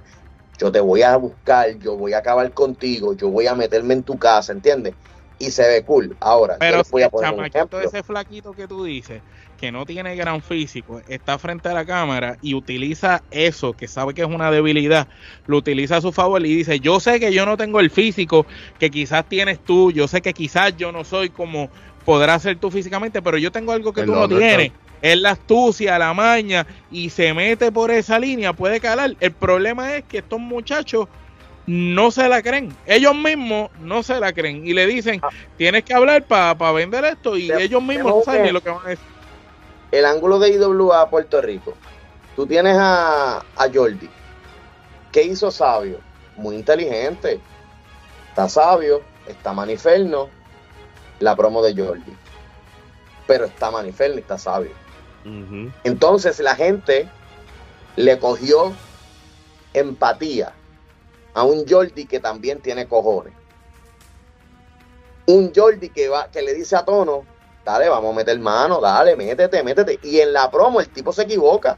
yo 0.59 0.71
te 0.71 0.79
voy 0.79 1.01
a 1.01 1.17
buscar, 1.17 1.75
yo 1.79 1.97
voy 1.97 2.13
a 2.13 2.19
acabar 2.19 2.53
contigo, 2.53 3.13
yo 3.13 3.29
voy 3.29 3.47
a 3.47 3.55
meterme 3.55 3.95
en 3.95 4.03
tu 4.03 4.19
casa, 4.19 4.51
¿entiendes? 4.53 4.93
Y 5.39 5.49
se 5.49 5.67
ve 5.67 5.83
cool. 5.83 6.15
Ahora, 6.21 6.57
pero 6.59 6.83
voy 6.91 7.01
a 7.01 7.09
poner 7.09 7.51
ese 7.83 8.03
flaquito 8.03 8.53
que 8.53 8.67
tú 8.67 8.83
dices, 8.83 9.21
que 9.59 9.71
no 9.71 9.85
tiene 9.85 10.15
gran 10.15 10.41
físico, 10.41 11.01
está 11.07 11.39
frente 11.39 11.69
a 11.69 11.73
la 11.73 11.85
cámara 11.85 12.37
y 12.41 12.53
utiliza 12.53 13.23
eso, 13.31 13.73
que 13.73 13.87
sabe 13.87 14.13
que 14.13 14.21
es 14.21 14.27
una 14.27 14.51
debilidad, 14.51 15.07
lo 15.47 15.57
utiliza 15.57 15.97
a 15.97 16.01
su 16.01 16.11
favor 16.11 16.45
y 16.45 16.55
dice, 16.55 16.79
yo 16.79 16.99
sé 16.99 17.19
que 17.19 17.33
yo 17.33 17.45
no 17.45 17.57
tengo 17.57 17.79
el 17.79 17.89
físico 17.89 18.45
que 18.79 18.89
quizás 18.89 19.27
tienes 19.27 19.59
tú, 19.59 19.91
yo 19.91 20.07
sé 20.07 20.21
que 20.21 20.33
quizás 20.33 20.75
yo 20.77 20.91
no 20.91 21.03
soy 21.03 21.29
como 21.29 21.69
podrás 22.05 22.43
ser 22.43 22.57
tú 22.57 22.69
físicamente, 22.71 23.21
pero 23.21 23.37
yo 23.37 23.51
tengo 23.51 23.71
algo 23.71 23.91
que 23.91 24.03
tú 24.03 24.13
no 24.13 24.27
tienes. 24.27 24.71
Es 25.01 25.19
la 25.19 25.31
astucia, 25.31 25.99
la 25.99 26.13
maña, 26.13 26.65
y 26.89 27.09
se 27.09 27.33
mete 27.33 27.71
por 27.71 27.91
esa 27.91 28.17
línea, 28.17 28.53
puede 28.53 28.79
calar. 28.79 29.15
El 29.19 29.31
problema 29.31 29.95
es 29.95 30.03
que 30.05 30.19
estos 30.19 30.39
muchachos 30.39 31.07
no 31.67 32.11
se 32.11 32.29
la 32.29 32.41
creen. 32.41 32.69
Ellos 32.85 33.15
mismos 33.15 33.69
no 33.81 34.03
se 34.03 34.19
la 34.19 34.33
creen 34.33 34.65
y 34.65 34.73
le 34.73 34.87
dicen, 34.87 35.19
ah. 35.23 35.29
tienes 35.57 35.83
que 35.83 35.93
hablar 35.93 36.23
para 36.25 36.71
vender 36.71 37.05
esto 37.05 37.37
y 37.37 37.51
ellos 37.51 37.83
mismos 37.83 38.15
no 38.15 38.23
saben 38.23 38.43
ni 38.43 38.51
lo 38.51 38.61
que 38.61 38.69
van 38.69 38.85
a 38.85 38.89
decir 38.89 39.14
el 39.97 40.05
ángulo 40.05 40.39
de 40.39 40.49
IWA 40.49 41.01
a 41.01 41.09
Puerto 41.09 41.41
Rico. 41.41 41.73
Tú 42.35 42.45
tienes 42.45 42.75
a, 42.77 43.37
a 43.37 43.73
Jordi. 43.73 44.09
¿Qué 45.11 45.23
hizo 45.23 45.49
Sabio? 45.51 45.99
Muy 46.35 46.55
inteligente. 46.55 47.39
Está 48.29 48.49
Sabio, 48.49 49.01
está 49.27 49.53
Maniferno, 49.53 50.29
la 51.19 51.35
promo 51.35 51.61
de 51.63 51.73
Jordi. 51.73 52.13
Pero 53.25 53.45
está 53.45 53.71
Maniferno 53.71 54.17
y 54.17 54.19
está 54.19 54.37
Sabio. 54.37 54.71
Entonces 55.83 56.39
la 56.39 56.55
gente 56.55 57.09
le 57.95 58.19
cogió 58.19 58.73
empatía 59.73 60.53
a 61.33 61.43
un 61.43 61.65
Jordi 61.67 62.05
que 62.05 62.19
también 62.19 62.59
tiene 62.59 62.87
cojones. 62.87 63.33
Un 65.25 65.51
Jordi 65.55 65.89
que 65.89 66.09
va, 66.09 66.29
que 66.29 66.43
le 66.43 66.53
dice 66.53 66.75
a 66.75 66.85
Tono, 66.85 67.25
dale, 67.65 67.89
vamos 67.89 68.13
a 68.13 68.15
meter 68.15 68.39
mano, 68.39 68.79
dale, 68.79 69.15
métete, 69.15 69.63
métete. 69.63 69.99
Y 70.03 70.19
en 70.19 70.31
la 70.31 70.49
promo 70.49 70.79
el 70.79 70.87
tipo 70.87 71.11
se 71.11 71.23
equivoca. 71.23 71.77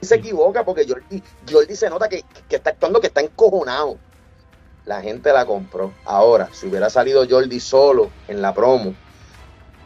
Se 0.00 0.16
equivoca 0.16 0.64
porque 0.64 0.86
Jordi, 0.88 1.22
Jordi 1.48 1.76
se 1.76 1.88
nota 1.88 2.08
que, 2.08 2.24
está 2.48 2.70
actuando, 2.70 3.00
que 3.00 3.06
está 3.06 3.20
encojonado. 3.20 3.98
La 4.84 5.00
gente 5.00 5.32
la 5.32 5.44
compró. 5.44 5.92
Ahora, 6.04 6.48
si 6.52 6.66
hubiera 6.66 6.90
salido 6.90 7.24
Jordi 7.28 7.60
solo 7.60 8.10
en 8.26 8.42
la 8.42 8.52
promo, 8.52 8.94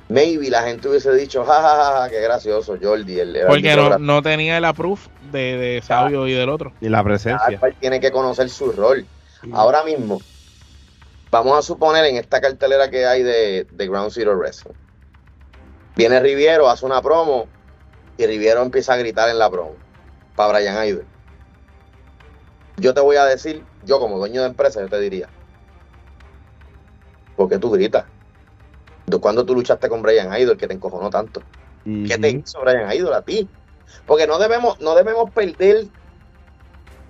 maybe 0.08 0.48
la 0.48 0.62
gente 0.62 0.88
hubiese 0.88 1.12
dicho, 1.12 1.44
jajaja, 1.44 2.00
ja, 2.00 2.08
qué 2.08 2.20
gracioso 2.20 2.78
Jordi. 2.80 3.20
El, 3.20 3.38
porque 3.46 3.76
no, 3.98 4.22
tenía 4.22 4.56
el 4.56 4.64
approve 4.64 5.02
de, 5.30 5.58
de 5.58 5.82
Sabio 5.82 6.26
y 6.26 6.32
del 6.32 6.48
otro. 6.48 6.72
Y 6.80 6.88
la 6.88 7.04
presencia. 7.04 7.60
tiene 7.80 8.00
que 8.00 8.10
conocer 8.10 8.48
su 8.48 8.72
rol. 8.72 9.04
Ahora 9.52 9.84
mismo, 9.84 10.20
vamos 11.36 11.58
a 11.58 11.62
suponer 11.62 12.04
en 12.06 12.16
esta 12.16 12.40
cartelera 12.40 12.90
que 12.90 13.06
hay 13.06 13.22
de, 13.22 13.66
Ground 13.70 14.10
Zero 14.10 14.36
Wrestling. 14.36 14.74
Viene 15.94 16.20
Riviero, 16.20 16.68
hace 16.68 16.86
una 16.86 17.02
promo 17.02 17.46
y 18.16 18.26
Riviero 18.26 18.62
empieza 18.62 18.94
a 18.94 18.96
gritar 18.96 19.28
en 19.28 19.38
la 19.38 19.50
promo 19.50 19.74
para 20.34 20.52
Brian 20.52 20.86
Idol. 20.86 21.04
Yo 22.78 22.94
te 22.94 23.00
voy 23.00 23.16
a 23.16 23.24
decir, 23.24 23.64
yo 23.84 23.98
como 23.98 24.18
dueño 24.18 24.42
de 24.42 24.48
empresa, 24.48 24.80
yo 24.80 24.88
te 24.88 25.00
diría, 25.00 25.28
¿por 27.36 27.48
qué 27.48 27.58
tú 27.58 27.70
gritas? 27.70 28.04
¿Cuándo 29.20 29.44
tú 29.44 29.54
luchaste 29.54 29.88
con 29.88 30.02
Brian 30.02 30.34
Idol 30.38 30.56
que 30.56 30.66
te 30.66 30.74
encojonó 30.74 31.10
tanto? 31.10 31.42
¿Qué 31.84 32.18
te 32.18 32.30
hizo 32.30 32.60
Brian 32.60 32.92
Idol 32.92 33.14
a 33.14 33.22
ti? 33.22 33.48
Porque 34.06 34.26
no 34.26 34.38
debemos, 34.38 34.80
no 34.80 34.94
debemos 34.94 35.30
perder 35.30 35.86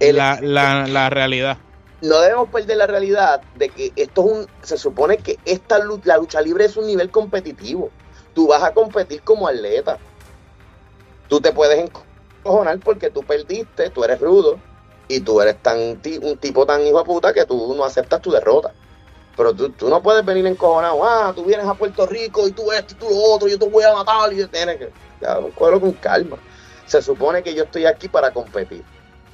la, 0.01 0.41
la 0.41 1.11
realidad 1.11 1.59
no 2.03 2.21
debemos 2.21 2.51
perder 2.51 2.77
la 2.77 2.87
realidad 2.87 3.41
de 3.55 3.71
que 3.71 3.93
esto 3.97 4.27
es 4.27 4.33
un, 4.33 4.47
se 4.63 4.77
supone 4.77 5.19
que 5.19 5.39
esta 5.45 5.79
la 5.79 6.17
lucha 6.19 6.41
libre 6.41 6.67
es 6.67 6.77
un 6.77 6.87
nivel 6.87 7.11
competitivo. 7.11 7.91
Tú 8.35 8.49
vas 8.49 8.63
a 8.63 8.75
competir 8.75 9.23
como 9.23 9.49
atleta. 9.49 9.99
Tú 11.29 11.41
te 11.41 11.53
puedes 11.53 11.79
encojonar 11.79 12.79
porque 12.81 13.11
tú 13.11 13.23
perdiste, 13.23 13.91
tú 13.91 14.05
eres 14.05 14.21
rudo 14.21 14.59
y 15.09 15.21
tú 15.21 15.41
eres 15.41 15.57
tan 15.63 15.79
un 15.79 16.37
tipo 16.39 16.67
tan 16.67 16.87
hijo 16.87 16.99
de 16.99 17.05
puta 17.05 17.33
que 17.33 17.47
tú 17.47 17.75
no 17.75 17.85
aceptas 17.85 18.21
tu 18.21 18.31
derrota. 18.31 18.73
Pero 19.37 19.55
tú, 19.55 19.89
no 19.89 20.03
puedes 20.03 20.25
venir 20.25 20.47
encojonado, 20.47 21.05
ah, 21.05 21.33
tú 21.35 21.45
vienes 21.45 21.67
a 21.67 21.75
Puerto 21.75 22.07
Rico 22.07 22.47
y 22.49 22.53
tú 22.53 22.73
esto 22.73 22.95
y 22.95 22.97
tú 22.97 23.07
lo 23.11 23.35
otro, 23.35 23.49
yo 23.49 23.59
te 23.59 23.69
voy 23.69 23.85
a 23.85 23.93
matar 23.93 24.33
y 24.33 24.47
tienes 24.47 24.77
que, 24.79 24.91
ya, 25.21 25.39
con 25.55 25.93
calma. 25.93 26.39
Se 26.87 27.03
supone 27.03 27.43
que 27.43 27.55
yo 27.55 27.65
estoy 27.65 27.85
aquí 27.85 28.09
para 28.09 28.31
competir. 28.33 28.83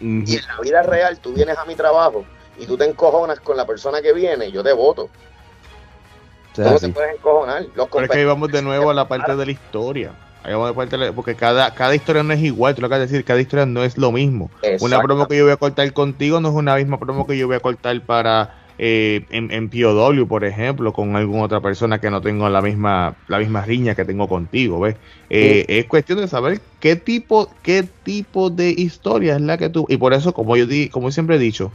Y 0.00 0.36
en 0.36 0.46
la 0.48 0.58
vida 0.60 0.82
real 0.82 1.20
tú 1.20 1.32
vienes 1.32 1.56
a 1.56 1.64
mi 1.64 1.76
trabajo 1.76 2.24
y 2.62 2.66
tú 2.66 2.76
te 2.76 2.84
encojonas 2.84 3.40
con 3.40 3.56
la 3.56 3.66
persona 3.66 4.00
que 4.00 4.12
viene, 4.12 4.50
yo 4.52 4.62
te 4.62 4.72
voto. 4.72 5.08
¿Cómo 6.54 6.78
se 6.78 6.88
puedes 6.90 7.14
encojonar? 7.14 7.64
Los 7.74 7.88
Pero 7.88 8.04
es 8.04 8.10
que 8.10 8.18
ahí 8.18 8.24
vamos 8.24 8.52
de 8.52 8.62
nuevo 8.62 8.90
a 8.90 8.94
la 8.94 9.08
parte 9.08 9.34
de 9.34 9.46
la 9.46 9.52
historia. 9.52 10.12
Ahí 10.44 10.52
vamos 10.52 10.68
de 10.68 10.74
parte 10.74 11.12
porque 11.12 11.34
cada, 11.34 11.72
cada 11.74 11.94
historia 11.94 12.22
no 12.22 12.32
es 12.32 12.40
igual, 12.40 12.74
tú 12.74 12.82
lo 12.82 12.86
acabas 12.86 13.00
de 13.00 13.12
decir, 13.12 13.24
cada 13.24 13.40
historia 13.40 13.66
no 13.66 13.82
es 13.82 13.98
lo 13.98 14.12
mismo. 14.12 14.50
Una 14.80 15.00
promo 15.00 15.26
que 15.26 15.36
yo 15.36 15.44
voy 15.44 15.52
a 15.52 15.56
cortar 15.56 15.92
contigo 15.92 16.40
no 16.40 16.50
es 16.50 16.54
una 16.54 16.76
misma 16.76 16.98
promo 16.98 17.26
que 17.26 17.36
yo 17.36 17.46
voy 17.46 17.56
a 17.56 17.60
cortar 17.60 18.00
para 18.02 18.54
eh, 18.78 19.24
en, 19.30 19.50
en, 19.50 19.68
POW, 19.68 20.26
por 20.26 20.44
ejemplo, 20.44 20.92
con 20.92 21.16
alguna 21.16 21.44
otra 21.44 21.60
persona 21.60 22.00
que 22.00 22.10
no 22.10 22.20
tengo 22.20 22.48
la 22.48 22.62
misma, 22.62 23.16
la 23.28 23.38
misma 23.38 23.64
riña 23.64 23.94
que 23.94 24.04
tengo 24.04 24.28
contigo, 24.28 24.80
¿ves? 24.80 24.96
Eh, 25.30 25.64
es 25.68 25.86
cuestión 25.86 26.18
de 26.18 26.28
saber 26.28 26.60
qué 26.80 26.96
tipo, 26.96 27.48
qué 27.62 27.84
tipo 28.02 28.50
de 28.50 28.70
historia 28.70 29.36
es 29.36 29.40
la 29.40 29.58
que 29.58 29.68
tú, 29.68 29.86
y 29.88 29.96
por 29.96 30.14
eso, 30.14 30.32
como 30.32 30.56
yo 30.56 30.66
di, 30.66 30.88
como 30.88 31.10
siempre 31.10 31.36
he 31.36 31.38
dicho, 31.38 31.70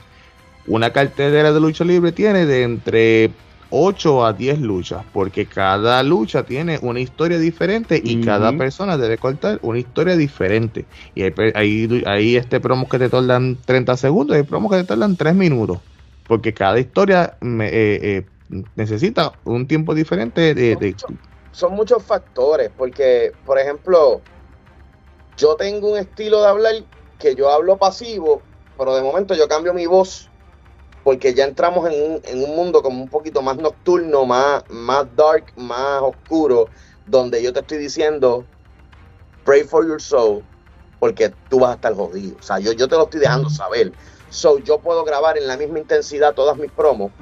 una 0.68 0.92
cartelera 0.92 1.52
de 1.52 1.60
lucha 1.60 1.84
libre 1.84 2.12
tiene 2.12 2.46
de 2.46 2.64
entre 2.64 3.32
8 3.70 4.26
a 4.26 4.34
10 4.34 4.62
luchas, 4.62 5.04
porque 5.14 5.46
cada 5.46 6.02
lucha 6.04 6.44
tiene 6.44 6.80
una 6.82 7.00
historia 7.00 7.38
diferente 7.38 8.00
y 8.02 8.24
cada 8.24 8.52
persona 8.54 8.98
debe 8.98 9.18
contar 9.18 9.60
una 9.62 9.80
historia 9.80 10.16
diferente. 10.16 10.86
Y 11.16 11.24
hay, 11.24 12.04
hay, 12.06 12.36
este 12.36 12.60
promos 12.60 12.90
que 12.90 13.00
te 13.00 13.10
tardan 13.10 13.58
30 13.66 13.98
segundos 13.98 14.36
y 14.36 14.40
hay 14.40 14.46
promos 14.46 14.72
que 14.72 14.78
te 14.78 14.84
tardan 14.86 15.16
3 15.16 15.36
minutos, 15.36 15.80
porque 16.28 16.54
cada 16.54 16.80
historia 16.80 17.38
me, 17.42 17.68
eh, 17.68 18.18
eh, 18.18 18.26
necesita 18.76 19.34
un 19.44 19.68
tiempo 19.68 19.94
diferente 19.94 20.54
de... 20.54 20.96
son 21.52 21.74
muchos 21.74 22.04
factores, 22.04 22.72
porque, 22.78 23.34
por 23.46 23.60
ejemplo, 23.60 24.22
yo 25.38 25.56
tengo 25.56 25.92
un 25.92 25.98
estilo 25.98 26.42
de 26.42 26.48
hablar 26.48 26.74
que 27.20 27.36
yo 27.36 27.50
hablo 27.52 27.78
pasivo, 27.78 28.42
pero 28.78 28.96
de 28.96 29.02
momento 29.02 29.34
yo 29.34 29.48
cambio 29.48 29.74
mi 29.74 29.88
voz 29.88 30.30
porque 31.08 31.34
ya 31.34 31.46
entramos 31.46 31.90
en 31.90 32.12
un, 32.12 32.22
en 32.26 32.44
un 32.44 32.54
mundo 32.54 32.84
como 32.84 33.02
un 33.02 33.08
poquito 33.08 33.42
más 33.42 33.56
nocturno, 33.56 34.26
más, 34.26 34.62
más 34.68 35.06
dark, 35.16 35.46
más 35.56 36.02
oscuro, 36.02 36.68
donde 37.06 37.42
yo 37.42 37.54
te 37.54 37.62
estoy 37.62 37.78
diciendo, 37.78 38.44
pray 39.46 39.64
for 39.64 39.88
your 39.88 40.02
soul, 40.02 40.44
porque 41.00 41.32
tú 41.50 41.62
vas 41.62 41.72
a 41.72 41.74
estar 41.76 41.96
jodido. 41.96 42.36
O 42.38 42.44
sea, 42.44 42.60
yo, 42.60 42.74
yo 42.74 42.90
te 42.90 42.98
lo 42.98 43.04
estoy 43.06 43.22
dejando 43.22 43.50
saber. 43.50 43.94
So, 44.32 44.60
yo 44.60 44.80
puedo 44.80 45.06
grabar 45.06 45.38
en 45.38 45.48
la 45.48 45.56
misma 45.56 45.80
intensidad 45.80 46.34
todas 46.34 46.58
mis 46.58 46.72
promos, 46.72 47.14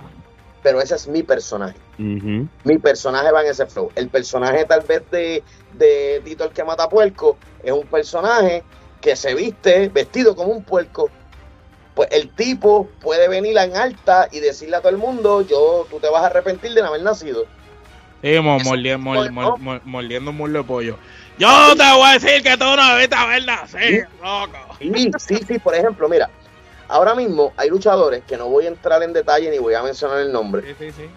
pero 0.63 0.81
ese 0.81 0.95
es 0.95 1.07
mi 1.07 1.21
personaje. 1.21 1.77
Mi 1.99 2.79
personaje 2.79 3.31
va 3.31 3.43
en 3.43 3.51
ese 3.51 3.67
flow. 3.67 3.91
El 3.93 4.09
personaje 4.09 4.65
tal 4.65 4.81
vez 4.81 5.03
de, 5.11 5.43
de 5.73 6.23
Tito 6.25 6.45
el 6.45 6.49
que 6.49 6.63
mata 6.63 6.89
puerco 6.89 7.37
es 7.61 7.71
un 7.71 7.85
personaje 7.85 8.63
que 8.99 9.15
se 9.15 9.35
viste 9.35 9.89
vestido 9.89 10.35
como 10.35 10.53
un 10.53 10.63
puerco, 10.63 11.11
pues 11.95 12.09
el 12.11 12.29
tipo 12.29 12.89
puede 13.01 13.29
venir 13.29 13.57
en 13.57 13.75
alta 13.75 14.27
y 14.31 14.41
decirle 14.41 14.75
a 14.75 14.81
todo 14.81 14.89
el 14.89 14.97
mundo, 14.97 15.41
yo, 15.41 15.87
tú 15.89 15.99
te 15.99 16.09
vas 16.09 16.23
a 16.23 16.27
arrepentir 16.27 16.73
de 16.73 16.81
no 16.81 16.89
haber 16.89 17.01
nacido. 17.01 17.45
Sí, 18.21 18.37
mordiendo, 18.39 20.31
un 20.31 20.37
muslo 20.37 20.59
de 20.59 20.65
pollo. 20.65 20.97
Yo 21.37 21.75
te 21.75 21.83
voy 21.93 22.09
a 22.09 22.13
decir 22.13 22.43
que 22.43 22.57
tú 22.57 22.65
no 22.65 22.95
debiste 22.95 23.15
haber 23.15 23.45
nacido, 23.45 24.07
loco. 24.21 24.75
Sí, 24.79 25.11
sí, 25.19 25.39
sí, 25.47 25.59
por 25.59 25.73
ejemplo, 25.73 26.09
mira, 26.09 26.29
ahora 26.89 27.15
mismo 27.15 27.53
hay 27.55 27.69
luchadores, 27.69 28.23
que 28.25 28.35
no 28.35 28.49
voy 28.49 28.65
a 28.65 28.69
entrar 28.69 29.01
en 29.01 29.13
detalle 29.13 29.49
ni 29.49 29.57
voy 29.57 29.73
a 29.73 29.83
mencionar 29.83 30.19
el 30.19 30.33
nombre, 30.33 30.63
sí, 30.63 30.75
sí, 30.77 30.91
sí. 30.91 31.09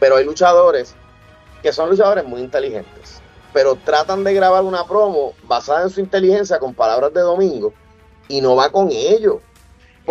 pero 0.00 0.16
hay 0.16 0.24
luchadores 0.24 0.96
que 1.62 1.72
son 1.72 1.90
luchadores 1.90 2.24
muy 2.24 2.40
inteligentes, 2.40 3.20
pero 3.52 3.76
tratan 3.76 4.24
de 4.24 4.34
grabar 4.34 4.64
una 4.64 4.84
promo 4.84 5.34
basada 5.44 5.82
en 5.82 5.90
su 5.90 6.00
inteligencia 6.00 6.58
con 6.58 6.74
palabras 6.74 7.12
de 7.12 7.20
domingo 7.20 7.72
y 8.28 8.40
no 8.40 8.56
va 8.56 8.70
con 8.70 8.90
ellos 8.90 9.36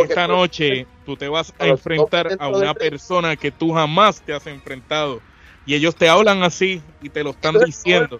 esta 0.03 0.27
noche 0.27 0.87
tú 1.05 1.15
te 1.15 1.27
vas 1.27 1.53
a 1.59 1.67
enfrentar 1.67 2.35
a 2.39 2.49
una 2.49 2.73
persona 2.73 3.35
que 3.35 3.51
tú 3.51 3.73
jamás 3.73 4.21
te 4.21 4.33
has 4.33 4.45
enfrentado. 4.47 5.21
Y 5.65 5.75
ellos 5.75 5.95
te 5.95 6.07
hablan 6.07 6.43
así 6.43 6.81
y 7.01 7.09
te 7.09 7.23
lo 7.23 7.31
están 7.31 7.57
diciendo. 7.59 8.19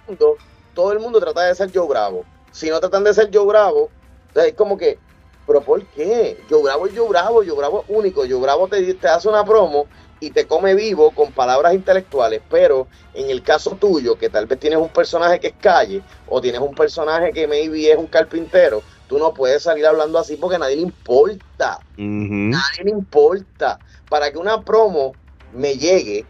Todo 0.73 0.91
el, 0.91 0.99
mundo, 0.99 1.19
trata 1.19 1.43
de 1.43 1.55
ser 1.55 1.71
yo 1.71 1.87
bravo. 1.87 2.25
Si 2.51 2.69
no 2.69 2.79
tratan 2.79 3.03
de 3.03 3.13
ser 3.13 3.31
yo 3.31 3.45
bravo, 3.45 3.89
es 4.35 4.53
como 4.53 4.77
que, 4.77 4.99
pero 5.45 5.61
¿por 5.61 5.83
qué? 5.87 6.37
Yo 6.49 6.61
bravo 6.61 6.87
es 6.87 6.93
yo 6.93 7.07
bravo, 7.07 7.43
yo 7.43 7.55
bravo 7.55 7.83
es 7.83 7.95
único. 7.95 8.25
Yo 8.25 8.39
bravo 8.39 8.67
te, 8.67 8.93
te 8.93 9.07
hace 9.07 9.29
una 9.29 9.45
promo 9.45 9.87
y 10.19 10.31
te 10.31 10.45
come 10.47 10.75
vivo 10.75 11.11
con 11.11 11.31
palabras 11.31 11.73
intelectuales, 11.73 12.41
pero 12.49 12.87
en 13.13 13.29
el 13.29 13.43
caso 13.43 13.71
tuyo, 13.71 14.17
que 14.17 14.29
tal 14.29 14.45
vez 14.45 14.59
tienes 14.59 14.79
un 14.79 14.89
personaje 14.89 15.39
que 15.39 15.47
es 15.47 15.53
calle, 15.59 16.01
o 16.27 16.41
tienes 16.41 16.61
un 16.61 16.73
personaje 16.73 17.31
que 17.31 17.47
maybe 17.47 17.91
es 17.91 17.97
un 17.97 18.07
carpintero, 18.07 18.81
Tú 19.07 19.17
no 19.17 19.33
puedes 19.33 19.63
salir 19.63 19.85
hablando 19.85 20.19
así 20.19 20.35
porque 20.35 20.57
a 20.57 20.59
nadie 20.59 20.75
le 20.75 20.81
importa. 20.83 21.79
Nadie 21.95 22.83
le 22.83 22.91
importa. 22.91 23.79
Para 24.09 24.31
que 24.31 24.37
una 24.37 24.61
promo 24.63 25.13
me 25.53 25.75
llegue, 25.77 26.25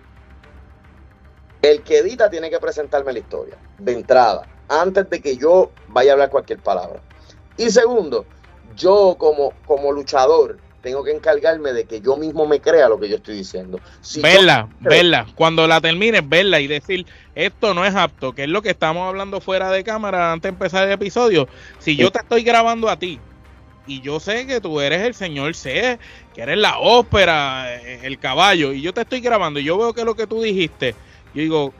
el 1.61 1.83
que 1.83 1.99
edita 1.99 2.29
tiene 2.29 2.49
que 2.49 2.59
presentarme 2.59 3.13
la 3.13 3.19
historia 3.19 3.57
de 3.79 3.93
entrada, 3.93 4.47
antes 4.69 5.09
de 5.09 5.21
que 5.21 5.37
yo 5.37 5.71
vaya 5.87 6.11
a 6.11 6.13
hablar 6.13 6.29
cualquier 6.29 6.59
palabra. 6.59 7.01
Y 7.57 7.71
segundo, 7.71 8.25
yo 8.75 9.15
como, 9.17 9.53
como 9.65 9.91
luchador 9.91 10.59
tengo 10.81 11.03
que 11.03 11.11
encargarme 11.11 11.73
de 11.73 11.85
que 11.85 12.01
yo 12.01 12.17
mismo 12.17 12.45
me 12.45 12.59
crea 12.59 12.87
lo 12.87 12.99
que 12.99 13.09
yo 13.09 13.17
estoy 13.17 13.35
diciendo. 13.35 13.79
Si 14.01 14.21
verla, 14.21 14.69
verla. 14.79 15.27
Cuando 15.35 15.67
la 15.67 15.81
termines, 15.81 16.27
verla 16.27 16.59
y 16.59 16.67
decir, 16.67 17.05
esto 17.35 17.73
no 17.73 17.85
es 17.85 17.95
apto, 17.95 18.33
que 18.33 18.43
es 18.43 18.49
lo 18.49 18.61
que 18.61 18.69
estamos 18.69 19.07
hablando 19.07 19.41
fuera 19.41 19.71
de 19.71 19.83
cámara 19.83 20.31
antes 20.31 20.43
de 20.43 20.55
empezar 20.55 20.87
el 20.87 20.93
episodio. 20.93 21.47
Si 21.79 21.95
yo 21.95 22.11
te 22.11 22.19
estoy 22.19 22.43
grabando 22.43 22.89
a 22.89 22.97
ti 22.97 23.19
y 23.87 24.01
yo 24.01 24.19
sé 24.19 24.45
que 24.45 24.61
tú 24.61 24.79
eres 24.81 25.01
el 25.01 25.13
señor 25.13 25.55
C, 25.55 25.97
que 26.33 26.41
eres 26.41 26.57
la 26.57 26.77
ópera, 26.79 27.75
eh, 27.75 28.01
el 28.03 28.19
caballo, 28.19 28.73
y 28.73 28.81
yo 28.81 28.93
te 28.93 29.01
estoy 29.01 29.21
grabando 29.21 29.59
y 29.59 29.63
yo 29.63 29.77
veo 29.77 29.93
que 29.93 30.05
lo 30.05 30.15
que 30.15 30.27
tú 30.27 30.41
dijiste, 30.41 30.93
yo 31.33 31.41
digo, 31.41 31.73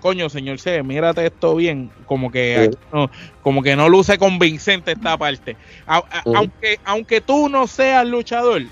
coño, 0.00 0.28
señor 0.28 0.58
C, 0.58 0.82
mírate 0.82 1.26
esto 1.26 1.54
bien, 1.54 1.90
como 2.06 2.30
que 2.30 2.70
no, 2.92 3.10
como 3.42 3.62
que 3.62 3.76
no 3.76 3.88
luce 3.88 4.18
convincente 4.18 4.92
esta 4.92 5.16
parte. 5.16 5.56
aunque, 5.86 6.80
aunque 6.84 7.20
tú 7.20 7.48
no 7.48 7.66
seas 7.66 8.06
luchador 8.06 8.62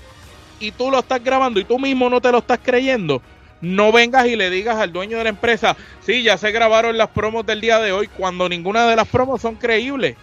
y 0.59 0.71
tú 0.71 0.91
lo 0.91 0.99
estás 0.99 1.23
grabando 1.23 1.59
y 1.59 1.63
tú 1.63 1.79
mismo 1.79 2.09
no 2.09 2.19
te 2.19 2.31
lo 2.31 2.39
estás 2.39 2.59
creyendo, 2.61 3.21
no 3.61 3.91
vengas 3.91 4.27
y 4.27 4.35
le 4.35 4.49
digas 4.49 4.77
al 4.77 4.91
dueño 4.91 5.17
de 5.17 5.23
la 5.23 5.29
empresa, 5.29 5.77
sí, 6.01 6.23
ya 6.23 6.37
se 6.37 6.51
grabaron 6.51 6.97
las 6.97 7.09
promos 7.09 7.45
del 7.45 7.61
día 7.61 7.79
de 7.79 7.91
hoy, 7.91 8.07
cuando 8.07 8.49
ninguna 8.49 8.87
de 8.87 8.95
las 8.95 9.07
promos 9.07 9.41
son 9.41 9.55
creíbles 9.55 10.15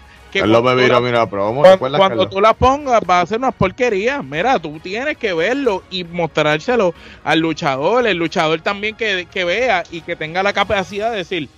cuando, 1.97 2.29
tú 2.29 2.41
la 2.41 2.53
pongas, 2.55 3.01
va 3.09 3.21
a 3.21 3.27
ser 3.27 3.39
una 3.39 3.53
porquería. 3.53 4.23
Mira, 4.23 4.59
tú 4.59 4.79
tienes 4.81 5.17
que 5.17 5.33
verlo 5.33 5.83
y 5.91 6.05
mostrárselo 6.05 6.95
al 7.25 7.41
luchador. 7.41 8.07
El 8.07 8.19
luchador 8.19 8.61
también 8.61 8.97
que, 8.97 9.45
vea 9.45 9.83
y 9.91 10.01
que 10.03 10.17
tenga 10.17 10.43
la 10.43 10.53
capacidad 10.53 11.11
de 11.11 11.19
decir, 11.19 11.49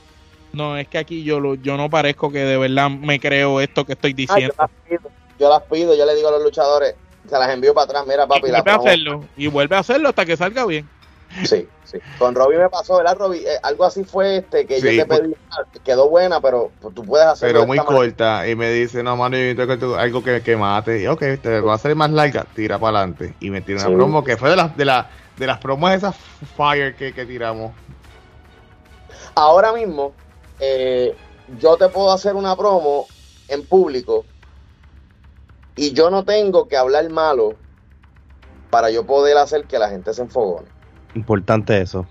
no, 0.52 0.76
es 0.76 0.88
que 0.88 0.98
aquí 0.98 1.24
yo, 1.24 1.40
lo, 1.40 1.54
yo 1.54 1.76
no 1.76 1.90
parezco 1.90 2.30
que 2.30 2.40
de 2.40 2.56
verdad 2.56 2.90
me 2.90 3.20
creo 3.20 3.60
esto 3.60 3.84
que 3.84 3.92
estoy 3.92 4.12
diciendo. 4.12 4.54
yo, 5.38 5.48
las 5.48 5.62
pido, 5.64 5.94
yo 5.94 6.06
le 6.06 6.14
digo 6.14 6.28
a 6.28 6.32
los 6.32 6.42
luchadores, 6.42 6.94
se 7.28 7.38
las 7.38 7.50
envío 7.50 7.74
para 7.74 7.84
atrás, 7.84 8.06
mira 8.06 8.26
papi. 8.26 8.48
Y 8.48 8.50
vuelve 8.50 8.70
a 8.70 8.74
hacerlo, 8.74 9.24
y 9.36 9.46
vuelve 9.46 9.76
a 9.76 9.78
hacerlo 9.80 10.08
hasta 10.08 10.24
que 10.24 10.36
salga 10.36 10.64
bien. 10.66 10.88
Sí, 11.44 11.68
sí. 11.84 11.98
Con 12.18 12.34
Robbie 12.34 12.58
me 12.58 12.68
pasó, 12.68 12.96
¿verdad, 12.96 13.16
Robbie? 13.16 13.46
Eh, 13.46 13.58
algo 13.62 13.84
así 13.84 14.02
fue 14.04 14.38
este, 14.38 14.66
que 14.66 14.80
yo 14.80 14.88
te 14.88 15.06
pues. 15.06 15.20
pedí, 15.20 15.34
quedó 15.84 16.08
buena, 16.08 16.40
pero 16.40 16.72
pues, 16.80 16.94
tú 16.94 17.04
puedes 17.04 17.26
hacerlo. 17.26 17.60
Pero 17.60 17.66
muy 17.66 17.78
corta. 17.78 18.48
Y 18.48 18.56
me 18.56 18.70
dice, 18.70 19.02
no, 19.02 19.16
mano, 19.16 19.36
yo 19.36 19.54
tengo 19.54 19.96
algo 19.96 20.22
que, 20.22 20.42
que 20.42 20.56
mate. 20.56 21.02
Y 21.02 21.06
ok, 21.06 21.22
te 21.42 21.60
va 21.60 21.72
a 21.72 21.74
hacer 21.76 21.94
más 21.94 22.10
larga, 22.10 22.46
tira 22.54 22.78
para 22.78 22.98
adelante. 22.98 23.34
Y 23.40 23.50
me 23.50 23.60
tira 23.60 23.86
una 23.86 23.96
promo 23.96 24.24
que 24.24 24.36
fue 24.36 24.50
de 24.50 24.56
las, 24.56 24.76
de, 24.76 24.84
la, 24.84 25.10
de 25.36 25.46
las 25.46 25.58
promos 25.58 25.92
esas 25.92 26.16
fire 26.56 26.96
que, 26.96 27.12
que 27.12 27.26
tiramos. 27.26 27.72
Ahora 29.34 29.72
mismo, 29.72 30.14
eh, 30.58 31.14
yo 31.60 31.76
te 31.76 31.88
puedo 31.88 32.10
hacer 32.10 32.34
una 32.34 32.56
promo 32.56 33.06
en 33.48 33.64
público 33.64 34.24
y 35.76 35.92
yo 35.92 36.10
no 36.10 36.24
tengo 36.24 36.68
que 36.68 36.76
hablar 36.76 37.08
malo 37.08 37.54
para 38.70 38.90
yo 38.90 39.06
poder 39.06 39.38
hacer 39.38 39.64
que 39.64 39.78
la 39.78 39.88
gente 39.88 40.12
se 40.12 40.22
enfogone. 40.22 40.77
Importante 41.18 41.80
eso. 41.80 42.06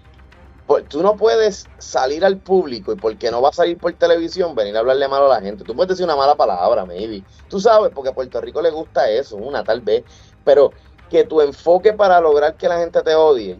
Pues 0.65 0.85
tú 0.89 1.01
no 1.01 1.15
puedes 1.15 1.69
salir 1.77 2.25
al 2.25 2.39
público 2.39 2.91
y 2.91 2.97
porque 2.97 3.31
no 3.31 3.41
va 3.41 3.49
a 3.49 3.53
salir 3.53 3.77
por 3.77 3.93
televisión 3.93 4.53
venir 4.53 4.75
a 4.75 4.79
hablarle 4.79 5.07
malo 5.07 5.31
a 5.31 5.35
la 5.35 5.41
gente. 5.41 5.63
Tú 5.63 5.73
puedes 5.73 5.87
decir 5.87 6.03
una 6.03 6.17
mala 6.17 6.35
palabra, 6.35 6.85
maybe. 6.85 7.23
Tú 7.47 7.61
sabes, 7.61 7.91
porque 7.95 8.09
a 8.09 8.13
Puerto 8.13 8.41
Rico 8.41 8.61
le 8.61 8.69
gusta 8.69 9.09
eso, 9.09 9.37
una 9.37 9.63
tal 9.63 9.79
vez. 9.79 10.03
Pero 10.43 10.73
que 11.09 11.23
tu 11.23 11.39
enfoque 11.39 11.93
para 11.93 12.19
lograr 12.19 12.57
que 12.57 12.67
la 12.67 12.79
gente 12.79 13.01
te 13.01 13.15
odie 13.15 13.57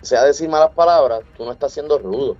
sea 0.00 0.24
decir 0.24 0.48
malas 0.48 0.70
palabras, 0.70 1.20
tú 1.36 1.44
no 1.44 1.52
estás 1.52 1.72
siendo 1.72 1.98
rudo. 1.98 2.38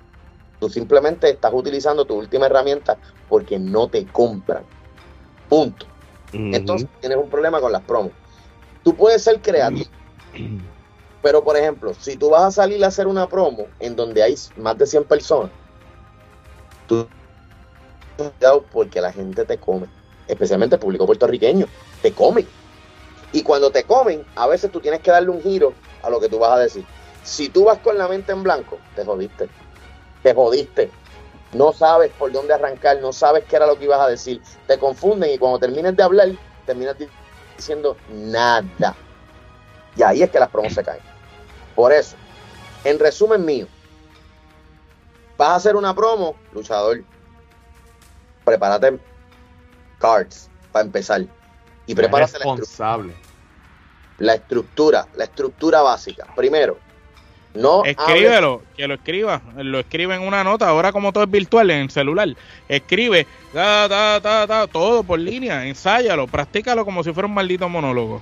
Tú 0.58 0.70
simplemente 0.70 1.28
estás 1.28 1.52
utilizando 1.52 2.06
tu 2.06 2.14
última 2.14 2.46
herramienta 2.46 2.96
porque 3.28 3.58
no 3.58 3.88
te 3.88 4.06
compran. 4.06 4.62
Punto. 5.50 5.84
Entonces 6.32 6.88
tienes 7.00 7.18
un 7.18 7.28
problema 7.28 7.60
con 7.60 7.72
las 7.72 7.82
promos. 7.82 8.12
Tú 8.82 8.94
puedes 8.94 9.22
ser 9.22 9.42
creativo. 9.42 9.90
Pero, 11.28 11.44
por 11.44 11.58
ejemplo, 11.58 11.92
si 11.92 12.16
tú 12.16 12.30
vas 12.30 12.42
a 12.44 12.50
salir 12.50 12.82
a 12.82 12.86
hacer 12.88 13.06
una 13.06 13.28
promo 13.28 13.66
en 13.80 13.94
donde 13.94 14.22
hay 14.22 14.34
más 14.56 14.78
de 14.78 14.86
100 14.86 15.04
personas, 15.04 15.50
tú 16.86 17.06
cuidado 18.16 18.64
porque 18.72 18.98
la 18.98 19.12
gente 19.12 19.44
te 19.44 19.58
come, 19.58 19.88
especialmente 20.26 20.76
el 20.76 20.80
público 20.80 21.04
puertorriqueño, 21.04 21.66
te 22.00 22.14
come. 22.14 22.46
Y 23.32 23.42
cuando 23.42 23.70
te 23.70 23.84
comen, 23.84 24.24
a 24.36 24.46
veces 24.46 24.72
tú 24.72 24.80
tienes 24.80 25.00
que 25.00 25.10
darle 25.10 25.28
un 25.28 25.42
giro 25.42 25.74
a 26.02 26.08
lo 26.08 26.18
que 26.18 26.30
tú 26.30 26.38
vas 26.38 26.52
a 26.52 26.60
decir. 26.60 26.86
Si 27.24 27.50
tú 27.50 27.64
vas 27.64 27.78
con 27.80 27.98
la 27.98 28.08
mente 28.08 28.32
en 28.32 28.42
blanco, 28.42 28.78
te 28.96 29.04
jodiste. 29.04 29.50
Te 30.22 30.32
jodiste. 30.32 30.90
No 31.52 31.74
sabes 31.74 32.10
por 32.18 32.32
dónde 32.32 32.54
arrancar, 32.54 33.02
no 33.02 33.12
sabes 33.12 33.44
qué 33.44 33.56
era 33.56 33.66
lo 33.66 33.78
que 33.78 33.84
ibas 33.84 34.00
a 34.00 34.08
decir. 34.08 34.40
Te 34.66 34.78
confunden 34.78 35.30
y 35.30 35.36
cuando 35.36 35.58
termines 35.58 35.94
de 35.94 36.02
hablar, 36.02 36.28
terminas 36.64 36.96
diciendo 37.54 37.98
nada. 38.08 38.96
Y 39.94 40.02
ahí 40.02 40.22
es 40.22 40.30
que 40.30 40.40
las 40.40 40.48
promos 40.48 40.72
se 40.72 40.82
caen. 40.82 41.07
Por 41.78 41.92
eso, 41.92 42.16
en 42.82 42.98
resumen 42.98 43.44
mío, 43.44 43.68
vas 45.36 45.50
a 45.50 45.54
hacer 45.54 45.76
una 45.76 45.94
promo, 45.94 46.34
luchador, 46.52 47.04
prepárate 48.44 48.98
cards 50.00 50.50
para 50.72 50.86
empezar. 50.86 51.24
Y 51.86 51.94
prepárate 51.94 52.38
responsable. 52.38 53.14
La 54.18 54.34
estructura, 54.34 55.06
la 55.14 55.22
estructura 55.22 55.80
básica. 55.82 56.26
Primero, 56.34 56.78
no 57.54 57.84
Escríbelo, 57.84 58.62
que 58.76 58.88
lo 58.88 58.94
escriba, 58.94 59.40
lo 59.58 59.78
escribe 59.78 60.16
en 60.16 60.22
una 60.22 60.42
nota, 60.42 60.66
ahora 60.66 60.90
como 60.90 61.12
todo 61.12 61.22
es 61.22 61.30
virtual 61.30 61.70
en 61.70 61.82
el 61.82 61.90
celular. 61.90 62.34
Escribe, 62.68 63.24
todo 64.72 65.04
por 65.04 65.20
línea, 65.20 65.64
ensáyalo, 65.64 66.26
practícalo 66.26 66.84
como 66.84 67.04
si 67.04 67.12
fuera 67.12 67.28
un 67.28 67.34
maldito 67.34 67.68
monólogo. 67.68 68.20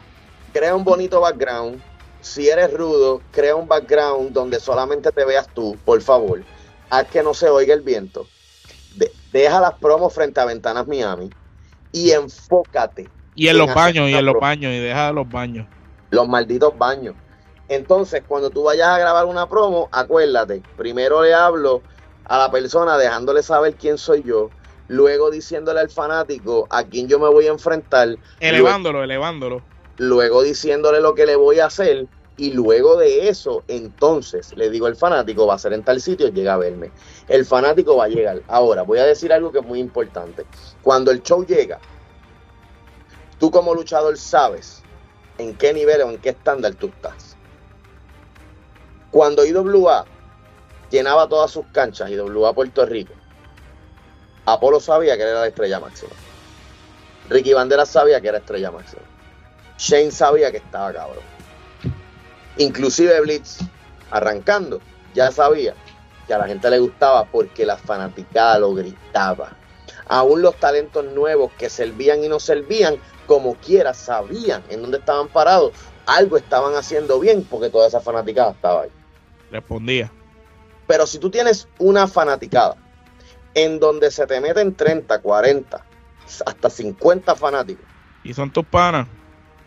Crea 0.52 0.76
un 0.76 0.84
bonito 0.84 1.22
background. 1.22 1.80
Si 2.26 2.48
eres 2.48 2.72
rudo, 2.72 3.22
crea 3.30 3.54
un 3.54 3.68
background 3.68 4.32
donde 4.32 4.60
solamente 4.60 5.10
te 5.12 5.24
veas 5.24 5.48
tú, 5.54 5.76
por 5.84 6.00
favor. 6.02 6.42
Haz 6.90 7.06
que 7.06 7.22
no 7.22 7.34
se 7.34 7.48
oiga 7.48 7.72
el 7.72 7.82
viento. 7.82 8.26
deja 9.32 9.60
las 9.60 9.74
promos 9.74 10.12
frente 10.14 10.40
a 10.40 10.44
Ventanas 10.44 10.86
Miami 10.86 11.30
y 11.92 12.10
enfócate. 12.10 13.08
Y 13.34 13.48
en, 13.48 13.58
los 13.58 13.72
baños, 13.72 14.08
y 14.08 14.14
en 14.14 14.24
los 14.24 14.40
baños, 14.40 14.72
y 14.72 14.78
deja 14.78 15.12
los 15.12 15.28
baños. 15.28 15.66
Los 16.10 16.26
malditos 16.26 16.76
baños 16.76 17.14
entonces, 17.68 18.22
cuando 18.26 18.50
tú 18.50 18.64
vayas 18.64 18.88
a 18.88 18.98
grabar 18.98 19.26
una 19.26 19.48
promo, 19.48 19.88
acuérdate, 19.90 20.62
primero 20.76 21.22
le 21.22 21.34
hablo 21.34 21.82
a 22.24 22.38
la 22.38 22.50
persona 22.50 22.96
dejándole 22.96 23.42
saber 23.42 23.74
quién 23.74 23.98
soy 23.98 24.22
yo, 24.22 24.50
luego 24.88 25.30
diciéndole 25.30 25.80
al 25.80 25.90
fanático 25.90 26.68
a 26.70 26.84
quién 26.84 27.08
yo 27.08 27.18
me 27.18 27.28
voy 27.28 27.46
a 27.46 27.50
enfrentar. 27.50 28.16
Elevándolo, 28.40 29.02
elevándolo. 29.02 29.62
Luego 29.98 30.42
diciéndole 30.42 31.00
lo 31.00 31.14
que 31.14 31.26
le 31.26 31.36
voy 31.36 31.58
a 31.58 31.66
hacer 31.66 32.06
y 32.38 32.52
luego 32.52 32.96
de 32.96 33.28
eso, 33.28 33.64
entonces 33.66 34.54
le 34.56 34.68
digo 34.68 34.86
al 34.86 34.96
fanático, 34.96 35.46
va 35.46 35.54
a 35.54 35.58
ser 35.58 35.72
en 35.72 35.82
tal 35.82 36.00
sitio, 36.00 36.28
llega 36.28 36.54
a 36.54 36.58
verme. 36.58 36.90
El 37.28 37.46
fanático 37.46 37.96
va 37.96 38.04
a 38.04 38.08
llegar. 38.08 38.42
Ahora, 38.46 38.82
voy 38.82 38.98
a 38.98 39.04
decir 39.04 39.32
algo 39.32 39.50
que 39.50 39.60
es 39.60 39.64
muy 39.64 39.80
importante. 39.80 40.44
Cuando 40.82 41.10
el 41.10 41.22
show 41.22 41.46
llega, 41.46 41.78
tú 43.38 43.50
como 43.50 43.74
luchador 43.74 44.18
sabes 44.18 44.82
en 45.38 45.54
qué 45.56 45.72
nivel 45.72 46.02
o 46.02 46.10
en 46.10 46.18
qué 46.18 46.30
estándar 46.30 46.74
tú 46.74 46.88
estás. 46.88 47.36
Cuando 49.10 49.46
IWA 49.46 50.04
llenaba 50.90 51.28
todas 51.28 51.50
sus 51.50 51.64
canchas, 51.68 52.10
IWA 52.10 52.52
Puerto 52.52 52.84
Rico, 52.84 53.14
Apolo 54.44 54.78
sabía 54.78 55.16
que 55.16 55.22
era 55.22 55.40
la 55.40 55.46
estrella 55.46 55.80
máxima. 55.80 56.12
Ricky 57.30 57.54
Bandera 57.54 57.86
sabía 57.86 58.20
que 58.20 58.28
era 58.28 58.38
estrella 58.38 58.70
máxima. 58.70 59.02
Shane 59.78 60.10
sabía 60.10 60.50
que 60.50 60.58
estaba 60.58 60.92
cabrón. 60.92 61.35
Inclusive 62.58 63.20
Blitz, 63.20 63.58
arrancando, 64.10 64.80
ya 65.14 65.30
sabía 65.30 65.74
que 66.26 66.34
a 66.34 66.38
la 66.38 66.46
gente 66.46 66.70
le 66.70 66.78
gustaba 66.78 67.24
porque 67.26 67.66
la 67.66 67.76
fanaticada 67.76 68.58
lo 68.58 68.74
gritaba. 68.74 69.56
Aún 70.08 70.42
los 70.42 70.56
talentos 70.56 71.04
nuevos 71.04 71.52
que 71.58 71.68
servían 71.68 72.22
y 72.22 72.28
no 72.28 72.40
servían, 72.40 72.96
como 73.26 73.54
quiera, 73.56 73.92
sabían 73.92 74.62
en 74.68 74.82
dónde 74.82 74.98
estaban 74.98 75.28
parados. 75.28 75.72
Algo 76.06 76.36
estaban 76.36 76.74
haciendo 76.74 77.18
bien 77.18 77.44
porque 77.44 77.68
toda 77.68 77.88
esa 77.88 78.00
fanaticada 78.00 78.52
estaba 78.52 78.82
ahí. 78.82 78.90
Respondía. 79.50 80.10
Pero 80.86 81.06
si 81.06 81.18
tú 81.18 81.30
tienes 81.30 81.68
una 81.78 82.06
fanaticada 82.06 82.76
en 83.54 83.80
donde 83.80 84.10
se 84.10 84.26
te 84.26 84.40
meten 84.40 84.74
30, 84.74 85.20
40, 85.20 85.84
hasta 86.46 86.70
50 86.70 87.34
fanáticos. 87.34 87.84
Y 88.22 88.34
son 88.34 88.50
tus 88.50 88.64
panas. 88.64 89.08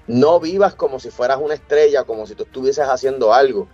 No 0.10 0.40
vivas 0.40 0.74
como 0.74 1.00
si 1.00 1.12
fueras 1.12 1.38
una 1.40 1.54
estrella, 1.54 2.04
como 2.04 2.26
si 2.26 2.34
tú 2.34 2.42
estuvieses 2.42 2.88
haciendo 2.90 3.32
algo. 3.32 3.68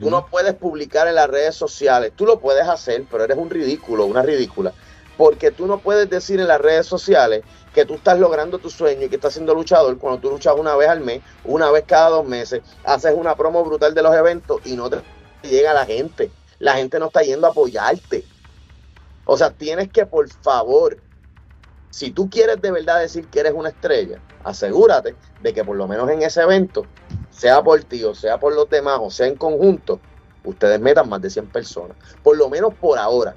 Tú 0.00 0.10
no 0.10 0.26
puedes 0.26 0.52
publicar 0.54 1.06
en 1.06 1.14
las 1.14 1.28
redes 1.30 1.54
sociales. 1.54 2.12
Tú 2.16 2.26
lo 2.26 2.40
puedes 2.40 2.66
hacer, 2.66 3.04
pero 3.08 3.22
eres 3.22 3.38
un 3.38 3.48
ridículo, 3.48 4.04
una 4.04 4.22
ridícula. 4.22 4.72
Porque 5.16 5.52
tú 5.52 5.68
no 5.68 5.78
puedes 5.78 6.10
decir 6.10 6.40
en 6.40 6.48
las 6.48 6.60
redes 6.60 6.86
sociales 6.86 7.44
que 7.72 7.84
tú 7.84 7.94
estás 7.94 8.18
logrando 8.18 8.58
tu 8.58 8.68
sueño 8.68 9.04
y 9.04 9.08
que 9.08 9.14
estás 9.14 9.34
siendo 9.34 9.54
luchador 9.54 9.96
cuando 9.98 10.18
tú 10.18 10.28
luchas 10.30 10.56
una 10.58 10.74
vez 10.74 10.88
al 10.88 11.02
mes, 11.02 11.22
una 11.44 11.70
vez 11.70 11.84
cada 11.86 12.08
dos 12.08 12.26
meses, 12.26 12.62
haces 12.82 13.14
una 13.14 13.36
promo 13.36 13.64
brutal 13.64 13.94
de 13.94 14.02
los 14.02 14.12
eventos 14.12 14.60
y 14.64 14.72
no 14.72 14.90
te 14.90 15.00
llega 15.44 15.72
la 15.72 15.86
gente. 15.86 16.32
La 16.58 16.74
gente 16.74 16.98
no 16.98 17.06
está 17.06 17.22
yendo 17.22 17.46
a 17.46 17.50
apoyarte. 17.50 18.24
O 19.24 19.36
sea, 19.36 19.50
tienes 19.52 19.92
que, 19.92 20.04
por 20.04 20.28
favor, 20.42 20.98
si 21.96 22.10
tú 22.10 22.28
quieres 22.28 22.60
de 22.60 22.70
verdad 22.70 23.00
decir 23.00 23.26
que 23.28 23.40
eres 23.40 23.54
una 23.54 23.70
estrella, 23.70 24.20
asegúrate 24.44 25.16
de 25.40 25.54
que 25.54 25.64
por 25.64 25.78
lo 25.78 25.88
menos 25.88 26.10
en 26.10 26.20
ese 26.20 26.42
evento, 26.42 26.84
sea 27.30 27.62
por 27.62 27.82
ti 27.84 28.04
o 28.04 28.14
sea 28.14 28.38
por 28.38 28.54
los 28.54 28.68
demás 28.68 28.98
o 29.00 29.10
sea 29.10 29.26
en 29.26 29.36
conjunto, 29.36 29.98
ustedes 30.44 30.78
metan 30.78 31.08
más 31.08 31.22
de 31.22 31.30
100 31.30 31.46
personas. 31.46 31.96
Por 32.22 32.36
lo 32.36 32.50
menos 32.50 32.74
por 32.74 32.98
ahora. 32.98 33.32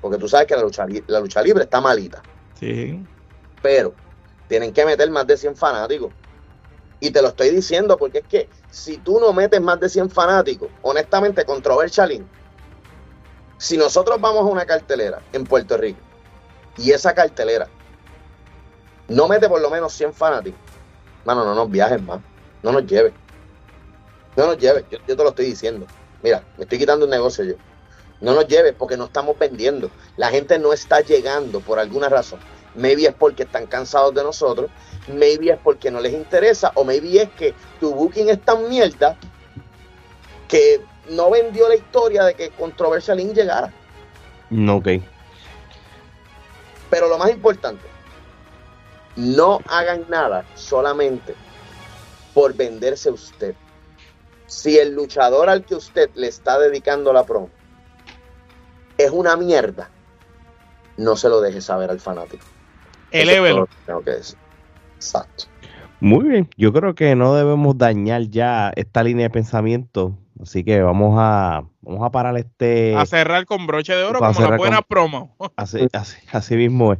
Porque 0.00 0.18
tú 0.18 0.28
sabes 0.28 0.46
que 0.46 0.54
la 0.54 0.62
lucha, 0.62 0.86
la 1.08 1.18
lucha 1.18 1.42
libre 1.42 1.64
está 1.64 1.80
malita. 1.80 2.22
Sí. 2.60 3.04
Pero 3.60 3.92
tienen 4.46 4.72
que 4.72 4.86
meter 4.86 5.10
más 5.10 5.26
de 5.26 5.36
100 5.36 5.56
fanáticos. 5.56 6.12
Y 7.00 7.10
te 7.10 7.20
lo 7.20 7.26
estoy 7.26 7.50
diciendo 7.50 7.96
porque 7.96 8.18
es 8.18 8.26
que 8.28 8.48
si 8.70 8.98
tú 8.98 9.18
no 9.18 9.32
metes 9.32 9.60
más 9.60 9.80
de 9.80 9.88
100 9.88 10.10
fanáticos, 10.10 10.68
honestamente, 10.82 11.44
controversial, 11.44 12.24
si 13.58 13.76
nosotros 13.76 14.20
vamos 14.20 14.42
a 14.42 14.44
una 14.44 14.64
cartelera 14.64 15.20
en 15.32 15.42
Puerto 15.42 15.76
Rico 15.76 15.98
y 16.78 16.92
esa 16.92 17.12
cartelera 17.14 17.68
no 19.10 19.28
mete 19.28 19.48
por 19.48 19.60
lo 19.60 19.70
menos 19.70 19.92
100 19.92 20.14
fanáticos, 20.14 20.60
mano, 21.24 21.44
no 21.44 21.54
nos 21.54 21.70
viajes 21.70 22.00
más, 22.00 22.20
no 22.62 22.72
nos 22.72 22.86
lleves. 22.86 23.12
No 24.36 24.46
nos 24.46 24.58
lleves, 24.58 24.84
yo, 24.90 24.98
yo 25.06 25.16
te 25.16 25.22
lo 25.22 25.30
estoy 25.30 25.46
diciendo. 25.46 25.86
Mira, 26.22 26.44
me 26.56 26.62
estoy 26.64 26.78
quitando 26.78 27.04
un 27.04 27.10
negocio 27.10 27.44
yo. 27.44 27.54
No 28.20 28.34
nos 28.34 28.46
lleves 28.46 28.74
porque 28.78 28.96
no 28.96 29.06
estamos 29.06 29.36
vendiendo. 29.38 29.90
La 30.16 30.28
gente 30.28 30.58
no 30.58 30.72
está 30.72 31.00
llegando 31.00 31.60
por 31.60 31.78
alguna 31.78 32.08
razón. 32.08 32.38
Maybe 32.76 33.06
es 33.06 33.14
porque 33.14 33.42
están 33.42 33.66
cansados 33.66 34.14
de 34.14 34.22
nosotros, 34.22 34.70
maybe 35.08 35.50
es 35.50 35.58
porque 35.58 35.90
no 35.90 35.98
les 35.98 36.12
interesa, 36.12 36.70
o 36.76 36.84
maybe 36.84 37.20
es 37.20 37.30
que 37.30 37.52
tu 37.80 37.92
booking 37.92 38.28
es 38.28 38.40
tan 38.42 38.68
mierda 38.68 39.16
que 40.46 40.80
no 41.08 41.30
vendió 41.30 41.68
la 41.68 41.74
historia 41.74 42.22
de 42.24 42.34
que 42.34 42.50
Controversial 42.50 43.18
llegara. 43.18 43.72
No, 44.50 44.76
ok. 44.76 44.88
Pero 46.90 47.08
lo 47.08 47.18
más 47.18 47.30
importante, 47.30 47.89
no 49.16 49.60
hagan 49.68 50.04
nada 50.08 50.44
solamente 50.54 51.34
por 52.34 52.54
venderse 52.54 53.10
usted. 53.10 53.54
Si 54.46 54.78
el 54.78 54.94
luchador 54.94 55.48
al 55.48 55.64
que 55.64 55.74
usted 55.74 56.10
le 56.14 56.28
está 56.28 56.58
dedicando 56.58 57.12
la 57.12 57.24
promo 57.24 57.50
es 58.98 59.10
una 59.10 59.36
mierda, 59.36 59.90
no 60.96 61.16
se 61.16 61.28
lo 61.28 61.40
deje 61.40 61.60
saber 61.60 61.90
al 61.90 62.00
fanático. 62.00 62.44
Elévelo. 63.10 63.68
Tengo 63.86 64.02
que 64.02 64.10
decir. 64.10 64.36
Exacto. 64.96 65.44
Muy 66.00 66.24
bien, 66.28 66.48
yo 66.56 66.72
creo 66.72 66.94
que 66.94 67.14
no 67.14 67.34
debemos 67.34 67.76
dañar 67.76 68.22
ya 68.22 68.72
esta 68.74 69.02
línea 69.02 69.24
de 69.24 69.30
pensamiento, 69.30 70.16
así 70.42 70.64
que 70.64 70.80
vamos 70.80 71.16
a 71.18 71.64
vamos 71.82 72.06
a 72.06 72.10
parar 72.10 72.38
este 72.38 72.96
a 72.96 73.04
cerrar 73.04 73.44
con 73.44 73.66
broche 73.66 73.94
de 73.94 74.04
oro 74.04 74.18
como 74.18 74.38
una 74.38 74.56
buena 74.56 74.82
promo. 74.82 75.36
Así, 75.56 75.88
así, 75.92 76.16
así 76.32 76.56
mismo 76.56 76.94
es. 76.94 76.98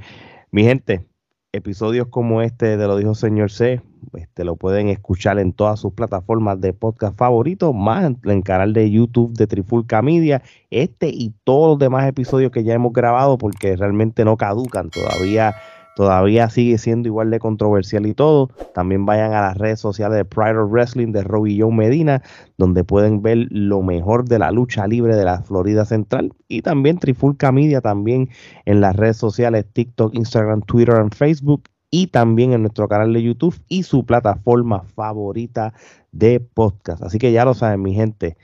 Mi 0.51 0.65
gente, 0.65 1.07
episodios 1.53 2.07
como 2.09 2.43
este 2.43 2.77
de 2.77 2.87
lo 2.87 2.97
dijo 2.97 3.15
señor 3.15 3.51
C, 3.51 3.81
este 4.15 4.45
lo 4.45 4.57
pueden 4.57 4.89
escuchar 4.89 5.39
en 5.39 5.53
todas 5.53 5.81
sus 5.81 5.93
plataformas 5.93 6.61
de 6.61 6.73
podcast 6.73 7.17
favoritos, 7.17 7.75
más 7.75 8.05
en 8.05 8.19
el 8.25 8.45
canal 8.45 8.73
de 8.73 8.91
YouTube 8.91 9.33
de 9.35 9.47
Trifulca 9.47 10.01
Media, 10.01 10.43
este 10.71 11.09
y 11.09 11.35
todos 11.45 11.71
los 11.71 11.79
demás 11.79 12.07
episodios 12.07 12.53
que 12.53 12.63
ya 12.63 12.75
hemos 12.75 12.93
grabado 12.93 13.37
porque 13.37 13.77
realmente 13.77 14.25
no 14.25 14.37
caducan 14.37 14.91
todavía 14.91 15.55
todavía 15.95 16.49
sigue 16.51 16.79
siendo 16.79 17.09
igual 17.09 17.31
de 17.31 17.39
controversial 17.39 18.07
y 18.07 18.15
todo. 18.15 18.49
También 18.75 19.07
vayan 19.07 19.33
a 19.33 19.43
las 19.43 19.57
redes 19.57 19.81
sociales 19.81 20.17
de 20.17 20.25
Pride 20.25 20.59
of 20.59 20.71
Wrestling 20.71 21.13
de 21.13 21.23
Robbie 21.23 21.61
Joe 21.61 21.73
Medina, 21.73 22.23
donde 22.59 22.85
pueden 22.85 23.23
ver 23.23 23.49
lo 23.51 23.83
mejor 23.83 24.25
de 24.25 24.39
la 24.39 24.51
lucha 24.51 24.87
libre 24.87 25.17
de 25.17 25.25
la 25.25 25.43
Florida 25.43 25.85
Central. 25.85 26.33
Y 26.49 26.63
también 26.63 26.99
Trifulca 26.99 27.53
Media, 27.53 27.81
también 27.81 28.29
en 28.65 28.81
las 28.81 28.97
redes 28.97 29.17
sociales 29.17 29.67
TikTok, 29.73 30.15
Instagram, 30.15 30.63
Twitter 30.63 31.05
y 31.07 31.15
Facebook. 31.15 31.65
Y 31.93 32.07
también 32.07 32.53
en 32.53 32.63
nuestro 32.63 32.87
canal 32.87 33.13
de 33.13 33.21
YouTube 33.21 33.61
y 33.67 33.83
su 33.83 34.07
plataforma 34.07 34.83
favorita 34.95 35.75
de 36.13 36.39
podcast. 36.39 37.03
Así 37.03 37.19
que 37.19 37.33
ya 37.33 37.45
lo 37.45 37.53
saben, 37.53 37.83
mi 37.83 37.95
gente. 37.95 38.37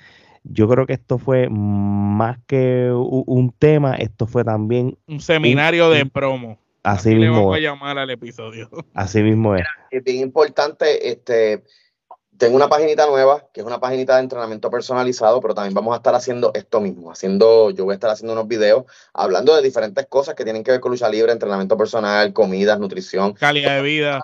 Yo 0.42 0.68
creo 0.68 0.84
que 0.84 0.94
esto 0.94 1.18
fue 1.18 1.48
más 1.48 2.38
que 2.46 2.90
un 2.92 3.54
tema, 3.56 3.94
esto 3.94 4.26
fue 4.26 4.44
también 4.44 4.98
un 5.06 5.20
seminario 5.20 5.90
de 5.90 6.06
promo 6.06 6.58
Así 6.86 7.16
mismo. 7.16 7.52
a 7.52 7.58
llamar 7.58 7.98
al 7.98 8.10
episodio. 8.10 8.70
Así 8.94 9.20
mismo 9.20 9.56
es. 9.56 9.64
Es 9.90 10.04
bien 10.04 10.18
importante, 10.20 11.10
este, 11.10 11.64
tengo 12.38 12.54
una 12.54 12.68
paginita 12.68 13.06
nueva, 13.06 13.48
que 13.52 13.60
es 13.60 13.66
una 13.66 13.80
paginita 13.80 14.14
de 14.14 14.22
entrenamiento 14.22 14.70
personalizado, 14.70 15.40
pero 15.40 15.52
también 15.52 15.74
vamos 15.74 15.94
a 15.94 15.96
estar 15.96 16.14
haciendo 16.14 16.52
esto 16.54 16.80
mismo, 16.80 17.10
haciendo, 17.10 17.70
yo 17.70 17.84
voy 17.86 17.92
a 17.92 17.94
estar 17.94 18.10
haciendo 18.10 18.34
unos 18.34 18.46
videos 18.46 18.84
hablando 19.12 19.56
de 19.56 19.62
diferentes 19.62 20.06
cosas 20.06 20.36
que 20.36 20.44
tienen 20.44 20.62
que 20.62 20.70
ver 20.70 20.80
con 20.80 20.92
lucha 20.92 21.08
libre, 21.08 21.32
entrenamiento 21.32 21.76
personal, 21.76 22.32
comidas, 22.32 22.78
nutrición. 22.78 23.32
Calidad 23.32 23.74
de 23.76 23.82
vida. 23.82 24.22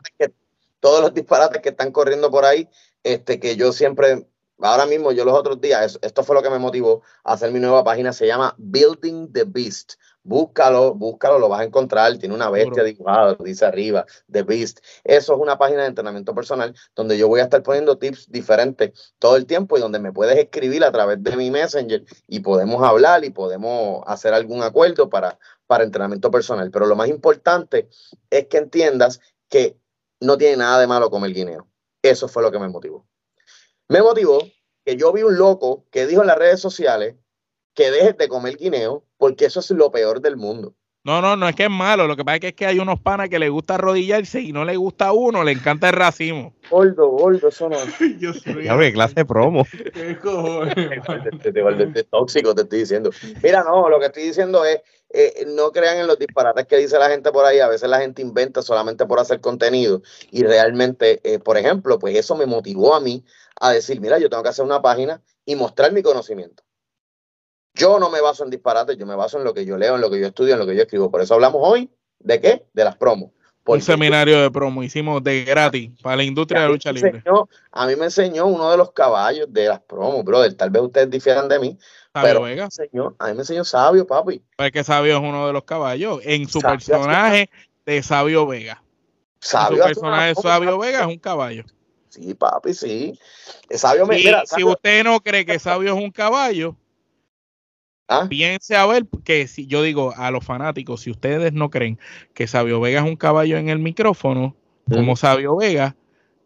todos 0.78 1.00
los 1.00 1.12
disparates 1.12 1.62
que 1.62 1.70
están 1.70 1.90
corriendo 1.90 2.30
por 2.30 2.44
ahí, 2.44 2.68
este, 3.02 3.40
que 3.40 3.56
yo 3.56 3.72
siempre 3.72 4.24
ahora 4.60 4.86
mismo, 4.86 5.12
yo 5.12 5.24
los 5.24 5.34
otros 5.34 5.60
días, 5.60 5.98
esto 6.02 6.22
fue 6.22 6.36
lo 6.36 6.42
que 6.42 6.50
me 6.50 6.58
motivó 6.58 7.02
a 7.24 7.32
hacer 7.32 7.50
mi 7.50 7.60
nueva 7.60 7.82
página, 7.84 8.12
se 8.12 8.26
llama 8.26 8.54
Building 8.58 9.32
the 9.32 9.44
Beast. 9.44 9.94
Búscalo, 10.24 10.94
búscalo, 10.94 11.38
lo 11.38 11.48
vas 11.48 11.60
a 11.60 11.64
encontrar. 11.64 12.16
Tiene 12.18 12.34
una 12.34 12.48
bestia 12.48 12.84
dibujada, 12.84 13.36
dice 13.40 13.64
arriba, 13.64 14.06
The 14.30 14.42
Beast. 14.42 14.78
Eso 15.02 15.34
es 15.34 15.40
una 15.40 15.58
página 15.58 15.82
de 15.82 15.88
entrenamiento 15.88 16.34
personal 16.34 16.74
donde 16.94 17.18
yo 17.18 17.26
voy 17.26 17.40
a 17.40 17.44
estar 17.44 17.62
poniendo 17.62 17.98
tips 17.98 18.30
diferentes 18.30 19.14
todo 19.18 19.36
el 19.36 19.46
tiempo 19.46 19.76
y 19.76 19.80
donde 19.80 19.98
me 19.98 20.12
puedes 20.12 20.38
escribir 20.38 20.84
a 20.84 20.92
través 20.92 21.22
de 21.22 21.36
mi 21.36 21.50
Messenger 21.50 22.04
y 22.28 22.40
podemos 22.40 22.82
hablar 22.82 23.24
y 23.24 23.30
podemos 23.30 24.04
hacer 24.06 24.32
algún 24.32 24.62
acuerdo 24.62 25.10
para, 25.10 25.38
para 25.66 25.82
entrenamiento 25.82 26.30
personal. 26.30 26.70
Pero 26.70 26.86
lo 26.86 26.94
más 26.94 27.08
importante 27.08 27.88
es 28.30 28.46
que 28.46 28.58
entiendas 28.58 29.20
que 29.48 29.76
no 30.20 30.38
tiene 30.38 30.58
nada 30.58 30.80
de 30.80 30.86
malo 30.86 31.10
comer 31.10 31.32
guineo. 31.32 31.66
Eso 32.00 32.28
fue 32.28 32.42
lo 32.42 32.52
que 32.52 32.60
me 32.60 32.68
motivó. 32.68 33.06
Me 33.88 34.02
motivó 34.02 34.38
que 34.84 34.96
yo 34.96 35.12
vi 35.12 35.22
un 35.22 35.36
loco 35.36 35.84
que 35.90 36.06
dijo 36.06 36.22
en 36.22 36.28
las 36.28 36.38
redes 36.38 36.60
sociales 36.60 37.16
que 37.74 37.90
dejes 37.90 38.16
de 38.16 38.28
comer 38.28 38.56
guineo 38.56 39.04
porque 39.22 39.44
eso 39.44 39.60
es 39.60 39.70
lo 39.70 39.92
peor 39.92 40.20
del 40.20 40.36
mundo. 40.36 40.74
No, 41.04 41.22
no, 41.22 41.36
no 41.36 41.48
es 41.48 41.54
que 41.54 41.62
es 41.62 41.70
malo. 41.70 42.08
Lo 42.08 42.16
que 42.16 42.24
pasa 42.24 42.48
es 42.48 42.54
que, 42.54 42.66
hay 42.66 42.80
unos 42.80 42.98
panas 42.98 43.28
que 43.28 43.38
les 43.38 43.50
gusta 43.50 43.76
arrodillarse 43.76 44.40
y 44.40 44.52
no 44.52 44.64
le 44.64 44.74
gusta 44.74 45.06
a 45.06 45.12
uno, 45.12 45.44
le 45.44 45.52
encanta 45.52 45.90
el 45.90 45.94
racimo. 45.94 46.56
Gordo, 46.70 47.08
gordo, 47.08 47.46
eso 47.46 47.68
no. 47.68 47.76
ya 48.64 48.74
ve, 48.74 48.92
clase 48.92 49.14
de 49.14 49.24
promo. 49.24 49.64
Qué 49.94 50.18
Este 51.40 52.02
tóxico 52.02 52.52
te 52.52 52.62
estoy 52.62 52.80
diciendo. 52.80 53.10
Mira, 53.44 53.62
no, 53.62 53.88
lo 53.88 54.00
que 54.00 54.06
estoy 54.06 54.24
diciendo 54.24 54.64
es, 54.64 54.80
eh, 55.10 55.44
no 55.54 55.70
crean 55.70 55.98
en 55.98 56.08
los 56.08 56.18
disparates 56.18 56.66
que 56.66 56.78
dice 56.78 56.98
la 56.98 57.08
gente 57.08 57.30
por 57.30 57.44
ahí. 57.44 57.60
A 57.60 57.68
veces 57.68 57.88
la 57.88 58.00
gente 58.00 58.22
inventa 58.22 58.60
solamente 58.60 59.06
por 59.06 59.20
hacer 59.20 59.40
contenido. 59.40 60.02
Y 60.32 60.42
realmente, 60.42 61.20
eh, 61.22 61.38
por 61.38 61.56
ejemplo, 61.56 62.00
pues 62.00 62.16
eso 62.16 62.34
me 62.34 62.46
motivó 62.46 62.96
a 62.96 63.00
mí 63.00 63.24
a 63.60 63.70
decir, 63.70 64.00
mira, 64.00 64.18
yo 64.18 64.28
tengo 64.28 64.42
que 64.42 64.48
hacer 64.48 64.64
una 64.64 64.82
página 64.82 65.22
y 65.44 65.54
mostrar 65.54 65.92
mi 65.92 66.02
conocimiento. 66.02 66.64
Yo 67.74 67.98
no 67.98 68.10
me 68.10 68.20
baso 68.20 68.44
en 68.44 68.50
disparates, 68.50 68.96
yo 68.98 69.06
me 69.06 69.14
baso 69.14 69.38
en 69.38 69.44
lo 69.44 69.54
que 69.54 69.64
yo 69.64 69.78
leo, 69.78 69.94
en 69.94 70.00
lo 70.00 70.10
que 70.10 70.20
yo 70.20 70.26
estudio, 70.26 70.54
en 70.54 70.60
lo 70.60 70.66
que 70.66 70.76
yo 70.76 70.82
escribo. 70.82 71.10
Por 71.10 71.22
eso 71.22 71.34
hablamos 71.34 71.60
hoy 71.64 71.90
de 72.18 72.40
qué? 72.40 72.66
De 72.72 72.84
las 72.84 72.96
promos. 72.96 73.30
un 73.64 73.80
seminario 73.80 74.40
de 74.40 74.50
promo 74.50 74.82
hicimos 74.82 75.22
de 75.22 75.44
gratis 75.44 75.90
para 76.02 76.16
la 76.16 76.24
industria 76.24 76.60
de 76.60 76.66
la 76.66 76.72
lucha 76.72 76.92
libre. 76.92 77.22
a 77.70 77.86
mí 77.86 77.96
me 77.96 78.06
enseñó 78.06 78.46
uno 78.46 78.70
de 78.70 78.76
los 78.76 78.92
caballos 78.92 79.46
de 79.50 79.68
las 79.68 79.80
promos, 79.80 80.24
brother. 80.24 80.52
Tal 80.54 80.70
vez 80.70 80.82
ustedes 80.82 81.10
difieran 81.10 81.48
de 81.48 81.58
mí. 81.58 81.78
pero 82.12 82.42
Vega. 82.42 82.68
a 83.18 83.26
mí 83.28 83.34
me 83.34 83.40
enseñó 83.40 83.64
Sabio, 83.64 84.06
papi. 84.06 84.42
Pues 84.56 84.70
que 84.72 84.84
Sabio 84.84 85.16
es 85.16 85.22
uno 85.22 85.46
de 85.46 85.52
los 85.52 85.64
caballos. 85.64 86.20
En 86.24 86.48
su 86.48 86.60
personaje 86.60 87.48
de 87.86 88.02
Sabio 88.02 88.46
Vega. 88.46 88.82
Sabio 89.40 89.78
su 89.78 89.88
personaje 89.88 90.28
de 90.28 90.34
Sabio 90.34 90.78
Vega 90.78 91.00
es 91.00 91.06
un 91.06 91.18
caballo. 91.18 91.64
Sí, 92.10 92.34
papi, 92.34 92.74
sí. 92.74 93.18
Sabio 93.70 94.06
me, 94.06 94.18
Si 94.18 94.62
usted 94.62 95.02
no 95.02 95.18
cree 95.20 95.46
que 95.46 95.58
Sabio 95.58 95.96
es 95.96 95.98
un 95.98 96.10
caballo, 96.10 96.76
¿Ah? 98.08 98.26
Piense 98.28 98.76
a 98.76 98.86
ver 98.86 99.06
que 99.24 99.46
si 99.46 99.66
yo 99.66 99.82
digo 99.82 100.12
a 100.16 100.30
los 100.30 100.44
fanáticos, 100.44 101.02
si 101.02 101.10
ustedes 101.10 101.52
no 101.52 101.70
creen 101.70 101.98
que 102.34 102.46
Sabio 102.46 102.80
Vega 102.80 103.00
es 103.00 103.06
un 103.06 103.16
caballo 103.16 103.56
en 103.56 103.68
el 103.68 103.78
micrófono, 103.78 104.56
como 104.88 105.16
Sabio 105.16 105.56
Vega, 105.56 105.96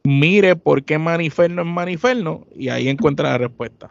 mire 0.05 0.55
por 0.55 0.85
qué 0.85 0.99
Maniferno 0.99 1.63
es 1.63 1.69
Maniferno 1.69 2.47
y 2.55 2.69
ahí 2.69 2.89
encuentra 2.89 3.31
la 3.31 3.39
respuesta. 3.39 3.91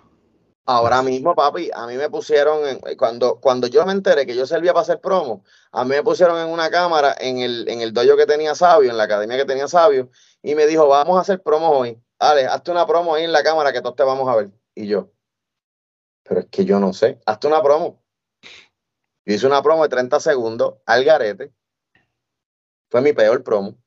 Ahora 0.68 1.04
mismo, 1.04 1.36
papi, 1.36 1.70
a 1.76 1.86
mí 1.86 1.96
me 1.96 2.10
pusieron, 2.10 2.80
cuando, 2.98 3.40
cuando 3.40 3.68
yo 3.68 3.86
me 3.86 3.92
enteré 3.92 4.26
que 4.26 4.36
yo 4.36 4.48
servía 4.48 4.74
para 4.74 4.82
hacer 4.82 5.00
promo, 5.00 5.44
a 5.72 5.84
mí 5.84 5.92
me 5.92 6.02
pusieron 6.02 6.40
en 6.40 6.52
una 6.52 6.72
cámara 6.72 7.16
en 7.20 7.38
el, 7.38 7.70
en 7.70 7.82
el 7.82 7.94
dojo 7.94 8.18
que 8.18 8.26
tenía 8.26 8.56
Sabio, 8.56 8.90
en 8.90 8.98
la 8.98 9.04
academia 9.04 9.38
que 9.38 9.46
tenía 9.46 9.68
Sabio, 9.68 10.10
y 10.42 10.56
me 10.56 10.66
dijo, 10.66 10.88
vamos 10.88 11.18
a 11.18 11.22
hacer 11.22 11.44
promo 11.44 11.70
hoy. 11.70 12.00
Dale, 12.20 12.48
hazte 12.48 12.72
una 12.72 12.88
promo 12.88 13.14
ahí 13.14 13.26
en 13.26 13.32
la 13.32 13.44
cámara 13.44 13.72
que 13.72 13.82
todos 13.82 13.96
te 13.96 14.04
vamos 14.04 14.28
a 14.28 14.36
ver. 14.38 14.50
Y 14.74 14.88
yo, 14.88 15.12
pero 16.28 16.42
es 16.42 16.48
que 16.48 16.66
yo 16.66 16.80
no 16.80 16.92
sé. 16.92 17.20
Hazte 17.26 17.48
una 17.48 17.62
promo. 17.62 18.04
Yo 19.26 19.34
hice 19.34 19.48
una 19.48 19.62
promo 19.62 19.84
de 19.84 19.90
30 19.90 20.20
segundos 20.20 20.76
al 20.86 21.06
garete. 21.06 21.54
Fue 22.90 23.02
mi 23.02 23.14
peor 23.14 23.44
promo. 23.44 23.78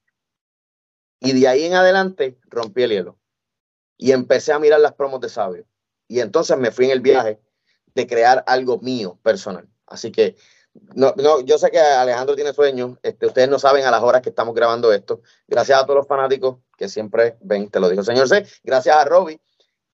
Y 1.20 1.39
de 1.39 1.49
ahí 1.49 1.64
en 1.64 1.74
adelante 1.74 2.39
rompí 2.47 2.84
el 2.84 2.91
hielo. 2.91 3.18
Y 3.97 4.12
empecé 4.12 4.53
a 4.53 4.61
mirar 4.61 4.80
las 4.80 4.95
promos 4.95 5.20
de 5.20 5.28
Sabio. 5.28 5.66
Y 6.07 6.20
entonces 6.20 6.57
me 6.57 6.70
fui 6.70 6.86
en 6.86 6.93
el 6.93 7.01
viaje 7.01 7.41
de 7.95 8.07
crear 8.07 8.45
algo 8.47 8.78
mío, 8.78 9.18
personal. 9.22 9.68
Así 9.86 10.12
que, 10.12 10.36
no, 10.95 11.14
no, 11.16 11.41
yo 11.41 11.59
sé 11.59 11.72
que 11.72 11.80
Alejandro 11.80 12.36
tiene 12.36 12.53
sueños. 12.53 12.99
Este, 13.03 13.26
ustedes 13.26 13.49
no 13.49 13.59
saben 13.59 13.84
a 13.84 13.91
las 13.91 14.03
horas 14.03 14.22
que 14.22 14.28
estamos 14.28 14.55
grabando 14.55 14.93
esto. 14.93 15.22
Gracias 15.49 15.80
a 15.80 15.82
todos 15.84 15.97
los 15.97 16.07
fanáticos 16.07 16.59
que 16.76 16.89
siempre 16.89 17.36
ven, 17.41 17.68
te 17.68 17.80
lo 17.80 17.89
dijo 17.89 18.05
señor 18.05 18.28
C. 18.28 18.47
Gracias 18.62 18.97
a 18.97 19.05
Robbie 19.05 19.41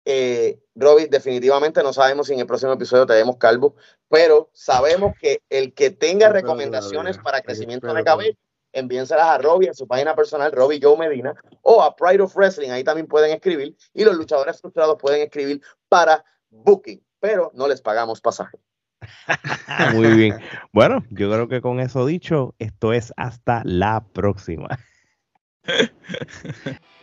eh, 0.05 0.59
Robbie, 0.75 1.07
definitivamente 1.07 1.81
no 1.81 1.91
sabemos 1.91 2.27
si 2.27 2.33
en 2.33 2.39
el 2.39 2.45
próximo 2.45 2.73
episodio 2.73 3.07
tenemos 3.07 3.37
calvo, 3.37 3.75
pero 4.07 4.49
sabemos 4.53 5.13
que 5.19 5.41
el 5.49 5.73
que 5.73 5.89
tenga 5.89 6.29
recomendaciones 6.29 7.17
para 7.17 7.41
crecimiento 7.41 7.91
de 7.91 8.03
cabello, 8.03 8.37
envíenselas 8.71 9.25
a 9.25 9.37
Robbie 9.39 9.69
en 9.69 9.73
su 9.73 9.87
página 9.87 10.15
personal, 10.15 10.51
Robbie 10.51 10.79
Joe 10.81 10.97
Medina, 10.97 11.33
o 11.61 11.81
a 11.81 11.95
Pride 11.95 12.21
of 12.21 12.35
Wrestling, 12.35 12.69
ahí 12.69 12.83
también 12.83 13.07
pueden 13.07 13.31
escribir, 13.31 13.75
y 13.93 14.03
los 14.03 14.15
luchadores 14.15 14.61
frustrados 14.61 14.97
pueden 14.99 15.21
escribir 15.21 15.61
para 15.89 16.23
Booking, 16.49 17.03
pero 17.19 17.51
no 17.55 17.67
les 17.67 17.81
pagamos 17.81 18.21
pasaje. 18.21 18.57
Muy 19.93 20.13
bien. 20.13 20.39
Bueno, 20.71 21.03
yo 21.09 21.31
creo 21.31 21.47
que 21.47 21.61
con 21.61 21.79
eso 21.79 22.05
dicho, 22.05 22.53
esto 22.59 22.93
es 22.93 23.11
hasta 23.17 23.61
la 23.65 24.05
próxima. 24.13 24.67